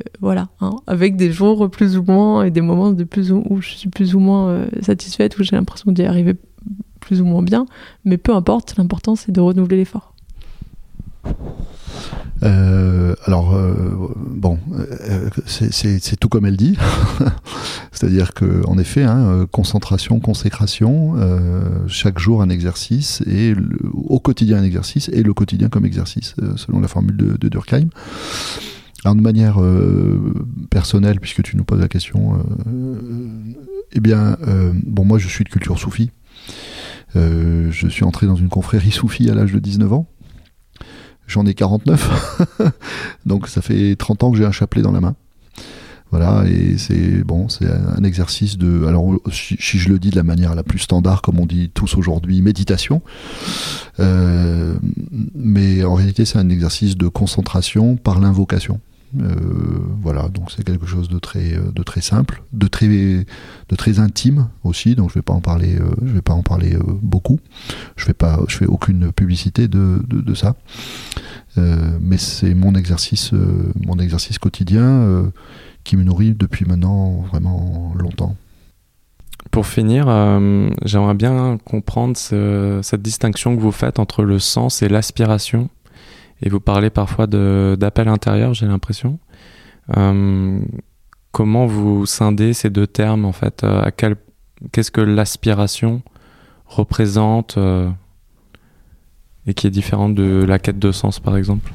Euh, 0.00 0.08
voilà, 0.20 0.48
hein, 0.60 0.76
avec 0.86 1.16
des 1.16 1.32
jours 1.32 1.70
plus 1.70 1.96
ou 1.96 2.02
moins 2.02 2.44
et 2.44 2.50
des 2.50 2.60
moments 2.60 2.92
de 2.92 3.04
plus 3.04 3.32
où 3.32 3.60
je 3.60 3.70
suis 3.70 3.88
plus 3.88 4.14
ou 4.14 4.20
moins 4.20 4.48
euh, 4.48 4.66
satisfaite, 4.80 5.38
où 5.38 5.42
j'ai 5.42 5.56
l'impression 5.56 5.92
d'y 5.92 6.04
arriver 6.04 6.34
plus 7.00 7.20
ou 7.20 7.24
moins 7.24 7.42
bien. 7.42 7.66
Mais 8.04 8.18
peu 8.18 8.34
importe, 8.34 8.76
l'important 8.78 9.16
c'est 9.16 9.32
de 9.32 9.40
renouveler 9.40 9.76
l'effort. 9.78 10.14
Euh, 12.42 13.14
alors, 13.24 13.54
euh, 13.54 13.74
bon, 14.16 14.58
euh, 14.72 15.28
c'est 15.46 16.16
tout 16.16 16.28
comme 16.28 16.46
elle 16.46 16.56
dit. 16.56 16.76
C'est-à-dire 17.92 18.34
que, 18.34 18.66
en 18.66 18.78
effet, 18.78 19.04
hein, 19.04 19.46
concentration, 19.50 20.18
consécration, 20.20 21.14
chaque 21.86 22.18
jour 22.18 22.42
un 22.42 22.48
exercice 22.48 23.22
et 23.26 23.54
au 23.92 24.18
quotidien 24.18 24.58
un 24.58 24.64
exercice 24.64 25.08
et 25.12 25.22
le 25.22 25.34
quotidien 25.34 25.68
comme 25.68 25.84
exercice, 25.84 26.34
selon 26.56 26.80
la 26.80 26.88
formule 26.88 27.16
de, 27.16 27.48
Durkheim. 27.48 27.88
Alors, 29.04 29.16
de 29.16 29.20
manière 29.20 29.60
personnelle, 30.70 31.20
puisque 31.20 31.42
tu 31.42 31.56
nous 31.56 31.64
poses 31.64 31.80
la 31.80 31.88
question, 31.88 32.44
eh 33.92 34.00
bien, 34.00 34.36
bon, 34.84 35.04
moi, 35.04 35.18
je 35.18 35.28
suis 35.28 35.44
de 35.44 35.50
culture 35.50 35.78
soufie. 35.78 36.10
je 37.14 37.86
suis 37.88 38.04
entré 38.04 38.26
dans 38.26 38.36
une 38.36 38.48
confrérie 38.48 38.90
soufie 38.90 39.30
à 39.30 39.34
l'âge 39.34 39.52
de 39.52 39.60
19 39.60 39.92
ans. 39.92 40.08
J'en 41.26 41.46
ai 41.46 41.54
49. 41.54 42.42
Donc 43.26 43.48
ça 43.48 43.62
fait 43.62 43.96
30 43.96 44.24
ans 44.24 44.30
que 44.32 44.38
j'ai 44.38 44.44
un 44.44 44.52
chapelet 44.52 44.82
dans 44.82 44.92
la 44.92 45.00
main. 45.00 45.14
Voilà, 46.10 46.44
et 46.46 46.76
c'est 46.76 47.24
bon, 47.24 47.48
c'est 47.48 47.64
un 47.66 48.04
exercice 48.04 48.58
de. 48.58 48.84
Alors, 48.84 49.14
si, 49.32 49.56
je 49.58 49.88
le 49.88 49.98
dis 49.98 50.10
de 50.10 50.16
la 50.16 50.22
manière 50.22 50.54
la 50.54 50.62
plus 50.62 50.78
standard, 50.78 51.22
comme 51.22 51.40
on 51.40 51.46
dit 51.46 51.70
tous 51.72 51.96
aujourd'hui, 51.96 52.42
méditation. 52.42 53.00
Euh, 53.98 54.74
mais 55.34 55.82
en 55.84 55.94
réalité, 55.94 56.26
c'est 56.26 56.36
un 56.36 56.50
exercice 56.50 56.98
de 56.98 57.08
concentration 57.08 57.96
par 57.96 58.20
l'invocation. 58.20 58.78
Euh, 59.20 59.34
voilà, 60.00 60.28
donc 60.28 60.50
c'est 60.50 60.64
quelque 60.64 60.86
chose 60.86 61.08
de 61.08 61.18
très, 61.18 61.54
euh, 61.54 61.70
de 61.72 61.82
très 61.82 62.00
simple, 62.00 62.42
de 62.52 62.66
très, 62.66 62.86
de 62.86 63.76
très 63.76 63.98
intime 63.98 64.48
aussi. 64.64 64.94
Donc 64.94 65.10
je 65.10 65.14
vais 65.14 65.22
pas 65.22 65.34
en 65.34 65.40
parler, 65.40 65.76
euh, 65.76 65.90
je 66.04 66.12
vais 66.12 66.22
pas 66.22 66.32
en 66.32 66.42
parler 66.42 66.76
beaucoup. 67.02 67.38
Je 67.96 68.04
fais 68.04 68.14
pas, 68.14 68.40
je 68.48 68.56
fais 68.56 68.66
aucune 68.66 69.12
publicité 69.12 69.68
de, 69.68 70.00
ça. 70.34 70.56
mais 71.56 72.16
c'est 72.16 72.54
mon 72.54 72.74
exercice, 72.74 73.32
mon 73.84 73.98
exercice 73.98 74.38
quotidien 74.38 75.30
qui 75.84 75.96
me 75.96 76.04
nourrit 76.04 76.32
depuis 76.32 76.64
maintenant 76.64 77.22
vraiment 77.30 77.92
longtemps. 77.96 78.34
Pour 79.50 79.66
finir, 79.66 80.06
j'aimerais 80.84 81.14
bien 81.14 81.58
comprendre 81.64 82.16
cette 82.16 83.02
distinction 83.02 83.54
que 83.54 83.60
vous 83.60 83.72
faites 83.72 83.98
entre 83.98 84.22
le 84.22 84.38
sens 84.38 84.80
et 84.80 84.88
l'aspiration 84.88 85.68
et 86.42 86.48
vous 86.48 86.60
parlez 86.60 86.90
parfois 86.90 87.26
d'appel 87.26 88.08
intérieur, 88.08 88.52
j'ai 88.52 88.66
l'impression. 88.66 89.18
Euh, 89.96 90.60
comment 91.30 91.66
vous 91.66 92.04
scindez 92.04 92.52
ces 92.52 92.68
deux 92.68 92.86
termes 92.86 93.24
en 93.24 93.32
fait? 93.32 93.62
Euh, 93.64 93.82
À 93.82 93.90
qu'est-ce 93.92 94.90
que 94.90 95.00
l'aspiration 95.00 96.02
représente 96.66 97.58
euh, 97.58 97.88
et 99.46 99.54
qui 99.54 99.66
est 99.66 99.70
différente 99.70 100.14
de 100.14 100.44
la 100.44 100.58
quête 100.58 100.78
de 100.78 100.90
sens 100.90 101.20
par 101.20 101.36
exemple? 101.36 101.72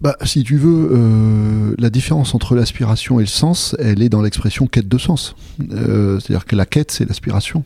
Bah, 0.00 0.16
si 0.24 0.42
tu 0.42 0.56
veux, 0.56 1.76
la 1.78 1.88
différence 1.88 2.34
entre 2.34 2.56
l'aspiration 2.56 3.20
et 3.20 3.22
le 3.22 3.28
sens, 3.28 3.76
elle 3.78 4.02
est 4.02 4.08
dans 4.08 4.20
l'expression 4.20 4.66
quête 4.66 4.88
de 4.88 4.98
sens. 4.98 5.36
C'est-à-dire 5.60 6.44
que 6.44 6.56
la 6.56 6.66
quête, 6.66 6.90
c'est 6.90 7.04
l'aspiration. 7.04 7.64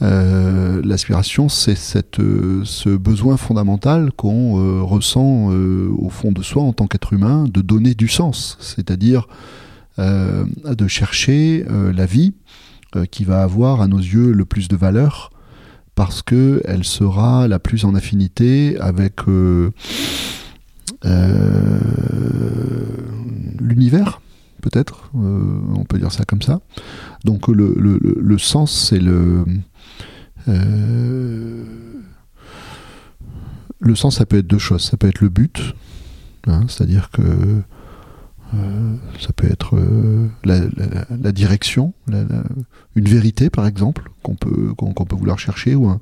Euh, 0.00 0.80
l'aspiration, 0.84 1.48
c'est 1.48 1.74
cette, 1.74 2.20
euh, 2.20 2.62
ce 2.64 2.90
besoin 2.90 3.36
fondamental 3.36 4.12
qu'on 4.12 4.60
euh, 4.60 4.82
ressent 4.82 5.48
au 5.48 6.08
fond 6.08 6.32
de 6.32 6.42
soi 6.42 6.62
en 6.62 6.72
tant 6.72 6.86
qu'être 6.86 7.12
humain 7.12 7.44
de 7.52 7.60
donner 7.60 7.94
du 7.94 8.08
sens, 8.08 8.56
c'est-à-dire 8.60 9.28
de 9.98 10.86
chercher 10.86 11.66
la 11.68 12.06
vie 12.06 12.32
qui 13.10 13.24
va 13.24 13.42
avoir 13.42 13.80
à 13.80 13.88
nos 13.88 13.98
yeux 13.98 14.30
le 14.30 14.44
plus 14.44 14.68
de 14.68 14.76
valeur 14.76 15.32
parce 15.96 16.22
que 16.22 16.62
elle 16.66 16.84
sera 16.84 17.48
la 17.48 17.58
plus 17.58 17.84
en 17.84 17.96
affinité 17.96 18.78
avec 18.78 19.22
l'univers 23.58 24.20
peut-être, 24.62 25.10
on 25.14 25.84
peut 25.84 25.98
dire 25.98 26.12
ça 26.12 26.24
comme 26.24 26.42
ça. 26.42 26.60
Donc 27.24 27.48
le, 27.48 27.74
le, 27.76 27.98
le 28.00 28.38
sens, 28.38 28.88
c'est 28.88 29.00
le, 29.00 29.44
euh, 30.46 31.64
le 33.80 33.94
sens, 33.94 34.16
ça 34.16 34.26
peut 34.26 34.38
être 34.38 34.46
deux 34.46 34.58
choses. 34.58 34.82
Ça 34.82 34.96
peut 34.96 35.08
être 35.08 35.20
le 35.20 35.28
but, 35.28 35.74
hein, 36.46 36.62
c'est-à-dire 36.68 37.10
que 37.10 37.22
euh, 38.54 38.96
ça 39.20 39.32
peut 39.34 39.46
être 39.50 39.76
euh, 39.76 40.28
la, 40.44 41.32
direction, 41.32 41.92
une 42.08 43.04
vérité 43.08 43.50
par 43.50 43.66
exemple 43.66 44.10
qu'on 44.22 44.36
peut, 44.36 44.74
peut 44.74 45.16
vouloir 45.16 45.38
chercher 45.38 45.74
ou 45.74 45.88
un, 45.88 46.00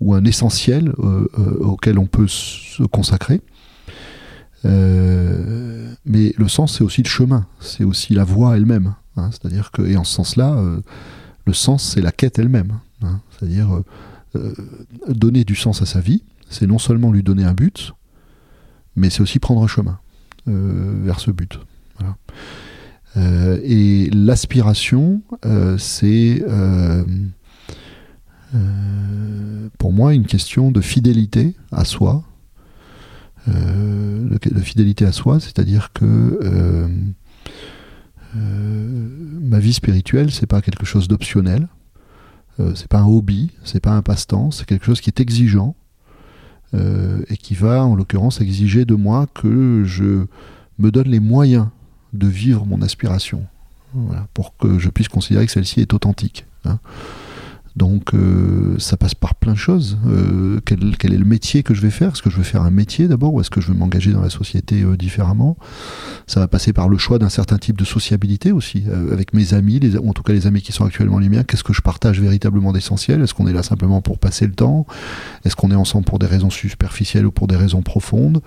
ou 0.00 0.14
un 0.14 0.24
essentiel 0.24 0.92
auquel 1.60 1.98
on 1.98 2.06
peut 2.06 2.28
se 2.28 2.82
consacrer. 2.84 3.40
mais 4.64 6.34
le 6.36 6.48
sens, 6.48 6.78
c'est 6.78 6.84
aussi 6.84 7.02
le 7.02 7.08
chemin, 7.08 7.46
c'est 7.60 7.84
aussi 7.84 8.14
la 8.14 8.24
voie 8.24 8.56
elle-même. 8.56 8.94
Hein, 9.16 9.30
c'est-à-dire 9.32 9.70
que, 9.72 9.82
et 9.82 9.96
en 9.96 10.04
ce 10.04 10.14
sens-là, 10.14 10.62
le 11.46 11.52
sens, 11.52 11.82
c'est 11.82 12.00
la 12.00 12.12
quête 12.12 12.38
elle-même. 12.38 12.78
Hein. 13.02 13.20
C'est-à-dire 13.30 13.74
euh, 13.74 13.84
euh, 14.36 14.54
donner 15.08 15.44
du 15.44 15.54
sens 15.54 15.82
à 15.82 15.86
sa 15.86 16.00
vie, 16.00 16.22
c'est 16.50 16.66
non 16.66 16.78
seulement 16.78 17.12
lui 17.12 17.22
donner 17.22 17.44
un 17.44 17.54
but, 17.54 17.92
mais 18.96 19.10
c'est 19.10 19.20
aussi 19.20 19.38
prendre 19.38 19.62
un 19.62 19.66
chemin 19.66 19.98
euh, 20.48 21.00
vers 21.04 21.20
ce 21.20 21.30
but. 21.30 21.58
et 23.64 24.10
l'aspiration, 24.12 25.22
c'est 25.78 26.44
pour 29.78 29.92
moi 29.92 30.14
une 30.14 30.26
question 30.26 30.70
de 30.70 30.80
fidélité 30.80 31.54
à 31.72 31.84
soi, 31.84 32.22
de, 33.46 34.60
fidélité 34.60 35.04
à 35.04 35.12
soi, 35.12 35.40
c'est-à-dire 35.40 35.92
que 35.92 36.88
ma 38.34 39.58
vie 39.58 39.72
spirituelle, 39.72 40.30
c'est 40.30 40.46
pas 40.46 40.62
quelque 40.62 40.86
chose 40.86 41.08
d'optionnel. 41.08 41.68
Euh, 42.60 42.72
c'est 42.74 42.88
pas 42.88 42.98
un 42.98 43.06
hobby, 43.06 43.50
c'est 43.64 43.80
pas 43.80 43.92
un 43.92 44.02
passe-temps, 44.02 44.50
c'est 44.50 44.66
quelque 44.66 44.84
chose 44.84 45.00
qui 45.00 45.10
est 45.10 45.20
exigeant 45.20 45.76
euh, 46.74 47.22
et 47.28 47.36
qui 47.36 47.54
va, 47.54 47.84
en 47.84 47.94
l'occurrence, 47.94 48.40
exiger 48.40 48.84
de 48.84 48.94
moi 48.94 49.26
que 49.34 49.84
je 49.84 50.26
me 50.78 50.90
donne 50.90 51.08
les 51.08 51.20
moyens 51.20 51.68
de 52.12 52.26
vivre 52.26 52.64
mon 52.66 52.82
aspiration, 52.82 53.44
pour 54.32 54.56
que 54.56 54.78
je 54.78 54.88
puisse 54.88 55.08
considérer 55.08 55.46
que 55.46 55.52
celle-ci 55.52 55.80
est 55.80 55.92
authentique. 55.92 56.46
Hein. 56.64 56.78
Donc 57.78 58.12
euh, 58.12 58.74
ça 58.78 58.96
passe 58.96 59.14
par 59.14 59.36
plein 59.36 59.52
de 59.52 59.58
choses. 59.58 59.98
Euh, 60.08 60.58
quel, 60.64 60.82
est 60.82 61.16
le 61.16 61.24
métier 61.24 61.62
que 61.62 61.74
je 61.74 61.80
vais 61.80 61.90
faire? 61.90 62.10
Est-ce 62.10 62.22
que 62.22 62.28
je 62.28 62.36
vais 62.36 62.42
faire 62.42 62.62
un 62.62 62.72
métier 62.72 63.06
d'abord 63.06 63.32
ou 63.32 63.40
est-ce 63.40 63.50
que 63.50 63.60
je 63.60 63.68
vais 63.68 63.78
m'engager 63.78 64.10
dans 64.10 64.20
la 64.20 64.30
société 64.30 64.82
euh, 64.82 64.96
différemment? 64.96 65.56
Ça 66.26 66.40
va 66.40 66.48
passer 66.48 66.72
par 66.72 66.88
le 66.88 66.98
choix 66.98 67.20
d'un 67.20 67.28
certain 67.28 67.56
type 67.56 67.78
de 67.78 67.84
sociabilité 67.84 68.50
aussi, 68.50 68.84
avec 69.12 69.32
mes 69.32 69.54
amis, 69.54 69.80
ou 69.96 70.10
en 70.10 70.12
tout 70.12 70.22
cas 70.22 70.32
les 70.32 70.46
amis 70.46 70.60
qui 70.60 70.72
sont 70.72 70.84
actuellement 70.84 71.20
les 71.20 71.28
miens. 71.28 71.44
Qu'est-ce 71.44 71.64
que 71.64 71.72
je 71.72 71.80
partage 71.80 72.20
véritablement 72.20 72.72
d'essentiel? 72.72 73.22
Est-ce 73.22 73.32
qu'on 73.32 73.46
est 73.46 73.52
là 73.52 73.62
simplement 73.62 74.02
pour 74.02 74.18
passer 74.18 74.46
le 74.46 74.52
temps? 74.52 74.84
Est-ce 75.44 75.54
qu'on 75.54 75.70
est 75.70 75.76
ensemble 75.76 76.04
pour 76.04 76.18
des 76.18 76.26
raisons 76.26 76.50
superficielles 76.50 77.26
ou 77.26 77.30
pour 77.30 77.46
des 77.46 77.56
raisons 77.56 77.82
profondes? 77.82 78.42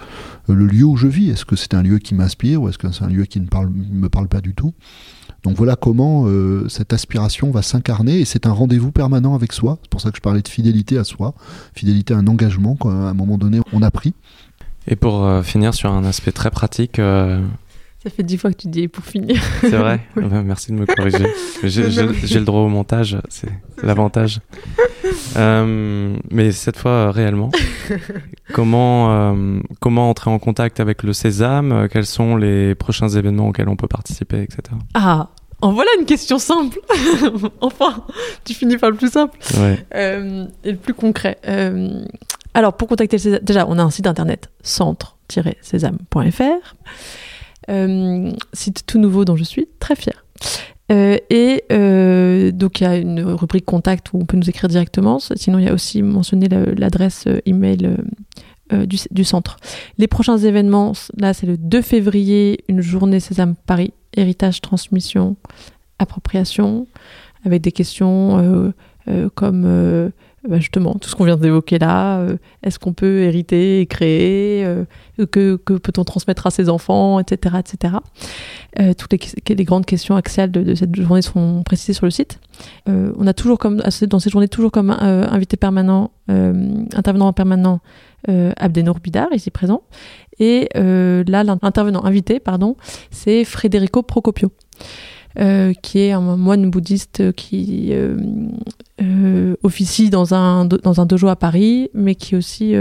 Le 0.50 0.66
lieu 0.66 0.84
où 0.84 0.98
je 0.98 1.08
vis, 1.08 1.30
est-ce 1.30 1.46
que 1.46 1.56
c'est 1.56 1.74
un 1.74 1.82
lieu 1.82 2.00
qui 2.00 2.16
m'inspire 2.16 2.62
ou 2.62 2.70
est-ce 2.70 2.78
que 2.78 2.92
c'est 2.92 3.04
un 3.04 3.08
lieu 3.08 3.24
qui 3.24 3.40
ne 3.40 3.48
me 3.94 4.10
parle 4.10 4.28
pas 4.28 4.42
du 4.42 4.54
tout? 4.54 4.74
Donc 5.44 5.56
voilà 5.58 5.76
comment 5.76 6.26
euh, 6.28 6.68
cette 6.70 6.94
aspiration 6.94 7.50
va 7.50 7.62
s'incarner 7.62 8.20
et 8.20 8.26
c'est 8.26 8.46
un 8.46 8.52
rendez-vous 8.52 8.92
permanent 8.92 9.34
avec 9.34 9.54
soi. 9.54 9.80
C'est 9.82 9.90
pour 9.90 10.02
ça 10.02 10.12
que 10.12 10.18
je 10.18 10.22
parlais 10.22 10.42
de 10.42 10.48
fidélité 10.48 10.98
à 10.98 11.04
soi, 11.04 11.34
fidélité 11.74 12.14
à 12.14 12.18
un 12.18 12.28
engagement 12.28 12.76
qu'à 12.76 12.90
un 12.90 13.14
moment 13.14 13.38
donné 13.38 13.60
on 13.74 13.82
a 13.82 13.90
pris. 13.90 14.14
Et 14.88 14.96
pour 14.96 15.26
euh, 15.26 15.42
finir 15.42 15.74
sur 15.74 15.92
un 15.92 16.04
aspect 16.06 16.32
très 16.32 16.52
pratique. 16.52 17.00
Euh, 17.00 17.42
ça 18.04 18.10
fait 18.10 18.24
dix 18.24 18.38
fois 18.38 18.52
que 18.52 18.58
tu 18.58 18.68
dis 18.68 18.88
pour 18.88 19.04
finir. 19.04 19.42
C'est 19.62 19.70
vrai 19.70 20.02
Merci 20.16 20.72
de 20.72 20.78
me 20.78 20.86
corriger. 20.86 21.26
J'ai 21.64 22.40
le 22.40 22.46
droit 22.46 22.62
au 22.62 22.68
montage, 22.68 23.18
c'est 23.30 23.50
l'avantage. 23.84 24.40
mais 25.36 26.52
cette 26.52 26.78
fois, 26.78 27.12
réellement, 27.12 27.52
comment, 28.54 29.36
comment 29.80 30.10
entrer 30.10 30.32
en 30.32 30.40
contact 30.40 30.80
avec 30.80 31.04
le 31.04 31.14
Sésame? 31.14 31.88
Quels 31.92 32.06
sont 32.06 32.36
les 32.36 32.76
prochains 32.76 33.10
événements 33.10 33.50
auxquels 33.50 33.70
on 33.70 33.76
peut 33.76 33.88
participer, 33.88 34.42
etc. 34.42 34.62
Ah 34.94 35.30
en 35.62 35.74
voilà 35.74 35.92
une 36.00 36.06
question 36.06 36.40
simple. 36.40 36.80
enfin, 37.62 38.04
tu 38.44 38.54
finis 38.54 38.78
par 38.78 38.90
le 38.90 38.98
plus 38.98 39.12
simple 39.12 39.38
euh, 39.94 40.48
et 40.64 40.72
le 40.72 40.78
plus 40.78 40.96
concret. 40.96 41.38
Euh, 41.48 42.04
alors, 42.54 42.74
pour 42.74 42.88
contacter 42.88 43.18
le 43.18 43.22
Sésame, 43.22 43.42
déjà, 43.44 43.68
on 43.68 43.78
a 43.78 43.84
un 43.84 43.92
site 43.92 44.08
internet 44.08 44.50
centre-sésame.fr. 44.64 46.76
Euh, 47.70 48.32
site 48.54 48.84
tout 48.88 49.00
nouveau 49.00 49.24
dont 49.24 49.36
je 49.36 49.44
suis 49.44 49.68
très 49.80 49.96
fière. 49.96 50.26
et 50.90 51.64
donc 52.54 52.82
il 52.82 52.84
y 52.84 52.88
a 52.88 52.98
une 52.98 53.22
rubrique 53.22 53.66
contact 53.66 54.12
où 54.14 54.18
on 54.18 54.26
peut 54.26 54.38
nous 54.38 54.50
écrire 54.50 54.70
directement. 54.70 55.20
Sinon, 55.20 55.60
il 55.60 55.66
y 55.66 55.70
a 55.70 55.74
aussi 55.74 56.02
mentionné 56.02 56.50
l'adresse 56.50 57.28
email 57.46 57.96
du, 58.72 58.98
du, 59.10 59.24
centre. 59.24 59.58
Les 59.98 60.08
prochains 60.08 60.38
événements, 60.38 60.94
là, 61.18 61.34
c'est 61.34 61.46
le 61.46 61.58
2 61.58 61.82
février, 61.82 62.64
une 62.68 62.82
journée 62.82 63.20
Sésame 63.20 63.56
Paris 63.56 63.94
héritage, 64.16 64.62
transmission, 64.62 65.36
appropriation, 66.00 66.88
avec 67.46 67.62
des 67.62 67.72
questions 67.72 68.40
euh, 68.40 68.74
euh, 69.08 69.30
comme 69.34 69.64
euh, 69.66 70.10
bah, 70.48 70.58
justement 70.60 70.96
tout 70.96 71.10
ce 71.10 71.16
qu'on 71.16 71.26
vient 71.26 71.38
d'évoquer 71.38 71.80
là. 71.80 72.26
Est-ce 72.64 72.80
qu'on 72.80 72.94
peut 72.94 73.22
hériter 73.22 73.82
et 73.82 73.86
créer 73.86 74.66
Que, 75.18 75.56
que 75.56 75.74
peut-on 75.74 76.04
transmettre 76.04 76.48
à 76.48 76.52
ses 76.52 76.70
enfants, 76.70 77.20
etc., 77.20 77.56
etc. 77.60 77.96
toutes 78.98 79.14
les, 79.50 79.64
grandes 79.66 79.86
questions 79.86 80.16
axiales 80.16 80.52
de, 80.52 80.74
cette 80.76 80.96
journée 80.96 81.22
sont 81.22 81.62
précisées 81.64 81.94
sur 81.94 82.06
le 82.06 82.12
site. 82.12 82.40
on 82.88 83.28
a 83.28 83.34
toujours 83.34 83.60
comme 83.60 83.82
dans 84.08 84.20
ces 84.20 84.30
journées 84.30 84.48
toujours 84.48 84.72
comme 84.72 84.90
invité 84.90 85.58
permanent, 85.58 86.12
intervenant 86.28 87.34
permanent. 87.34 87.80
Abdenour 88.28 89.00
Bidar, 89.00 89.34
ici 89.34 89.50
présent, 89.50 89.82
et 90.42 90.70
euh, 90.76 91.24
là, 91.28 91.44
l'intervenant 91.44 92.04
invité, 92.04 92.40
pardon, 92.40 92.76
c'est 93.12 93.46
Federico 93.46 94.02
Procopio. 94.02 94.52
Euh, 95.40 95.74
qui 95.82 96.00
est 96.00 96.12
un 96.12 96.20
moine 96.20 96.70
bouddhiste 96.70 97.32
qui 97.34 97.92
euh, 97.92 99.56
officie 99.64 100.10
dans 100.10 100.34
un, 100.34 100.66
dans 100.66 101.00
un 101.00 101.06
dojo 101.06 101.30
à 101.30 101.38
Paris, 101.38 101.90
mais 101.94 102.16
qui 102.16 102.36
aussi, 102.36 102.76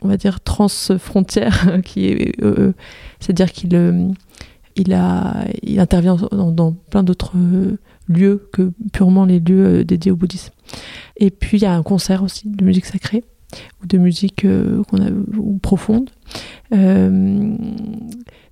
on 0.00 0.08
va 0.08 0.16
dire, 0.16 0.40
transfrontière, 0.40 1.66
c'est-à-dire 3.20 3.50
qu'il 3.52 4.14
il 4.76 4.92
a, 4.92 5.46
il 5.62 5.80
intervient 5.80 6.16
dans 6.32 6.72
plein 6.90 7.02
d'autres 7.02 7.32
lieux 8.08 8.48
que 8.52 8.72
purement 8.92 9.24
les 9.24 9.40
lieux 9.40 9.84
dédiés 9.84 10.12
au 10.12 10.16
bouddhisme. 10.16 10.52
Et 11.16 11.30
puis 11.30 11.58
il 11.58 11.62
y 11.62 11.66
a 11.66 11.74
un 11.74 11.82
concert 11.82 12.22
aussi 12.22 12.48
de 12.48 12.64
musique 12.64 12.86
sacrée 12.86 13.24
ou 13.82 13.86
de 13.86 13.98
musique 13.98 14.44
euh, 14.44 14.82
qu'on 14.84 14.98
a, 14.98 15.10
ou 15.10 15.58
profonde. 15.58 16.10
Euh, 16.72 17.56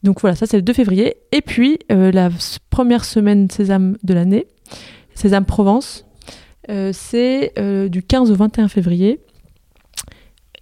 donc 0.02 0.20
voilà, 0.20 0.36
ça 0.36 0.46
c'est 0.46 0.56
le 0.56 0.62
2 0.62 0.72
février. 0.72 1.16
Et 1.32 1.40
puis 1.40 1.78
euh, 1.90 2.10
la 2.12 2.30
première 2.70 3.04
semaine 3.04 3.50
Sésame 3.50 3.96
de 4.02 4.14
l'année, 4.14 4.46
Sésame 5.14 5.44
Provence, 5.44 6.06
c'est 6.92 7.52
du 7.90 8.02
15 8.02 8.30
au 8.30 8.36
21 8.36 8.68
février 8.68 9.18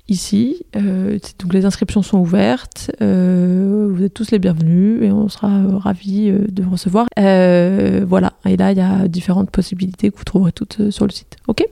ici. 0.09 0.65
donc 0.73 1.53
les 1.53 1.67
inscriptions 1.67 2.03
sont 2.03 2.19
ouvertes. 2.19 2.91
vous 3.01 4.03
êtes 4.03 4.15
tous 4.15 4.31
les 4.31 4.39
bienvenus 4.39 5.03
et 5.03 5.13
on 5.13 5.29
sera 5.29 5.63
ravis 5.79 6.33
de 6.33 6.63
vous 6.63 6.71
recevoir. 6.71 7.07
voilà. 7.17 8.33
Et 8.47 8.57
là, 8.57 8.73
il 8.73 8.79
y 8.79 8.81
a 8.81 9.09
différentes 9.09 9.51
possibilités 9.51 10.11
que 10.11 10.17
vous 10.17 10.25
trouverez 10.25 10.53
toutes 10.53 10.91
sur 10.91 11.05
le 11.05 11.13
site. 11.13 11.37
Ok, 11.49 11.65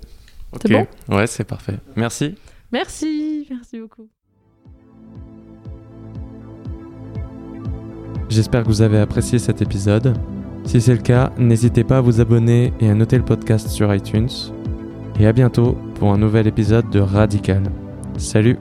C'est 0.62 0.71
bon? 0.71 0.87
Ouais, 1.09 1.27
c'est 1.27 1.45
parfait. 1.45 1.79
Merci. 1.97 2.35
Merci, 2.73 3.47
merci 3.51 3.81
beaucoup. 3.81 4.09
J'espère 8.29 8.62
que 8.62 8.69
vous 8.69 8.83
avez 8.83 8.99
apprécié 8.99 9.39
cet 9.39 9.62
épisode. 9.62 10.14
Si 10.64 10.81
c'est 10.81 10.93
le 10.93 11.01
cas, 11.01 11.33
n'hésitez 11.39 11.83
pas 11.83 11.99
à 11.99 12.01
vous 12.03 12.21
abonner 12.21 12.75
et 12.79 12.91
à 12.91 12.95
noter 12.95 13.16
le 13.16 13.25
podcast 13.25 13.69
sur 13.69 13.95
iTunes. 13.95 14.29
Et 15.19 15.27
à 15.27 15.33
bientôt 15.33 15.79
pour 15.95 16.12
un 16.12 16.19
nouvel 16.19 16.47
épisode 16.47 16.91
de 16.91 17.01
Radical. 17.01 17.62
Salut 18.19 18.59